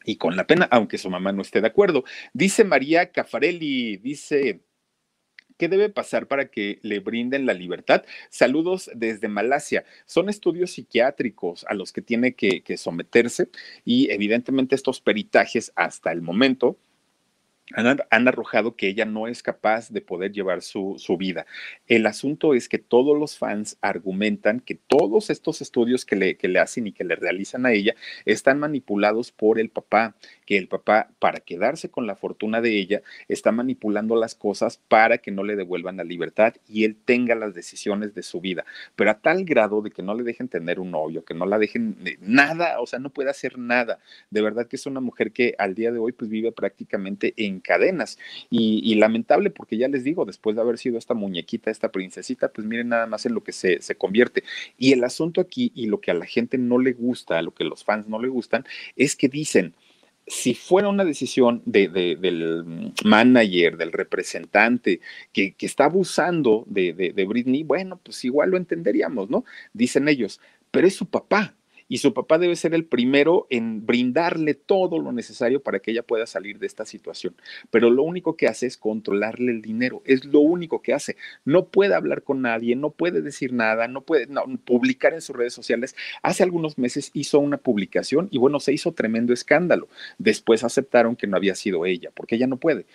y 0.03 0.17
con 0.17 0.35
la 0.35 0.45
pena, 0.45 0.67
aunque 0.69 0.97
su 0.97 1.09
mamá 1.09 1.31
no 1.31 1.41
esté 1.41 1.61
de 1.61 1.67
acuerdo. 1.67 2.03
Dice 2.33 2.65
María 2.65 3.11
Cafarelli, 3.11 3.97
dice... 3.97 4.59
¿Qué 5.57 5.69
debe 5.69 5.89
pasar 5.89 6.27
para 6.27 6.47
que 6.49 6.79
le 6.81 6.99
brinden 6.99 7.45
la 7.45 7.53
libertad? 7.53 8.03
Saludos 8.29 8.91
desde 8.93 9.29
Malasia. 9.29 9.85
Son 10.05 10.27
estudios 10.27 10.71
psiquiátricos 10.71 11.65
a 11.69 11.73
los 11.73 11.93
que 11.93 12.01
tiene 12.01 12.35
que, 12.35 12.63
someterse 12.77 13.49
y 13.85 14.11
evidentemente 14.11 14.75
estos 14.75 14.99
peritajes 14.99 15.71
hasta 15.75 16.11
el 16.11 16.21
momento 16.21 16.77
han, 17.73 18.27
arrojado 18.27 18.75
que 18.75 18.87
ella 18.87 19.05
no 19.05 19.27
es 19.27 19.41
capaz 19.41 19.89
de 19.89 20.01
poder 20.01 20.31
llevar 20.31 20.61
su, 20.61 20.95
vida. 21.17 21.47
El 21.87 22.05
asunto 22.05 22.53
es 22.53 22.69
que 22.69 22.77
todos 22.77 23.17
los 23.17 23.37
fans 23.37 23.77
argumentan 23.81 24.59
que 24.59 24.75
todos 24.75 25.29
estos 25.29 25.61
estudios 25.61 26.05
que 26.05 26.15
le, 26.15 26.37
que 26.37 26.47
le 26.47 26.59
hacen 26.59 26.87
y 26.87 26.91
que 26.91 27.03
le 27.03 27.15
realizan 27.15 27.65
a 27.65 27.71
ella 27.71 27.95
están 28.25 28.59
manipulados 28.59 29.31
por 29.31 29.59
el 29.59 29.69
papá, 29.69 30.15
que 30.45 30.57
el 30.57 30.67
papá, 30.67 31.09
para 31.19 31.39
quedarse 31.39 31.89
con 31.89 32.05
la 32.05 32.15
fortuna 32.15 32.61
de 32.61 32.77
ella, 32.77 33.01
está 33.27 33.51
manipulando 33.51 34.15
las 34.15 34.35
cosas 34.35 34.79
para 34.87 35.17
que 35.17 35.31
no 35.31 35.43
le 35.43 35.55
devuelvan 35.55 35.97
la 35.97 36.03
libertad 36.03 36.53
y 36.67 36.83
él 36.83 36.95
tenga 37.03 37.33
las 37.33 37.55
decisiones 37.55 38.13
de 38.13 38.21
su 38.21 38.41
vida, 38.41 38.65
pero 38.95 39.09
a 39.09 39.19
tal 39.19 39.43
grado 39.43 39.81
de 39.81 39.91
que 39.91 40.03
no 40.03 40.13
le 40.13 40.23
dejen 40.23 40.49
tener 40.49 40.79
un 40.79 40.91
novio, 40.91 41.25
que 41.25 41.33
no 41.33 41.45
la 41.45 41.57
dejen 41.57 41.97
nada, 42.19 42.79
o 42.79 42.85
sea, 42.85 42.99
no 42.99 43.09
puede 43.09 43.29
hacer 43.29 43.57
nada. 43.57 43.99
De 44.29 44.41
verdad 44.41 44.67
que 44.67 44.75
es 44.75 44.85
una 44.85 44.99
mujer 44.99 45.31
que 45.31 45.55
al 45.57 45.73
día 45.73 45.91
de 45.91 45.99
hoy 45.99 46.11
pues 46.11 46.29
vive 46.29 46.51
prácticamente 46.51 47.33
en 47.37 47.54
cadenas. 47.59 48.17
Y, 48.49 48.95
lamentable 48.95 49.49
porque 49.49 49.77
ya 49.77 49.87
les 49.87 50.03
digo, 50.03 50.25
después 50.25 50.55
de 50.55 50.61
haber 50.61 50.77
sido 50.77 50.97
esta 50.97 51.13
muñequita, 51.13 51.69
esta 51.71 51.91
princesita, 51.91 52.49
pues 52.49 52.65
miren 52.65 52.89
nada 52.89 53.07
más 53.07 53.25
en 53.25 53.33
lo 53.33 53.43
que 53.43 53.51
se, 53.51 53.81
se 53.81 53.95
convierte. 53.95 54.43
Y 54.77 54.93
el 54.93 55.03
asunto 55.03 55.41
aquí 55.41 55.71
y 55.75 55.87
lo 55.87 55.99
que 55.99 56.11
a 56.11 56.13
la 56.13 56.25
gente 56.25 56.57
no 56.57 56.77
le 56.79 56.93
gusta, 56.93 57.41
lo 57.41 57.53
que 57.53 57.63
los 57.63 57.83
fans 57.83 58.07
no 58.07 58.21
le 58.21 58.29
gustan, 58.29 58.65
es 58.95 59.15
que 59.15 59.27
dicen, 59.27 59.73
si 60.27 60.55
fuera 60.55 60.89
una 60.89 61.05
decisión 61.05 61.61
de, 61.65 61.87
del 61.87 62.91
manager, 63.03 63.77
del 63.77 63.91
representante, 63.91 64.99
que, 65.31 65.53
que 65.53 65.65
está 65.65 65.85
abusando 65.85 66.63
de, 66.67 66.93
de, 66.93 67.25
Britney, 67.25 67.63
bueno, 67.63 67.99
pues 68.03 68.25
igual 68.25 68.51
lo 68.51 68.57
entenderíamos, 68.57 69.29
¿no? 69.29 69.45
Dicen 69.73 70.07
ellos, 70.07 70.41
pero 70.71 70.87
es 70.87 70.95
su 70.95 71.05
papá 71.05 71.55
y 71.87 71.99
su 71.99 72.13
papá 72.13 72.37
debe 72.37 72.55
ser 72.55 72.73
el 72.73 72.85
primero 72.85 73.47
en 73.49 73.85
brindarle 73.85 74.53
todo 74.53 74.99
lo 74.99 75.11
necesario 75.11 75.61
para 75.61 75.79
que 75.79 75.91
ella 75.91 76.03
pueda 76.03 76.25
salir 76.25 76.59
de 76.59 76.67
esta 76.67 76.85
situación. 76.85 77.35
Pero 77.69 77.89
lo 77.89 78.03
único 78.03 78.35
que 78.35 78.47
hace 78.47 78.65
es 78.65 78.77
controlarle 78.77 79.51
el 79.51 79.61
dinero, 79.61 80.01
es 80.05 80.25
lo 80.25 80.39
único 80.39 80.81
que 80.81 80.93
hace. 80.93 81.15
No 81.43 81.67
puede 81.67 81.93
hablar 81.93 82.23
con 82.23 82.41
nadie, 82.41 82.75
no 82.75 82.91
puede 82.91 83.21
decir 83.21 83.53
nada, 83.53 83.87
no 83.87 84.01
puede 84.01 84.27
publicar 84.65 85.13
en 85.13 85.21
sus 85.21 85.35
redes 85.35 85.53
sociales. 85.53 85.95
Hace 86.21 86.43
algunos 86.43 86.77
meses 86.77 87.11
hizo 87.13 87.39
una 87.39 87.57
publicación 87.57 88.27
y 88.31 88.37
bueno, 88.37 88.59
se 88.59 88.73
hizo 88.73 88.93
tremendo 88.93 89.33
escándalo. 89.33 89.87
Después 90.17 90.63
aceptaron 90.63 91.15
que 91.15 91.27
no 91.27 91.37
había 91.37 91.55
sido 91.55 91.85
ella, 91.85 92.11
porque 92.13 92.35
ella 92.35 92.47
no 92.47 92.57
puede. 92.57 92.85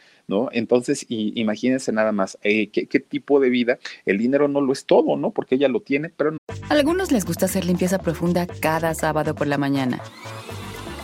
Entonces, 0.52 1.06
imagínense 1.08 1.92
nada 1.92 2.12
más, 2.12 2.38
eh, 2.42 2.68
¿qué, 2.68 2.86
¿qué, 2.86 3.00
tipo 3.00 3.40
de 3.40 3.50
vida, 3.50 3.78
el 4.06 4.18
dinero 4.18 4.48
no 4.48 4.60
lo 4.60 4.72
es 4.72 4.84
todo, 4.84 5.16
¿no? 5.16 5.30
Porque 5.30 5.56
ella 5.56 5.68
lo 5.68 5.80
tiene, 5.80 6.10
pero 6.10 6.32
no. 6.32 6.38
Algunos 6.68 7.12
les 7.12 7.24
gusta 7.24 7.46
hacer 7.46 7.64
limpieza 7.64 7.98
profunda 7.98 8.46
cada 8.46 8.94
sábado 8.94 9.34
por 9.34 9.46
la 9.46 9.58
mañana. 9.58 10.00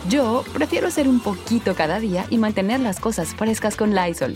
Yo 0.09 0.43
prefiero 0.53 0.87
hacer 0.87 1.07
un 1.07 1.19
poquito 1.19 1.75
cada 1.75 1.99
día 1.99 2.25
y 2.29 2.37
mantener 2.37 2.79
las 2.79 2.99
cosas 2.99 3.35
frescas 3.35 3.75
con 3.75 3.93
Lysol. 3.93 4.35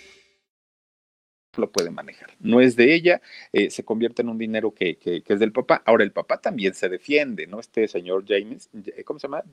lo 1.59 1.71
puede 1.71 1.89
manejar. 1.91 2.29
No 2.39 2.61
es 2.61 2.75
de 2.75 2.93
ella, 2.93 3.21
eh, 3.51 3.69
se 3.69 3.83
convierte 3.83 4.21
en 4.21 4.29
un 4.29 4.37
dinero 4.37 4.73
que, 4.73 4.95
que, 4.97 5.23
es 5.25 5.39
del 5.39 5.51
papá. 5.51 5.81
Ahora, 5.85 6.03
el 6.03 6.11
papá 6.11 6.39
también 6.39 6.73
se 6.73 6.89
defiende, 6.89 7.47
¿no? 7.47 7.59
Este 7.59 7.87
señor 7.87 8.25
James, 8.27 8.69
¿cómo 9.05 9.19
se 9.19 9.27
llama? 9.27 9.43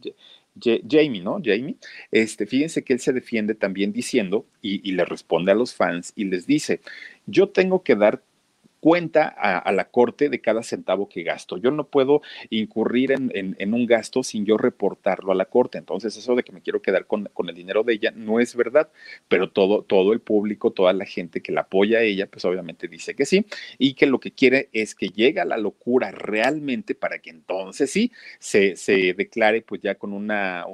Jamie, 0.61 1.21
¿no? 1.23 1.41
Jamie. 1.43 1.77
Este, 2.11 2.47
fíjense 2.47 2.85
que 2.85 2.93
él 2.93 3.01
se 3.01 3.13
defiende 3.13 3.55
también 3.55 3.93
diciendo 3.93 4.47
y, 4.63 4.89
y 4.89 4.93
le 4.93 5.05
responde 5.05 5.53
a 5.53 5.55
los 5.55 5.75
fans 5.75 6.13
y 6.15 6.25
les 6.25 6.47
dice, 6.47 6.81
yo 7.27 7.49
tengo 7.49 7.83
que 7.83 7.97
dar 7.97 8.23
cuenta 8.81 9.29
a, 9.29 9.73
la 9.73 9.89
corte 9.91 10.29
de 10.29 10.41
cada 10.41 10.63
centavo 10.63 11.09
que 11.09 11.23
gasto. 11.23 11.57
Yo 11.57 11.71
no 11.71 11.85
puedo 11.85 12.23
incurrir 12.51 13.13
en, 13.13 13.75
un 13.75 13.87
gasto 13.87 14.23
sin 14.23 14.45
yo 14.45 14.57
reportarlo 14.57 15.33
a 15.33 15.35
la 15.35 15.47
corte. 15.47 15.79
Entonces, 15.79 16.17
eso 16.17 16.35
de 16.35 16.43
que 16.43 16.53
me 16.53 16.63
quiero 16.63 16.83
quedar 16.83 17.07
con, 17.07 17.29
el 17.49 17.55
dinero 17.55 17.83
de 17.83 17.95
ella 17.95 18.13
no 18.15 18.41
es 18.41 18.55
verdad, 18.55 18.91
pero 19.29 19.51
todo, 19.51 19.83
todo 19.83 20.13
el 20.13 20.21
público, 20.21 20.71
toda 20.73 20.93
la 20.93 21.07
gente 21.07 21.41
que 21.41 21.53
la 21.53 21.63
apoya 21.63 21.99
a 21.99 22.03
ella, 22.03 22.27
pues 22.27 22.45
obviamente 22.45 22.89
dice 22.89 23.15
que 23.15 23.25
sí, 23.25 23.47
y 23.79 23.95
que 23.95 24.07
lo 24.07 24.21
que 24.21 24.33
quiere 24.33 24.69
es 24.73 24.95
que 24.95 25.09
llegue 25.09 25.41
a 25.41 25.45
la 25.45 25.57
locura 25.57 26.11
realmente 26.11 26.95
para 26.95 27.19
que 27.19 27.31
entonces 27.31 27.91
sí 27.91 28.13
se, 28.39 28.75
declare 29.17 29.63
pues 29.63 29.81
ya 29.81 29.95
con 29.97 30.13
una, 30.13 30.67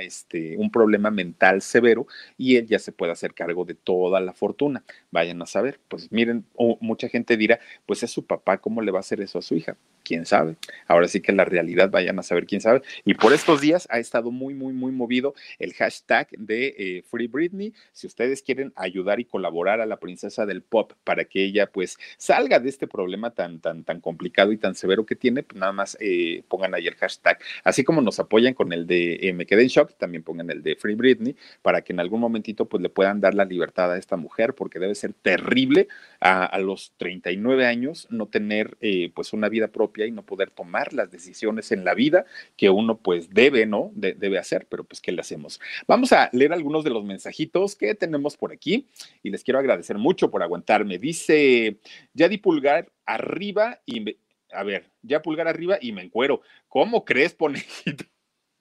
este, 0.00 0.56
un 0.56 0.70
problema 0.70 1.10
mental 1.10 1.62
severo 1.62 2.06
y 2.38 2.56
él 2.56 2.66
ya 2.66 2.78
se 2.78 2.92
pueda 2.92 3.12
hacer 3.12 3.34
cargo 3.34 3.64
de 3.64 3.74
toda 3.74 4.20
la 4.20 4.32
fortuna. 4.32 4.84
Vayan 5.10 5.42
a 5.42 5.46
saber, 5.46 5.80
pues 5.88 6.10
miren, 6.12 6.44
mucha 6.80 7.08
gente 7.08 7.36
dirá, 7.42 7.60
pues 7.86 8.02
es 8.02 8.10
su 8.10 8.26
papá, 8.26 8.58
¿cómo 8.58 8.82
le 8.82 8.92
va 8.92 8.98
a 8.98 9.00
hacer 9.00 9.20
eso 9.20 9.38
a 9.38 9.42
su 9.42 9.54
hija? 9.54 9.76
quién 10.02 10.26
sabe. 10.26 10.56
Ahora 10.86 11.08
sí 11.08 11.20
que 11.20 11.32
la 11.32 11.44
realidad 11.44 11.90
vayan 11.90 12.18
a 12.18 12.22
saber 12.22 12.46
quién 12.46 12.60
sabe. 12.60 12.82
Y 13.04 13.14
por 13.14 13.32
estos 13.32 13.60
días 13.60 13.86
ha 13.90 13.98
estado 13.98 14.30
muy, 14.30 14.54
muy, 14.54 14.72
muy 14.72 14.92
movido 14.92 15.34
el 15.58 15.72
hashtag 15.74 16.28
de 16.36 16.74
eh, 16.78 17.04
Free 17.10 17.28
Britney. 17.28 17.72
Si 17.92 18.06
ustedes 18.06 18.42
quieren 18.42 18.72
ayudar 18.76 19.20
y 19.20 19.24
colaborar 19.24 19.80
a 19.80 19.86
la 19.86 19.98
princesa 19.98 20.46
del 20.46 20.62
pop 20.62 20.92
para 21.04 21.24
que 21.24 21.44
ella 21.44 21.66
pues 21.66 21.96
salga 22.16 22.58
de 22.58 22.68
este 22.68 22.86
problema 22.86 23.30
tan, 23.30 23.60
tan, 23.60 23.84
tan 23.84 24.00
complicado 24.00 24.52
y 24.52 24.58
tan 24.58 24.74
severo 24.74 25.06
que 25.06 25.16
tiene, 25.16 25.42
pues 25.42 25.58
nada 25.58 25.72
más 25.72 25.96
eh, 26.00 26.42
pongan 26.48 26.74
ahí 26.74 26.86
el 26.86 26.96
hashtag. 26.96 27.38
Así 27.64 27.84
como 27.84 28.00
nos 28.00 28.18
apoyan 28.18 28.54
con 28.54 28.72
el 28.72 28.86
de 28.86 29.18
eh, 29.22 29.32
Me 29.32 29.46
quedé 29.46 29.62
en 29.62 29.68
shock, 29.68 29.94
también 29.96 30.22
pongan 30.22 30.50
el 30.50 30.62
de 30.62 30.76
Free 30.76 30.94
Britney 30.94 31.36
para 31.62 31.82
que 31.82 31.92
en 31.92 32.00
algún 32.00 32.20
momentito 32.20 32.68
pues 32.68 32.82
le 32.82 32.88
puedan 32.88 33.20
dar 33.20 33.34
la 33.34 33.44
libertad 33.44 33.92
a 33.92 33.98
esta 33.98 34.16
mujer 34.16 34.54
porque 34.54 34.78
debe 34.78 34.94
ser 34.94 35.12
terrible 35.12 35.88
a, 36.20 36.44
a 36.44 36.58
los 36.58 36.92
39 37.32 37.66
años 37.66 38.06
no 38.10 38.26
tener 38.26 38.76
pues 39.14 39.32
una 39.32 39.48
vida 39.48 39.68
propia 39.68 40.06
y 40.06 40.10
no 40.10 40.24
poder 40.24 40.50
tomar 40.50 40.92
las 40.92 41.10
decisiones 41.10 41.72
en 41.72 41.84
la 41.84 41.94
vida 41.94 42.26
que 42.56 42.70
uno 42.70 42.98
pues 42.98 43.30
debe, 43.30 43.66
¿no? 43.66 43.90
debe 43.94 44.38
hacer, 44.38 44.66
pero 44.68 44.84
pues 44.84 45.00
¿qué 45.00 45.12
le 45.12 45.20
hacemos? 45.20 45.60
Vamos 45.86 46.12
a 46.12 46.28
leer 46.32 46.52
algunos 46.52 46.84
de 46.84 46.90
los 46.90 47.04
mensajitos 47.04 47.76
que 47.76 47.94
tenemos 47.94 48.36
por 48.36 48.52
aquí 48.52 48.86
y 49.22 49.30
les 49.30 49.42
quiero 49.44 49.58
agradecer 49.58 49.98
mucho 49.98 50.30
por 50.30 50.42
aguantarme. 50.42 50.98
Dice, 50.98 51.78
ya 52.12 52.28
di 52.28 52.38
pulgar 52.38 52.90
arriba 53.06 53.80
y 53.86 54.00
me, 54.00 54.16
a 54.52 54.62
ver, 54.62 54.90
ya 55.02 55.22
pulgar 55.22 55.48
arriba 55.48 55.78
y 55.80 55.92
me 55.92 56.02
encuero. 56.02 56.42
¿Cómo 56.68 57.04
crees, 57.04 57.34
ponejito? 57.34 58.04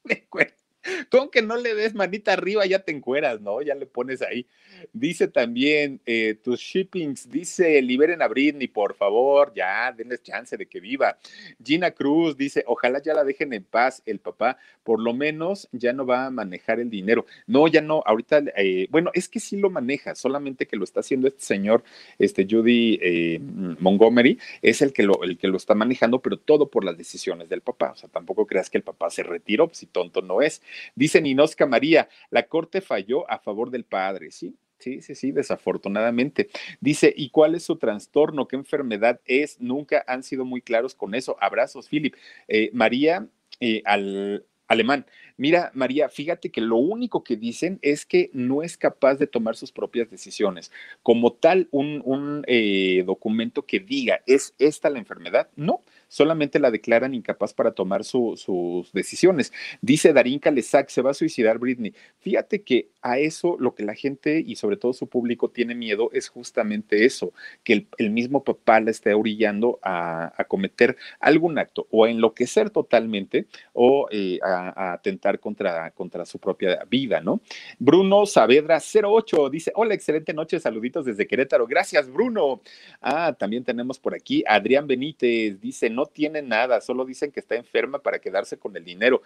Me 0.03 0.13
encuero. 0.15 0.60
Con 1.09 1.29
que 1.29 1.41
no 1.41 1.57
le 1.57 1.75
des 1.75 1.93
manita 1.93 2.33
arriba 2.33 2.65
ya 2.65 2.79
te 2.79 2.91
encueras, 2.91 3.41
¿no? 3.41 3.61
Ya 3.61 3.75
le 3.75 3.85
pones 3.85 4.21
ahí. 4.21 4.47
Dice 4.93 5.27
también, 5.27 6.01
eh, 6.05 6.35
tus 6.43 6.59
shippings, 6.59 7.29
dice, 7.29 7.81
liberen 7.81 8.21
a 8.21 8.27
Britney, 8.27 8.67
por 8.67 8.95
favor, 8.95 9.53
ya, 9.55 9.91
denles 9.91 10.23
chance 10.23 10.57
de 10.57 10.65
que 10.65 10.79
viva. 10.79 11.17
Gina 11.63 11.91
Cruz 11.91 12.35
dice, 12.35 12.63
ojalá 12.65 13.01
ya 13.01 13.13
la 13.13 13.23
dejen 13.23 13.53
en 13.53 13.63
paz 13.63 14.01
el 14.05 14.19
papá, 14.19 14.57
por 14.83 14.99
lo 14.99 15.13
menos 15.13 15.69
ya 15.71 15.93
no 15.93 16.05
va 16.05 16.25
a 16.25 16.31
manejar 16.31 16.79
el 16.79 16.89
dinero. 16.89 17.25
No, 17.45 17.67
ya 17.67 17.81
no, 17.81 18.01
ahorita, 18.05 18.43
eh, 18.57 18.87
bueno, 18.89 19.11
es 19.13 19.29
que 19.29 19.39
sí 19.39 19.57
lo 19.57 19.69
maneja, 19.69 20.15
solamente 20.15 20.65
que 20.65 20.77
lo 20.77 20.83
está 20.83 21.01
haciendo 21.01 21.27
este 21.27 21.43
señor, 21.43 21.83
este 22.17 22.47
Judy 22.49 22.99
eh, 23.01 23.39
Montgomery, 23.79 24.39
es 24.61 24.81
el 24.81 24.93
que, 24.93 25.03
lo, 25.03 25.23
el 25.23 25.37
que 25.37 25.47
lo 25.47 25.57
está 25.57 25.75
manejando, 25.75 26.21
pero 26.21 26.37
todo 26.37 26.69
por 26.69 26.83
las 26.83 26.97
decisiones 26.97 27.49
del 27.49 27.61
papá. 27.61 27.91
O 27.91 27.95
sea, 27.95 28.09
tampoco 28.09 28.47
creas 28.47 28.69
que 28.69 28.77
el 28.77 28.83
papá 28.83 29.09
se 29.09 29.23
retiró, 29.23 29.69
si 29.73 29.85
tonto 29.85 30.21
no 30.21 30.41
es. 30.41 30.61
Dice 30.95 31.21
Ninosca 31.21 31.65
María, 31.65 32.09
la 32.29 32.47
corte 32.47 32.81
falló 32.81 33.29
a 33.29 33.39
favor 33.39 33.71
del 33.71 33.85
padre, 33.85 34.31
¿sí? 34.31 34.55
Sí, 34.79 35.01
sí, 35.01 35.13
sí, 35.13 35.31
desafortunadamente. 35.31 36.49
Dice, 36.79 37.13
¿y 37.15 37.29
cuál 37.29 37.53
es 37.53 37.63
su 37.63 37.75
trastorno? 37.75 38.47
¿Qué 38.47 38.55
enfermedad 38.55 39.21
es? 39.25 39.61
Nunca 39.61 40.03
han 40.07 40.23
sido 40.23 40.43
muy 40.43 40.61
claros 40.61 40.95
con 40.95 41.13
eso. 41.13 41.37
Abrazos, 41.39 41.87
Philip. 41.87 42.15
Eh, 42.47 42.71
María, 42.73 43.27
eh, 43.59 43.83
al 43.85 44.43
alemán. 44.67 45.05
Mira, 45.37 45.71
María, 45.73 46.09
fíjate 46.09 46.49
que 46.49 46.61
lo 46.61 46.77
único 46.77 47.23
que 47.23 47.35
dicen 47.35 47.77
es 47.81 48.05
que 48.05 48.29
no 48.33 48.63
es 48.63 48.77
capaz 48.77 49.15
de 49.15 49.27
tomar 49.27 49.55
sus 49.55 49.71
propias 49.71 50.09
decisiones. 50.09 50.71
Como 51.03 51.33
tal, 51.33 51.67
un, 51.71 52.01
un 52.05 52.43
eh, 52.47 53.03
documento 53.05 53.65
que 53.65 53.79
diga, 53.79 54.21
¿es 54.25 54.55
esta 54.57 54.89
la 54.89 54.99
enfermedad? 54.99 55.49
No 55.55 55.81
solamente 56.11 56.59
la 56.59 56.71
declaran 56.71 57.13
incapaz 57.13 57.53
para 57.53 57.71
tomar 57.71 58.03
sus 58.03 58.91
decisiones. 58.91 59.53
Dice 59.79 60.11
Darín 60.11 60.39
Calesac, 60.39 60.89
se 60.89 61.01
va 61.01 61.11
a 61.11 61.13
suicidar 61.13 61.57
Britney. 61.57 61.93
Fíjate 62.19 62.63
que 62.63 62.89
a 63.01 63.17
eso 63.17 63.55
lo 63.59 63.73
que 63.73 63.85
la 63.85 63.95
gente 63.95 64.43
y 64.45 64.57
sobre 64.57 64.75
todo 64.75 64.91
su 64.91 65.07
público 65.07 65.49
tiene 65.49 65.73
miedo 65.73 66.09
es 66.11 66.27
justamente 66.27 67.05
eso, 67.05 67.31
que 67.63 67.87
el, 67.97 68.11
mismo 68.11 68.43
papá 68.43 68.81
la 68.81 68.91
esté 68.91 69.13
orillando 69.13 69.79
a, 69.81 70.33
cometer 70.49 70.97
algún 71.21 71.57
acto 71.57 71.87
o 71.91 72.03
a 72.03 72.09
enloquecer 72.09 72.71
totalmente 72.71 73.45
o 73.71 74.09
eh, 74.11 74.37
a, 74.43 74.91
atentar 74.91 75.39
contra, 75.39 75.91
contra 75.91 76.25
su 76.25 76.39
propia 76.39 76.83
vida, 76.89 77.21
¿no? 77.21 77.39
Bruno 77.79 78.25
Saavedra 78.25 78.79
08 78.79 79.49
dice, 79.49 79.71
hola, 79.75 79.93
excelente 79.93 80.33
noche, 80.33 80.59
saluditos 80.59 81.05
desde 81.05 81.25
Querétaro. 81.25 81.65
Gracias, 81.67 82.11
Bruno. 82.11 82.61
Ah, 82.99 83.33
también 83.39 83.63
tenemos 83.63 83.97
por 83.97 84.13
aquí 84.13 84.43
Adrián 84.45 84.87
Benítez, 84.87 85.61
dice, 85.61 85.89
no 85.89 86.00
no 86.01 86.07
tiene 86.07 86.41
nada, 86.41 86.81
solo 86.81 87.05
dicen 87.05 87.31
que 87.31 87.39
está 87.39 87.55
enferma 87.55 87.99
para 87.99 88.19
quedarse 88.19 88.57
con 88.57 88.75
el 88.75 88.83
dinero. 88.83 89.21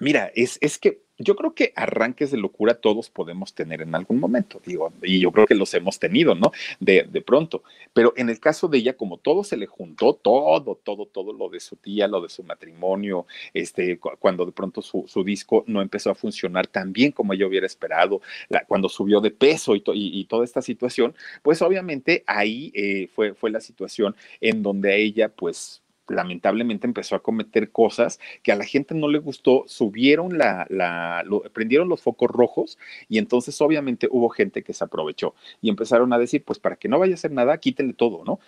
Mira, 0.00 0.30
es, 0.34 0.58
es 0.60 0.78
que 0.78 1.00
yo 1.18 1.34
creo 1.34 1.52
que 1.52 1.72
arranques 1.74 2.30
de 2.30 2.38
locura 2.38 2.74
todos 2.74 3.10
podemos 3.10 3.52
tener 3.52 3.82
en 3.82 3.94
algún 3.94 4.20
momento, 4.20 4.60
digo, 4.64 4.92
y 5.02 5.18
yo 5.18 5.32
creo 5.32 5.46
que 5.46 5.56
los 5.56 5.74
hemos 5.74 5.98
tenido, 5.98 6.36
¿no? 6.36 6.52
De, 6.78 7.08
de, 7.10 7.20
pronto. 7.20 7.64
Pero 7.92 8.12
en 8.16 8.28
el 8.30 8.38
caso 8.38 8.68
de 8.68 8.78
ella, 8.78 8.96
como 8.96 9.16
todo 9.18 9.42
se 9.42 9.56
le 9.56 9.66
juntó, 9.66 10.14
todo, 10.14 10.76
todo, 10.76 11.06
todo 11.06 11.32
lo 11.32 11.48
de 11.48 11.58
su 11.58 11.74
tía, 11.74 12.06
lo 12.06 12.20
de 12.20 12.28
su 12.28 12.44
matrimonio, 12.44 13.26
este, 13.52 13.98
cuando 13.98 14.46
de 14.46 14.52
pronto 14.52 14.80
su, 14.80 15.06
disco 15.24 15.64
no 15.66 15.82
empezó 15.82 16.10
a 16.10 16.14
funcionar 16.14 16.68
tan 16.68 16.92
bien 16.92 17.10
como 17.10 17.32
ella 17.32 17.48
hubiera 17.48 17.66
esperado, 17.66 18.20
cuando 18.68 18.88
subió 18.88 19.20
de 19.20 19.32
peso 19.32 19.74
y, 19.74 19.82
y, 19.92 20.24
toda 20.26 20.44
esta 20.44 20.62
situación, 20.62 21.14
pues 21.42 21.60
obviamente 21.62 22.22
ahí 22.26 22.70
eh, 22.74 23.08
fue, 23.12 23.34
fue 23.34 23.50
la 23.50 23.60
situación 23.60 24.14
en 24.40 24.62
donde 24.62 24.92
a 24.92 24.94
ella, 24.94 25.28
pues, 25.28 25.82
lamentablemente 26.08 26.86
empezó 26.86 27.16
a 27.16 27.22
cometer 27.22 27.70
cosas 27.70 28.20
que 28.42 28.52
a 28.52 28.56
la 28.56 28.64
gente 28.64 28.94
no 28.94 29.08
le 29.08 29.18
gustó, 29.18 29.64
subieron 29.66 30.38
la, 30.38 30.66
la 30.70 31.24
prendieron 31.52 31.88
los 31.88 32.02
focos 32.02 32.30
rojos 32.30 32.78
y 33.08 33.18
entonces 33.18 33.60
obviamente 33.60 34.08
hubo 34.10 34.28
gente 34.28 34.62
que 34.62 34.72
se 34.72 34.84
aprovechó 34.84 35.34
y 35.60 35.68
empezaron 35.70 36.12
a 36.12 36.18
decir, 36.18 36.44
pues 36.44 36.58
para 36.58 36.76
que 36.76 36.88
no 36.88 36.98
vaya 36.98 37.12
a 37.12 37.14
hacer 37.14 37.32
nada, 37.32 37.58
quítenle 37.58 37.94
todo, 37.94 38.24
¿no? 38.24 38.40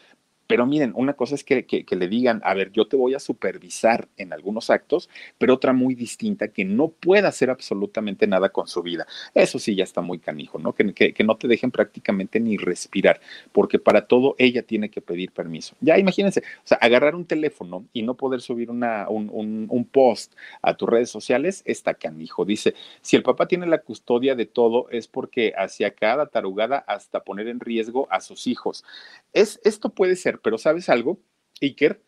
Pero 0.50 0.66
miren, 0.66 0.92
una 0.96 1.12
cosa 1.12 1.36
es 1.36 1.44
que, 1.44 1.64
le 1.88 2.08
digan, 2.08 2.40
a 2.44 2.54
ver, 2.54 2.72
yo 2.72 2.88
te 2.88 2.96
voy 2.96 3.14
a 3.14 3.20
supervisar 3.20 4.08
en 4.16 4.32
algunos 4.32 4.68
actos, 4.68 5.08
pero 5.38 5.54
otra 5.54 5.72
muy 5.72 5.94
distinta, 5.94 6.48
que 6.48 6.64
no 6.64 6.88
pueda 6.88 7.28
hacer 7.28 7.50
absolutamente 7.50 8.26
nada 8.26 8.48
con 8.48 8.66
su 8.66 8.82
vida. 8.82 9.06
Eso 9.32 9.60
sí 9.60 9.76
ya 9.76 9.84
está 9.84 10.00
muy 10.00 10.18
canijo, 10.18 10.58
¿no? 10.58 10.72
Que, 10.72 10.92
que, 10.92 11.22
no 11.22 11.36
te 11.36 11.46
dejen 11.46 11.70
prácticamente 11.70 12.40
ni 12.40 12.56
respirar, 12.56 13.20
porque 13.52 13.78
para 13.78 14.08
todo 14.08 14.34
ella 14.38 14.64
tiene 14.64 14.90
que 14.90 15.00
pedir 15.00 15.30
permiso. 15.30 15.76
Ya 15.80 15.98
imagínense, 15.98 16.40
o 16.40 16.66
sea, 16.66 16.78
agarrar 16.78 17.14
un 17.14 17.26
teléfono 17.26 17.84
y 17.92 18.02
no 18.02 18.14
poder 18.16 18.40
subir 18.40 18.72
una, 18.72 19.08
un, 19.08 19.30
un, 19.32 19.68
un 19.70 19.84
post 19.84 20.34
a 20.62 20.74
tus 20.74 20.88
redes 20.88 21.10
sociales 21.10 21.62
está 21.64 21.94
canijo. 21.94 22.44
Dice, 22.44 22.74
si 23.02 23.14
el 23.14 23.22
papá 23.22 23.46
tiene 23.46 23.66
la 23.68 23.82
custodia 23.82 24.34
de 24.34 24.46
todo, 24.46 24.90
es 24.90 25.06
porque 25.06 25.52
hacia 25.56 25.94
cada 25.94 26.26
tarugada 26.26 26.78
hasta 26.88 27.22
poner 27.22 27.46
en 27.46 27.60
riesgo 27.60 28.08
a 28.10 28.20
sus 28.20 28.48
hijos. 28.48 28.84
Es, 29.32 29.60
esto 29.62 29.90
puede 29.90 30.16
ser 30.16 30.39
pero 30.42 30.58
¿sabes 30.58 30.88
algo, 30.88 31.20
Iker? 31.60 32.02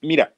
Mira, 0.00 0.36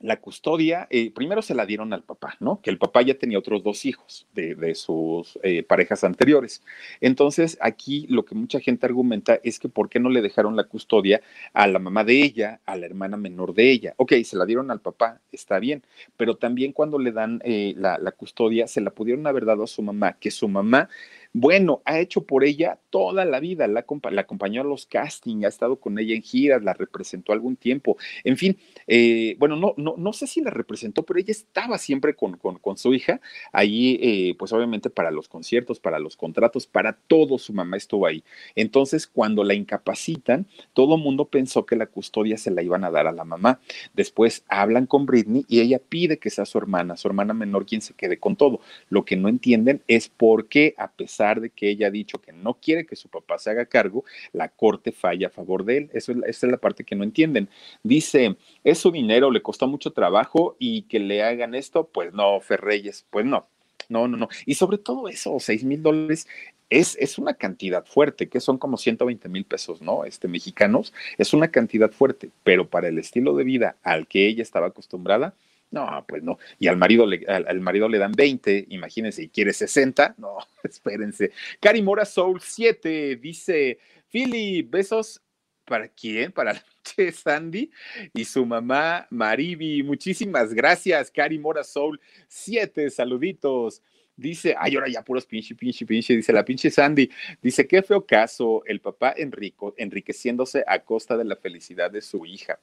la 0.00 0.20
custodia, 0.20 0.86
eh, 0.90 1.10
primero 1.10 1.42
se 1.42 1.54
la 1.54 1.66
dieron 1.66 1.92
al 1.92 2.04
papá, 2.04 2.36
¿no? 2.38 2.60
Que 2.62 2.70
el 2.70 2.78
papá 2.78 3.02
ya 3.02 3.18
tenía 3.18 3.38
otros 3.38 3.64
dos 3.64 3.84
hijos 3.84 4.28
de, 4.32 4.74
sus 4.74 5.38
eh, 5.42 5.64
parejas 5.64 6.04
anteriores. 6.04 6.62
Entonces, 7.00 7.58
aquí 7.60 8.06
lo 8.08 8.24
que 8.24 8.36
mucha 8.36 8.60
gente 8.60 8.86
argumenta 8.86 9.40
es 9.42 9.58
que 9.58 9.68
¿por 9.68 9.88
qué 9.88 9.98
no 9.98 10.08
le 10.08 10.22
dejaron 10.22 10.54
la 10.54 10.64
custodia 10.64 11.20
a 11.52 11.66
la 11.66 11.80
mamá 11.80 12.04
de 12.04 12.22
ella, 12.22 12.60
a 12.64 12.76
la 12.76 12.86
hermana 12.86 13.16
menor 13.16 13.54
de 13.54 13.70
ella? 13.70 13.94
Ok, 13.96 14.12
se 14.24 14.36
la 14.36 14.46
dieron 14.46 14.70
al 14.70 14.80
papá, 14.80 15.20
está 15.32 15.58
bien, 15.58 15.82
pero 16.16 16.36
también 16.36 16.72
cuando 16.72 16.98
le 16.98 17.10
dan 17.10 17.40
eh, 17.44 17.74
la, 17.76 17.98
la 17.98 18.12
custodia, 18.12 18.68
se 18.68 18.80
la 18.80 18.90
pudieron 18.90 19.26
haber 19.26 19.46
dado 19.46 19.64
a 19.64 19.66
su 19.66 19.82
mamá, 19.82 20.16
que 20.20 20.30
su 20.30 20.46
mamá 20.46 20.88
bueno, 21.32 21.82
ha 21.84 22.00
hecho 22.00 22.24
por 22.24 22.44
ella 22.44 22.78
toda 22.90 23.24
la 23.24 23.38
vida, 23.38 23.66
la, 23.66 23.80
acompañó 23.80 24.62
a 24.62 24.64
los 24.64 24.86
castings, 24.86 25.44
ha 25.44 25.48
estado 25.48 25.76
con 25.76 25.98
ella 25.98 26.14
en 26.14 26.22
giras, 26.22 26.62
la 26.62 26.72
representó 26.72 27.32
algún 27.32 27.56
tiempo, 27.56 27.96
en 28.24 28.36
fin, 28.36 28.56
eh, 28.86 29.36
bueno, 29.38 29.56
no, 29.56 29.74
no, 29.76 29.94
no 29.98 30.12
sé 30.12 30.26
si 30.26 30.40
la 30.40 30.50
representó, 30.50 31.02
pero 31.02 31.20
ella 31.20 31.32
estaba 31.32 31.76
siempre 31.78 32.14
con, 32.14 32.38
con, 32.38 32.78
su 32.78 32.94
hija, 32.94 33.20
ahí, 33.52 33.98
eh, 34.02 34.34
pues 34.38 34.52
obviamente 34.52 34.88
para 34.88 35.10
los 35.10 35.28
conciertos, 35.28 35.80
para 35.80 35.98
los 35.98 36.16
contratos, 36.16 36.66
para 36.66 36.94
todo 36.94 37.38
su 37.38 37.52
mamá 37.52 37.76
estuvo 37.76 38.06
ahí. 38.06 38.24
Entonces, 38.54 39.06
cuando 39.06 39.44
la 39.44 39.54
incapacitan, 39.54 40.46
todo 40.72 40.94
el 40.96 41.02
mundo 41.02 41.26
pensó 41.26 41.66
que 41.66 41.76
la 41.76 41.86
custodia 41.86 42.38
se 42.38 42.50
la 42.50 42.62
iban 42.62 42.84
a 42.84 42.90
dar 42.90 43.06
a 43.06 43.12
la 43.12 43.24
mamá. 43.24 43.60
Después 43.94 44.44
hablan 44.48 44.86
con 44.86 45.06
Britney 45.06 45.44
y 45.48 45.60
ella 45.60 45.78
pide 45.78 46.18
que 46.18 46.30
sea 46.30 46.46
su 46.46 46.58
hermana, 46.58 46.96
su 46.96 47.08
hermana 47.08 47.34
menor 47.34 47.66
quien 47.66 47.80
se 47.80 47.94
quede 47.94 48.18
con 48.18 48.36
todo. 48.36 48.60
Lo 48.88 49.04
que 49.04 49.16
no 49.16 49.28
entienden 49.28 49.82
es 49.88 50.08
por 50.08 50.48
qué, 50.48 50.74
a 50.78 50.92
pesar 50.92 51.17
de 51.18 51.50
que 51.50 51.68
ella 51.68 51.88
ha 51.88 51.90
dicho 51.90 52.20
que 52.20 52.32
no 52.32 52.54
quiere 52.54 52.86
que 52.86 52.96
su 52.96 53.08
papá 53.08 53.38
se 53.38 53.50
haga 53.50 53.66
cargo, 53.66 54.04
la 54.32 54.48
corte 54.48 54.92
falla 54.92 55.26
a 55.26 55.30
favor 55.30 55.64
de 55.64 55.78
él. 55.78 55.90
Eso 55.92 56.12
es, 56.12 56.18
esa 56.26 56.46
es 56.46 56.52
la 56.52 56.58
parte 56.58 56.84
que 56.84 56.94
no 56.94 57.04
entienden. 57.04 57.48
Dice, 57.82 58.36
es 58.64 58.78
su 58.78 58.90
dinero, 58.90 59.30
le 59.30 59.42
costó 59.42 59.66
mucho 59.66 59.92
trabajo 59.92 60.56
y 60.58 60.82
que 60.82 61.00
le 61.00 61.22
hagan 61.22 61.54
esto, 61.54 61.88
pues 61.88 62.12
no, 62.12 62.40
Ferreyes, 62.40 63.06
pues 63.10 63.26
no. 63.26 63.46
No, 63.88 64.06
no, 64.06 64.16
no. 64.18 64.28
Y 64.44 64.54
sobre 64.54 64.78
todo 64.78 65.08
eso, 65.08 65.36
seis 65.40 65.64
mil 65.64 65.82
dólares 65.82 66.26
es, 66.70 66.96
es, 67.00 67.18
una 67.18 67.34
cantidad 67.34 67.84
fuerte, 67.86 68.28
que 68.28 68.40
son 68.40 68.58
como 68.58 68.76
120 68.76 69.28
mil 69.30 69.44
pesos, 69.44 69.80
¿no? 69.80 70.04
Este, 70.04 70.28
mexicanos, 70.28 70.92
es 71.16 71.32
una 71.32 71.48
cantidad 71.48 71.90
fuerte, 71.90 72.30
pero 72.44 72.68
para 72.68 72.88
el 72.88 72.98
estilo 72.98 73.34
de 73.34 73.44
vida 73.44 73.76
al 73.82 74.06
que 74.06 74.26
ella 74.26 74.42
estaba 74.42 74.66
acostumbrada, 74.66 75.34
no, 75.70 76.04
pues 76.08 76.22
no. 76.22 76.38
Y 76.58 76.68
al 76.68 76.76
marido 76.76 77.06
le, 77.06 77.26
al, 77.26 77.60
marido 77.60 77.88
le 77.88 77.98
dan 77.98 78.12
20, 78.12 78.66
imagínense, 78.70 79.22
y 79.22 79.28
quiere 79.28 79.52
60. 79.52 80.14
No, 80.18 80.38
espérense. 80.62 81.32
Cari 81.60 81.82
Mora 81.82 82.04
Soul 82.04 82.40
7 82.40 83.16
dice: 83.16 83.78
Philly, 84.10 84.62
besos. 84.62 85.20
¿Para 85.64 85.88
quién? 85.88 86.32
Para 86.32 86.54
la 86.54 86.60
noche 86.60 87.12
Sandy 87.12 87.70
y 88.14 88.24
su 88.24 88.46
mamá 88.46 89.06
Maribi. 89.10 89.82
Muchísimas 89.82 90.54
gracias, 90.54 91.10
Cari 91.10 91.38
Mora 91.38 91.62
Soul 91.62 92.00
7. 92.26 92.88
Saluditos. 92.88 93.82
Dice, 94.16 94.54
ay, 94.58 94.74
ahora 94.74 94.88
ya 94.88 95.04
puros 95.04 95.26
pinche, 95.26 95.54
pinche, 95.54 95.84
pinche, 95.84 96.16
dice 96.16 96.32
la 96.32 96.44
pinche 96.44 96.72
Sandy, 96.72 97.08
dice, 97.40 97.68
qué 97.68 97.82
feo 97.82 98.04
caso, 98.04 98.64
el 98.66 98.80
papá 98.80 99.14
Enrico 99.16 99.74
enriqueciéndose 99.76 100.64
a 100.66 100.80
costa 100.80 101.16
de 101.16 101.24
la 101.24 101.36
felicidad 101.36 101.88
de 101.88 102.00
su 102.00 102.26
hija 102.26 102.58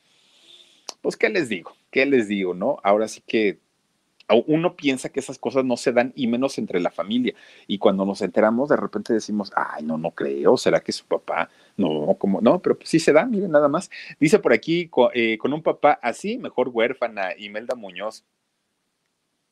pues, 1.05 1.17
¿qué 1.17 1.29
les 1.29 1.49
digo? 1.49 1.75
¿Qué 1.91 2.05
les 2.07 2.27
digo, 2.27 2.55
no? 2.55 2.79
Ahora 2.83 3.07
sí 3.07 3.21
que 3.25 3.59
uno 4.47 4.75
piensa 4.75 5.09
que 5.09 5.19
esas 5.19 5.37
cosas 5.37 5.63
no 5.65 5.77
se 5.77 5.91
dan 5.91 6.11
y 6.15 6.25
menos 6.25 6.57
entre 6.57 6.79
la 6.79 6.89
familia. 6.89 7.35
Y 7.67 7.77
cuando 7.77 8.05
nos 8.05 8.23
enteramos, 8.23 8.69
de 8.69 8.75
repente 8.75 9.13
decimos, 9.13 9.51
ay, 9.55 9.83
no, 9.83 9.99
no 9.99 10.11
creo, 10.11 10.57
¿será 10.57 10.79
que 10.79 10.91
su 10.91 11.05
papá? 11.05 11.51
No, 11.77 12.15
como, 12.17 12.41
no, 12.41 12.59
pero 12.59 12.75
pues 12.75 12.89
sí 12.89 12.99
se 12.99 13.13
da, 13.13 13.25
miren 13.25 13.51
nada 13.51 13.67
más. 13.67 13.91
Dice 14.19 14.39
por 14.39 14.51
aquí, 14.51 14.89
eh, 15.13 15.37
con, 15.37 15.53
un 15.53 15.61
papá 15.61 15.99
así, 16.01 16.39
mejor 16.39 16.69
huérfana, 16.69 17.37
Imelda 17.37 17.75
Muñoz. 17.75 18.25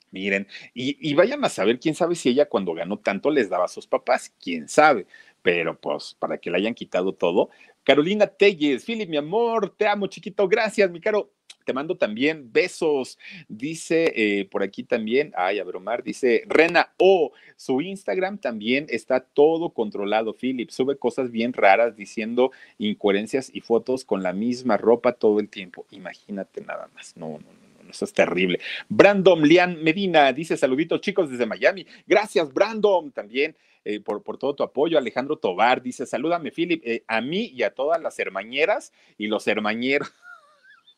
Miren, 0.09 0.47
y, 0.73 0.97
y, 1.07 1.13
vayan 1.15 1.43
a 1.45 1.49
saber, 1.49 1.79
quién 1.79 1.95
sabe 1.95 2.15
si 2.15 2.29
ella 2.29 2.47
cuando 2.47 2.73
ganó 2.73 2.97
tanto 2.97 3.31
les 3.31 3.49
daba 3.49 3.65
a 3.65 3.67
sus 3.67 3.87
papás, 3.87 4.33
quién 4.39 4.69
sabe, 4.69 5.07
pero 5.41 5.79
pues 5.79 6.15
para 6.19 6.37
que 6.39 6.51
le 6.51 6.57
hayan 6.57 6.73
quitado 6.75 7.13
todo. 7.13 7.49
Carolina 7.83 8.27
Telles, 8.27 8.85
Philip, 8.85 9.09
mi 9.09 9.17
amor, 9.17 9.75
te 9.75 9.87
amo, 9.87 10.07
chiquito, 10.07 10.47
gracias, 10.47 10.89
mi 10.89 11.01
caro 11.01 11.32
te 11.63 11.73
mando 11.73 11.97
también 11.97 12.51
besos. 12.51 13.17
Dice 13.47 14.13
eh, 14.15 14.45
por 14.45 14.63
aquí 14.63 14.83
también, 14.83 15.33
ay, 15.35 15.59
a 15.59 15.63
bromar, 15.63 16.03
dice 16.03 16.43
Rena 16.47 16.93
O, 16.97 17.31
su 17.55 17.81
Instagram 17.81 18.37
también 18.37 18.85
está 18.89 19.21
todo 19.21 19.69
controlado, 19.69 20.33
Philip. 20.33 20.69
Sube 20.69 20.97
cosas 20.97 21.31
bien 21.31 21.53
raras 21.53 21.95
diciendo 21.95 22.51
incoherencias 22.77 23.49
y 23.53 23.61
fotos 23.61 24.05
con 24.05 24.23
la 24.23 24.33
misma 24.33 24.77
ropa 24.77 25.13
todo 25.13 25.39
el 25.39 25.49
tiempo. 25.49 25.85
Imagínate 25.91 26.61
nada 26.61 26.89
más. 26.93 27.15
No, 27.17 27.29
no, 27.29 27.37
no. 27.39 27.63
Eso 27.89 28.05
es 28.05 28.13
terrible. 28.13 28.59
Brandon 28.89 29.41
Lian 29.47 29.81
Medina 29.83 30.33
dice: 30.33 30.57
Saluditos, 30.57 31.01
chicos, 31.01 31.29
desde 31.29 31.45
Miami. 31.45 31.85
Gracias, 32.07 32.51
Brandon, 32.53 33.11
también. 33.11 33.55
Eh, 33.85 33.99
por, 33.99 34.23
por, 34.23 34.37
todo 34.37 34.55
tu 34.55 34.63
apoyo. 34.63 34.97
Alejandro 34.97 35.37
Tobar 35.37 35.81
dice: 35.81 36.05
Salúdame, 36.05 36.51
Philip, 36.51 36.81
eh, 36.85 37.03
a 37.07 37.21
mí 37.21 37.51
y 37.53 37.63
a 37.63 37.73
todas 37.73 38.01
las 38.01 38.17
hermañeras 38.17 38.93
y 39.17 39.27
los 39.27 39.47
hermañeros. 39.47 40.11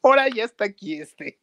Ahora 0.05 0.29
ya 0.29 0.43
está 0.43 0.65
aquí 0.65 0.99
este. 0.99 1.39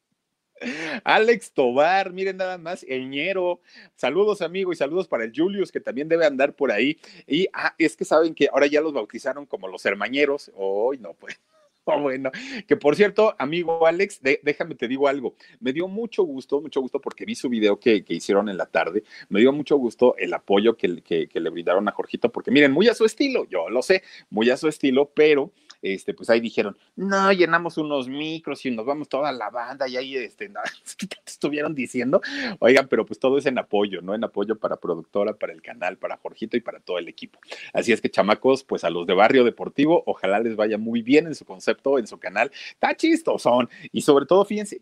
Alex 1.03 1.53
Tobar, 1.53 2.13
miren 2.13 2.37
nada 2.37 2.57
más, 2.57 2.85
Eñero. 2.85 3.61
Saludos, 3.97 4.43
amigo, 4.43 4.73
y 4.73 4.77
saludos 4.77 5.09
para 5.09 5.25
el 5.25 5.33
Julius, 5.35 5.73
que 5.73 5.81
también 5.81 6.09
debe 6.09 6.25
andar 6.25 6.55
por 6.55 6.71
ahí. 6.71 6.99
Y 7.27 7.49
ah, 7.53 7.75
es 7.79 7.97
que 7.97 8.05
saben 8.05 8.35
que 8.35 8.49
ahora 8.53 8.67
ya 8.67 8.81
los 8.81 8.93
bautizaron 8.93 9.47
como 9.47 9.67
los 9.67 9.85
hermañeros. 9.85 10.53
Hoy 10.55 10.99
no, 10.99 11.15
pues. 11.15 11.39
Oh, 11.85 12.01
bueno, 12.01 12.31
que 12.69 12.77
por 12.77 12.95
cierto, 12.95 13.35
amigo 13.41 13.89
Alex, 13.89 14.21
déjame 14.23 14.77
te 14.77 14.87
digo 14.87 15.09
algo. 15.09 15.35
Me 15.59 15.73
dio 15.73 15.89
mucho 15.89 16.23
gusto, 16.23 16.61
mucho 16.61 16.81
gusto 16.81 17.01
porque 17.01 17.25
vi 17.25 17.35
su 17.35 17.49
video 17.49 17.81
que, 17.81 18.05
hicieron 18.07 18.49
en 18.49 18.57
la 18.57 18.67
tarde. 18.67 19.03
Me 19.29 19.41
dio 19.41 19.53
mucho 19.53 19.77
gusto 19.77 20.15
el 20.17 20.33
apoyo 20.33 20.77
que, 20.77 21.03
que, 21.03 21.29
le 21.41 21.51
brindaron 21.51 21.89
a 21.89 21.91
Jorgito, 21.91 22.31
porque 22.31 22.53
miren, 22.53 22.71
muy 22.71 22.87
a 22.87 22.95
su 22.95 23.05
estilo, 23.05 23.49
yo 23.49 23.69
lo 23.69 23.83
sé, 23.83 24.05
muy 24.31 24.49
a 24.51 24.57
su 24.57 24.69
estilo, 24.69 25.11
pero 25.13 25.51
este, 25.83 26.15
pues 26.15 26.31
ahí 26.31 26.41
dijeron, 26.41 26.77
no, 26.97 27.33
llenamos 27.33 27.77
unos 27.77 28.09
micros 28.09 28.65
y 28.65 28.71
nos 28.71 28.87
vamos 28.87 29.09
toda 29.09 29.33
la 29.33 29.51
banda 29.51 29.89
y 29.89 29.97
ahí, 29.97 30.17
este, 30.17 30.51
estuvieron 31.27 31.75
diciendo, 31.75 32.23
oigan, 32.61 32.89
pero 32.89 33.05
pues 33.05 33.19
todo 33.19 33.39
es 33.39 33.47
en 33.47 33.59
apoyo, 33.59 34.01
¿no? 34.01 34.15
En 34.15 34.25
apoyo 34.25 34.57
para 34.57 34.77
productora, 34.77 35.35
para 35.35 35.53
el 35.53 35.61
canal, 35.61 35.99
para 35.99 36.17
Jorgito 36.17 36.57
y 36.57 36.61
para 36.61 36.81
todo 36.81 36.99
el 36.99 37.09
equipo. 37.09 37.39
Así 37.73 37.93
es 37.93 38.01
que, 38.01 38.11
chamacos, 38.11 38.65
pues 38.65 38.85
a 38.85 38.91
los 38.91 39.07
de 39.07 39.15
Barrio 39.15 39.45
Deportivo, 39.45 40.03
ojalá 40.07 40.41
les 40.41 40.57
vaya 40.57 40.79
muy 40.79 41.03
bien 41.03 41.27
en 41.27 41.35
su 41.35 41.45
concepto, 41.45 41.99
en 41.99 42.07
su 42.07 42.19
canal. 42.19 42.51
Está 42.73 42.97
son 43.39 43.69
Y 43.91 44.03
sobre 44.03 44.27
todo, 44.27 44.45
fíjense, 44.45 44.81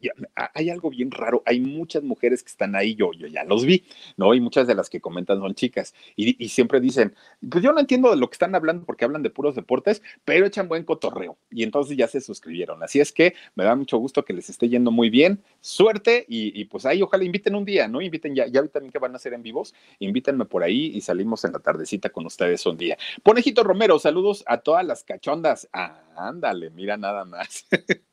hay 0.54 0.70
algo 0.70 0.90
bien 0.90 1.10
raro, 1.10 1.42
hay 1.46 1.60
muchas 1.60 2.02
mujeres 2.02 2.42
que 2.42 2.48
están 2.48 2.74
ahí, 2.76 2.94
yo, 2.94 3.12
yo 3.12 3.26
ya 3.26 3.44
los 3.44 3.64
vi, 3.64 3.84
¿no? 4.16 4.34
Y 4.34 4.40
muchas 4.40 4.66
de 4.66 4.74
las 4.74 4.90
que 4.90 5.00
comentan 5.00 5.38
son 5.40 5.54
chicas. 5.54 5.94
Y, 6.16 6.42
y 6.42 6.48
siempre 6.48 6.80
dicen, 6.80 7.14
pues 7.48 7.64
yo 7.64 7.72
no 7.72 7.80
entiendo 7.80 8.10
de 8.10 8.16
lo 8.16 8.28
que 8.28 8.34
están 8.34 8.54
hablando 8.54 8.84
porque 8.84 9.04
hablan 9.04 9.22
de 9.22 9.30
puros 9.30 9.54
deportes, 9.54 10.02
pero 10.24 10.46
echan 10.46 10.68
buen 10.68 10.84
torreo 10.98 11.38
Y 11.50 11.62
entonces 11.62 11.96
ya 11.96 12.06
se 12.08 12.20
suscribieron. 12.20 12.82
Así 12.82 13.00
es 13.00 13.12
que 13.12 13.34
me 13.54 13.64
da 13.64 13.74
mucho 13.74 13.98
gusto 13.98 14.24
que 14.24 14.32
les 14.32 14.50
esté 14.50 14.68
yendo 14.68 14.90
muy 14.90 15.10
bien. 15.10 15.42
Suerte 15.60 16.24
y, 16.28 16.64
pues 16.66 16.86
ahí 16.86 17.02
ojalá 17.02 17.24
inviten 17.24 17.54
un 17.54 17.64
día, 17.64 17.88
¿no? 17.88 18.00
Inviten 18.00 18.34
ya, 18.34 18.46
ya 18.46 18.62
vi 18.62 18.68
también 18.68 18.92
que 18.92 18.98
van 18.98 19.12
a 19.12 19.16
hacer 19.16 19.32
en 19.34 19.42
vivos. 19.42 19.74
Invítenme 19.98 20.44
por 20.44 20.62
ahí 20.62 20.92
y 20.94 21.00
salimos 21.00 21.44
en 21.44 21.52
la 21.52 21.58
tardecita 21.58 22.10
con 22.10 22.26
ustedes 22.26 22.64
un 22.66 22.76
día. 22.76 22.96
Ponejito 23.22 23.62
Romero, 23.62 23.98
saludos 23.98 24.44
a 24.46 24.58
todas 24.58 24.84
las 24.84 25.04
cachondas. 25.04 25.68
ándale, 26.16 26.70
mira 26.70 26.96
nada 26.96 27.24
más. 27.24 27.66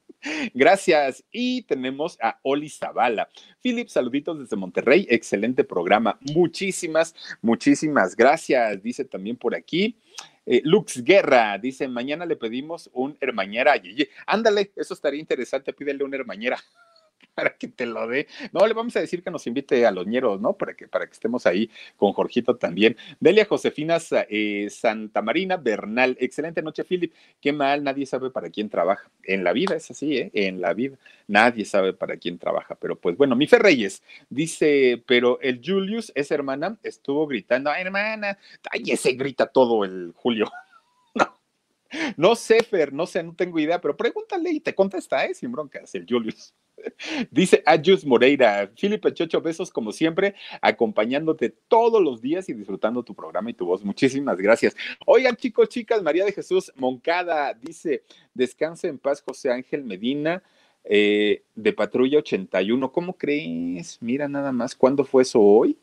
Gracias. 0.53 1.23
Y 1.31 1.63
tenemos 1.63 2.17
a 2.21 2.39
Oli 2.43 2.69
Zavala. 2.69 3.29
Philip, 3.61 3.87
saluditos 3.87 4.39
desde 4.39 4.55
Monterrey. 4.55 5.07
Excelente 5.09 5.63
programa. 5.63 6.17
Muchísimas, 6.33 7.15
muchísimas 7.41 8.15
gracias. 8.15 8.81
Dice 8.81 9.05
también 9.05 9.37
por 9.37 9.55
aquí. 9.55 9.97
Eh, 10.49 10.61
Lux 10.63 11.03
Guerra 11.03 11.57
dice: 11.57 11.87
Mañana 11.89 12.25
le 12.25 12.37
pedimos 12.37 12.89
un 12.93 13.17
hermañera 13.19 13.73
a 13.73 13.81
Ándale, 14.25 14.71
eso 14.77 14.93
estaría 14.93 15.19
interesante. 15.19 15.73
Pídele 15.73 16.03
una 16.05 16.15
hermañera 16.15 16.57
para 17.37 17.55
que 17.55 17.67
te 17.67 17.85
lo 17.85 18.07
dé. 18.07 18.27
No, 18.51 18.65
le 18.65 18.73
vamos 18.73 18.95
a 18.95 18.99
decir 18.99 19.21
que 19.21 19.29
nos 19.29 19.45
invite 19.45 19.85
a 19.85 19.91
los 19.91 20.07
ñeros, 20.07 20.41
¿no? 20.41 20.53
Para 20.53 20.73
que, 20.73 20.87
para 20.87 21.05
que 21.05 21.13
estemos 21.13 21.45
ahí 21.45 21.69
con 21.95 22.11
Jorgito 22.11 22.55
también. 22.55 22.97
Delia 23.19 23.45
Josefina 23.45 23.99
eh, 24.27 24.67
Santa 24.71 25.21
Marina 25.21 25.55
Bernal. 25.55 26.17
Excelente 26.19 26.63
noche, 26.63 26.83
Philip. 26.83 27.13
Qué 27.39 27.53
mal, 27.53 27.83
nadie 27.83 28.07
sabe 28.07 28.31
para 28.31 28.49
quién 28.49 28.69
trabaja. 28.69 29.11
En 29.21 29.43
la 29.43 29.53
vida 29.53 29.75
es 29.75 29.91
así, 29.91 30.17
¿eh? 30.17 30.31
En 30.33 30.61
la 30.61 30.73
vida. 30.73 30.97
Nadie 31.27 31.63
sabe 31.63 31.93
para 31.93 32.17
quién 32.17 32.39
trabaja. 32.39 32.73
Pero 32.73 32.95
pues 32.95 33.15
bueno, 33.15 33.35
mi 33.35 33.45
Reyes 33.45 34.01
dice, 34.31 35.03
pero 35.05 35.39
el 35.41 35.61
Julius, 35.63 36.11
esa 36.15 36.33
hermana, 36.33 36.79
estuvo 36.81 37.27
gritando, 37.27 37.71
hermana, 37.71 38.39
ay, 38.71 38.83
ese 38.87 39.11
grita 39.13 39.45
todo 39.45 39.85
el 39.85 40.11
Julio. 40.15 40.51
no. 41.13 41.39
No 42.17 42.35
sé, 42.35 42.63
Fer, 42.63 42.93
no 42.93 43.05
sé, 43.05 43.21
no 43.21 43.35
tengo 43.35 43.59
idea, 43.59 43.79
pero 43.79 43.95
pregúntale 43.95 44.49
y 44.49 44.59
te 44.59 44.73
contesta, 44.73 45.23
¿eh? 45.23 45.35
Sin 45.35 45.51
broncas, 45.51 45.93
el 45.93 46.07
Julius. 46.09 46.51
Dice 47.31 47.63
Ayus 47.65 48.05
Moreira, 48.05 48.71
Filipe 48.75 49.13
Chocho, 49.13 49.41
besos 49.41 49.71
como 49.71 49.91
siempre, 49.91 50.35
acompañándote 50.61 51.49
todos 51.67 52.01
los 52.01 52.21
días 52.21 52.49
y 52.49 52.53
disfrutando 52.53 53.03
tu 53.03 53.13
programa 53.13 53.49
y 53.49 53.53
tu 53.53 53.65
voz. 53.65 53.83
Muchísimas 53.83 54.37
gracias. 54.37 54.75
Oigan, 55.05 55.35
chicos, 55.35 55.69
chicas, 55.69 56.01
María 56.01 56.25
de 56.25 56.31
Jesús 56.31 56.71
Moncada 56.75 57.53
dice, 57.53 58.03
descanse 58.33 58.87
en 58.87 58.99
paz, 58.99 59.21
José 59.21 59.51
Ángel 59.51 59.83
Medina. 59.83 60.43
Eh, 60.89 61.43
de 61.53 61.73
Patrulla 61.73 62.19
81, 62.19 62.93
¿cómo 62.93 63.17
crees? 63.17 63.97
Mira 63.99 64.29
nada 64.29 64.53
más, 64.53 64.73
¿cuándo 64.73 65.03
fue 65.03 65.23
eso 65.23 65.41
hoy? 65.41 65.77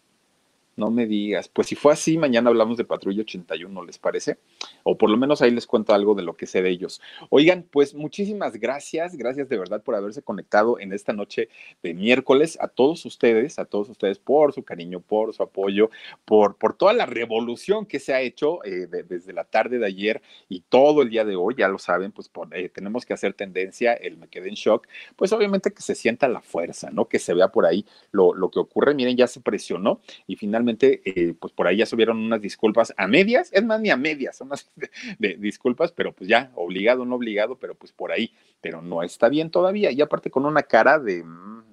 No 0.77 0.91
me 0.91 1.07
digas. 1.07 1.49
Pues 1.49 1.69
si 1.69 1.77
fue 1.77 1.93
así, 1.93 2.19
mañana 2.19 2.51
hablamos 2.51 2.77
de 2.77 2.85
Patrulla 2.85 3.23
81, 3.23 3.85
¿les 3.85 3.99
parece? 3.99 4.39
O 4.83 4.99
por 4.99 5.09
lo 5.09 5.17
menos 5.17 5.41
ahí 5.41 5.53
les 5.53 5.67
cuento 5.67 5.95
algo 5.95 6.15
de 6.15 6.23
lo 6.23 6.37
que 6.37 6.47
sé 6.47 6.63
de 6.63 6.71
ellos. 6.71 7.01
Oigan, 7.31 7.65
pues 7.71 7.95
muchísimas 7.95 8.57
gracias. 8.57 9.17
Gracias 9.17 9.49
de 9.49 9.57
verdad 9.57 9.83
por 9.83 9.95
haberse 9.95 10.23
conectado 10.23 10.81
en 10.81 10.93
esta 10.93 11.13
noche 11.13 11.49
de 11.83 11.95
miércoles. 11.95 12.59
A 12.61 12.67
todos 12.67 13.07
ustedes, 13.07 13.61
a 13.61 13.67
todos 13.67 13.89
ustedes 13.89 14.19
por 14.19 14.53
su 14.53 14.65
cariño, 14.65 15.01
por 15.01 15.33
su 15.33 15.45
apoyo, 15.45 15.91
por, 16.25 16.57
por 16.57 16.77
toda 16.77 16.93
la 16.93 17.07
revolución 17.07 17.87
que 17.87 18.01
se 18.01 18.13
ha 18.13 18.21
hecho 18.21 18.65
eh, 18.65 18.89
desde 18.89 19.33
la 19.33 19.45
tarde 19.45 19.79
de 19.79 19.87
ayer 19.87 20.23
y 20.49 20.61
todo 20.63 21.03
el 21.03 21.11
día 21.11 21.25
de 21.25 21.37
hoy. 21.37 21.55
Ya 21.57 21.69
lo 21.69 21.79
saben, 21.79 22.11
pues 22.11 22.31
eh, 22.53 22.69
tenemos 22.69 23.07
que 23.07 23.15
hacer 23.15 23.35
tendencia. 23.35 23.95
El 23.95 24.17
me 24.17 24.27
quedé 24.27 24.49
en 24.49 24.55
shock. 24.55 24.89
Pues 25.15 25.33
obviamente 25.33 25.73
que 25.73 25.83
se 25.83 25.95
sienta 25.95 26.27
la 26.27 26.41
fuerza, 26.41 26.91
¿no? 26.91 27.07
Que 27.07 27.21
se 27.21 27.33
vea 27.33 27.49
por 27.49 27.65
ahí 27.65 27.87
lo, 28.11 28.35
lo 28.35 28.51
que 28.51 28.59
ocurre. 28.59 28.93
Miren, 28.95 29.17
ya 29.17 29.29
se 29.29 29.41
presionó 29.41 30.01
y 30.27 30.35
finalmente 30.35 30.64
eh, 31.05 31.35
pues 31.39 31.53
por 31.53 31.67
ahí 31.67 31.79
ya 31.79 31.87
subieron 31.87 32.19
unas 32.19 32.41
disculpas 32.41 32.95
a 32.97 33.07
medias, 33.07 33.51
es 33.53 33.65
más, 33.65 33.81
ni 33.81 33.91
a 33.91 33.97
medias, 33.97 34.37
son 34.37 34.49
unas 34.49 34.71
de, 35.19 35.37
disculpas, 35.37 35.93
pero 35.93 36.13
pues 36.13 36.29
ya, 36.29 36.51
obligado, 36.55 37.05
no 37.05 37.17
obligado, 37.17 37.59
pero 37.59 37.75
pues 37.75 37.93
por 37.93 38.13
ahí, 38.13 38.33
pero 38.61 38.83
no 38.83 39.03
está 39.03 39.29
bien 39.29 39.51
todavía, 39.51 39.91
y 39.91 40.01
aparte 40.01 40.31
con 40.31 40.47
una 40.47 40.63
cara 40.63 40.99
de, 40.99 41.23
mm, 41.23 41.65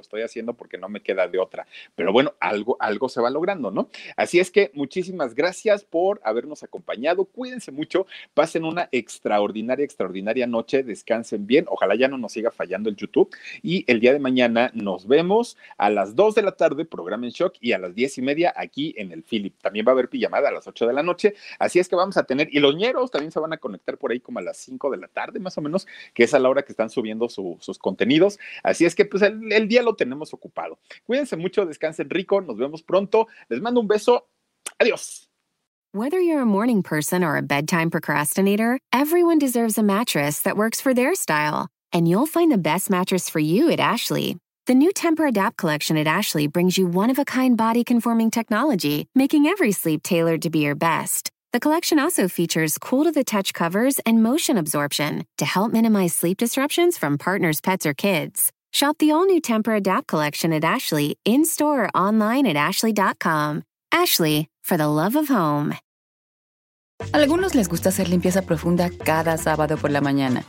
lo 0.00 0.02
estoy 0.02 0.22
haciendo 0.22 0.54
porque 0.54 0.78
no 0.78 0.88
me 0.88 1.00
queda 1.00 1.28
de 1.28 1.38
otra. 1.38 1.66
Pero 1.94 2.12
bueno, 2.12 2.34
algo, 2.40 2.76
algo 2.80 3.08
se 3.08 3.20
va 3.20 3.30
logrando, 3.30 3.70
¿no? 3.70 3.90
Así 4.16 4.40
es 4.40 4.50
que 4.50 4.70
muchísimas 4.74 5.34
gracias 5.34 5.84
por 5.84 6.20
habernos 6.24 6.62
acompañado. 6.62 7.26
Cuídense 7.26 7.70
mucho, 7.70 8.06
pasen 8.34 8.64
una 8.64 8.88
extraordinaria, 8.92 9.84
extraordinaria 9.84 10.46
noche, 10.46 10.82
descansen 10.82 11.46
bien. 11.46 11.66
Ojalá 11.68 11.94
ya 11.94 12.08
no 12.08 12.16
nos 12.16 12.32
siga 12.32 12.50
fallando 12.50 12.88
el 12.88 12.96
YouTube. 12.96 13.30
Y 13.62 13.84
el 13.90 14.00
día 14.00 14.12
de 14.12 14.18
mañana 14.18 14.70
nos 14.74 15.06
vemos 15.06 15.58
a 15.76 15.90
las 15.90 16.16
2 16.16 16.34
de 16.34 16.42
la 16.42 16.52
tarde, 16.52 16.84
programa 16.84 17.26
en 17.26 17.32
shock, 17.32 17.56
y 17.60 17.72
a 17.72 17.78
las 17.78 17.94
10 17.94 18.18
y 18.18 18.22
media 18.22 18.54
aquí 18.56 18.94
en 18.96 19.12
el 19.12 19.22
Philip. 19.22 19.54
También 19.60 19.86
va 19.86 19.90
a 19.90 19.94
haber 19.94 20.08
pijamada 20.08 20.48
a 20.48 20.52
las 20.52 20.66
8 20.66 20.86
de 20.86 20.92
la 20.94 21.02
noche. 21.02 21.34
Así 21.58 21.78
es 21.78 21.88
que 21.88 21.96
vamos 21.96 22.16
a 22.16 22.24
tener, 22.24 22.48
y 22.50 22.58
los 22.60 22.74
ñeros 22.74 23.10
también 23.10 23.32
se 23.32 23.40
van 23.40 23.52
a 23.52 23.58
conectar 23.58 23.98
por 23.98 24.12
ahí 24.12 24.20
como 24.20 24.38
a 24.38 24.42
las 24.42 24.56
5 24.56 24.90
de 24.90 24.96
la 24.96 25.08
tarde, 25.08 25.40
más 25.40 25.58
o 25.58 25.60
menos, 25.60 25.86
que 26.14 26.24
es 26.24 26.32
a 26.32 26.38
la 26.38 26.48
hora 26.48 26.62
que 26.62 26.72
están 26.72 26.88
subiendo 26.88 27.28
sus 27.28 27.78
contenidos. 27.78 28.38
Así 28.62 28.84
es 28.84 28.94
que 28.94 29.04
pues 29.04 29.22
el, 29.22 29.52
el 29.52 29.68
día 29.68 29.82
lo 29.90 29.96
tenemos 29.96 30.32
ocupado. 30.32 30.78
Cuídense 31.06 31.36
mucho, 31.36 31.66
descansen 31.66 32.08
rico, 32.08 32.40
nos 32.40 32.56
vemos 32.56 32.82
pronto. 32.82 33.26
Les 33.48 33.60
mando 33.60 33.80
un 33.80 33.88
beso. 33.88 34.22
Adiós. 34.78 35.26
Whether 35.92 36.20
you're 36.20 36.42
a 36.42 36.46
morning 36.46 36.84
person 36.84 37.24
or 37.24 37.36
a 37.36 37.42
bedtime 37.42 37.90
procrastinator, 37.90 38.78
everyone 38.92 39.40
deserves 39.40 39.76
a 39.76 39.82
mattress 39.82 40.42
that 40.42 40.56
works 40.56 40.80
for 40.80 40.94
their 40.94 41.16
style. 41.16 41.68
And 41.92 42.06
you'll 42.06 42.26
find 42.26 42.52
the 42.52 42.58
best 42.58 42.90
mattress 42.90 43.28
for 43.28 43.40
you 43.40 43.70
at 43.70 43.80
Ashley. 43.80 44.36
The 44.66 44.74
new 44.76 44.92
Temper 44.92 45.26
Adapt 45.26 45.56
collection 45.56 45.96
at 45.96 46.06
Ashley 46.06 46.46
brings 46.46 46.78
you 46.78 46.86
one 46.86 47.10
of 47.10 47.18
a 47.18 47.24
kind 47.24 47.56
body 47.56 47.82
conforming 47.82 48.30
technology, 48.30 49.08
making 49.16 49.46
every 49.46 49.72
sleep 49.72 50.04
tailored 50.04 50.42
to 50.42 50.50
be 50.50 50.60
your 50.60 50.76
best. 50.76 51.28
The 51.52 51.58
collection 51.58 51.98
also 51.98 52.28
features 52.28 52.78
cool 52.78 53.02
to 53.02 53.10
the 53.10 53.24
touch 53.24 53.52
covers 53.52 53.98
and 54.06 54.22
motion 54.22 54.56
absorption 54.56 55.24
to 55.38 55.44
help 55.44 55.72
minimize 55.72 56.14
sleep 56.14 56.38
disruptions 56.38 56.96
from 56.96 57.18
partners, 57.18 57.60
pets, 57.60 57.84
or 57.84 57.94
kids. 57.94 58.52
Shop 58.72 58.96
the 58.98 59.10
all 59.10 59.26
new 59.26 59.40
Temper 59.40 59.74
Adapt 59.74 60.06
collection 60.06 60.52
at 60.52 60.64
Ashley 60.64 61.18
in 61.24 61.44
store 61.44 61.84
or 61.84 61.90
online 61.94 62.46
at 62.46 62.56
ashley.com. 62.56 63.64
Ashley, 63.92 64.48
for 64.62 64.76
the 64.76 64.86
love 64.86 65.16
of 65.16 65.28
home. 65.28 65.74
Algunos 67.12 67.54
les 67.54 67.68
gusta 67.68 67.88
hacer 67.88 68.08
limpieza 68.08 68.42
profunda 68.42 68.90
cada 68.90 69.36
sábado 69.38 69.76
por 69.76 69.90
la 69.90 70.00
mañana. 70.00 70.44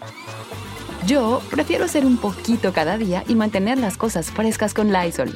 Yo 1.07 1.41
prefiero 1.49 1.85
hacer 1.85 2.05
un 2.05 2.17
poquito 2.17 2.73
cada 2.73 2.97
día 2.97 3.23
y 3.27 3.35
mantener 3.35 3.79
las 3.79 3.97
cosas 3.97 4.29
frescas 4.29 4.73
con 4.73 4.91
Lysol. 4.91 5.35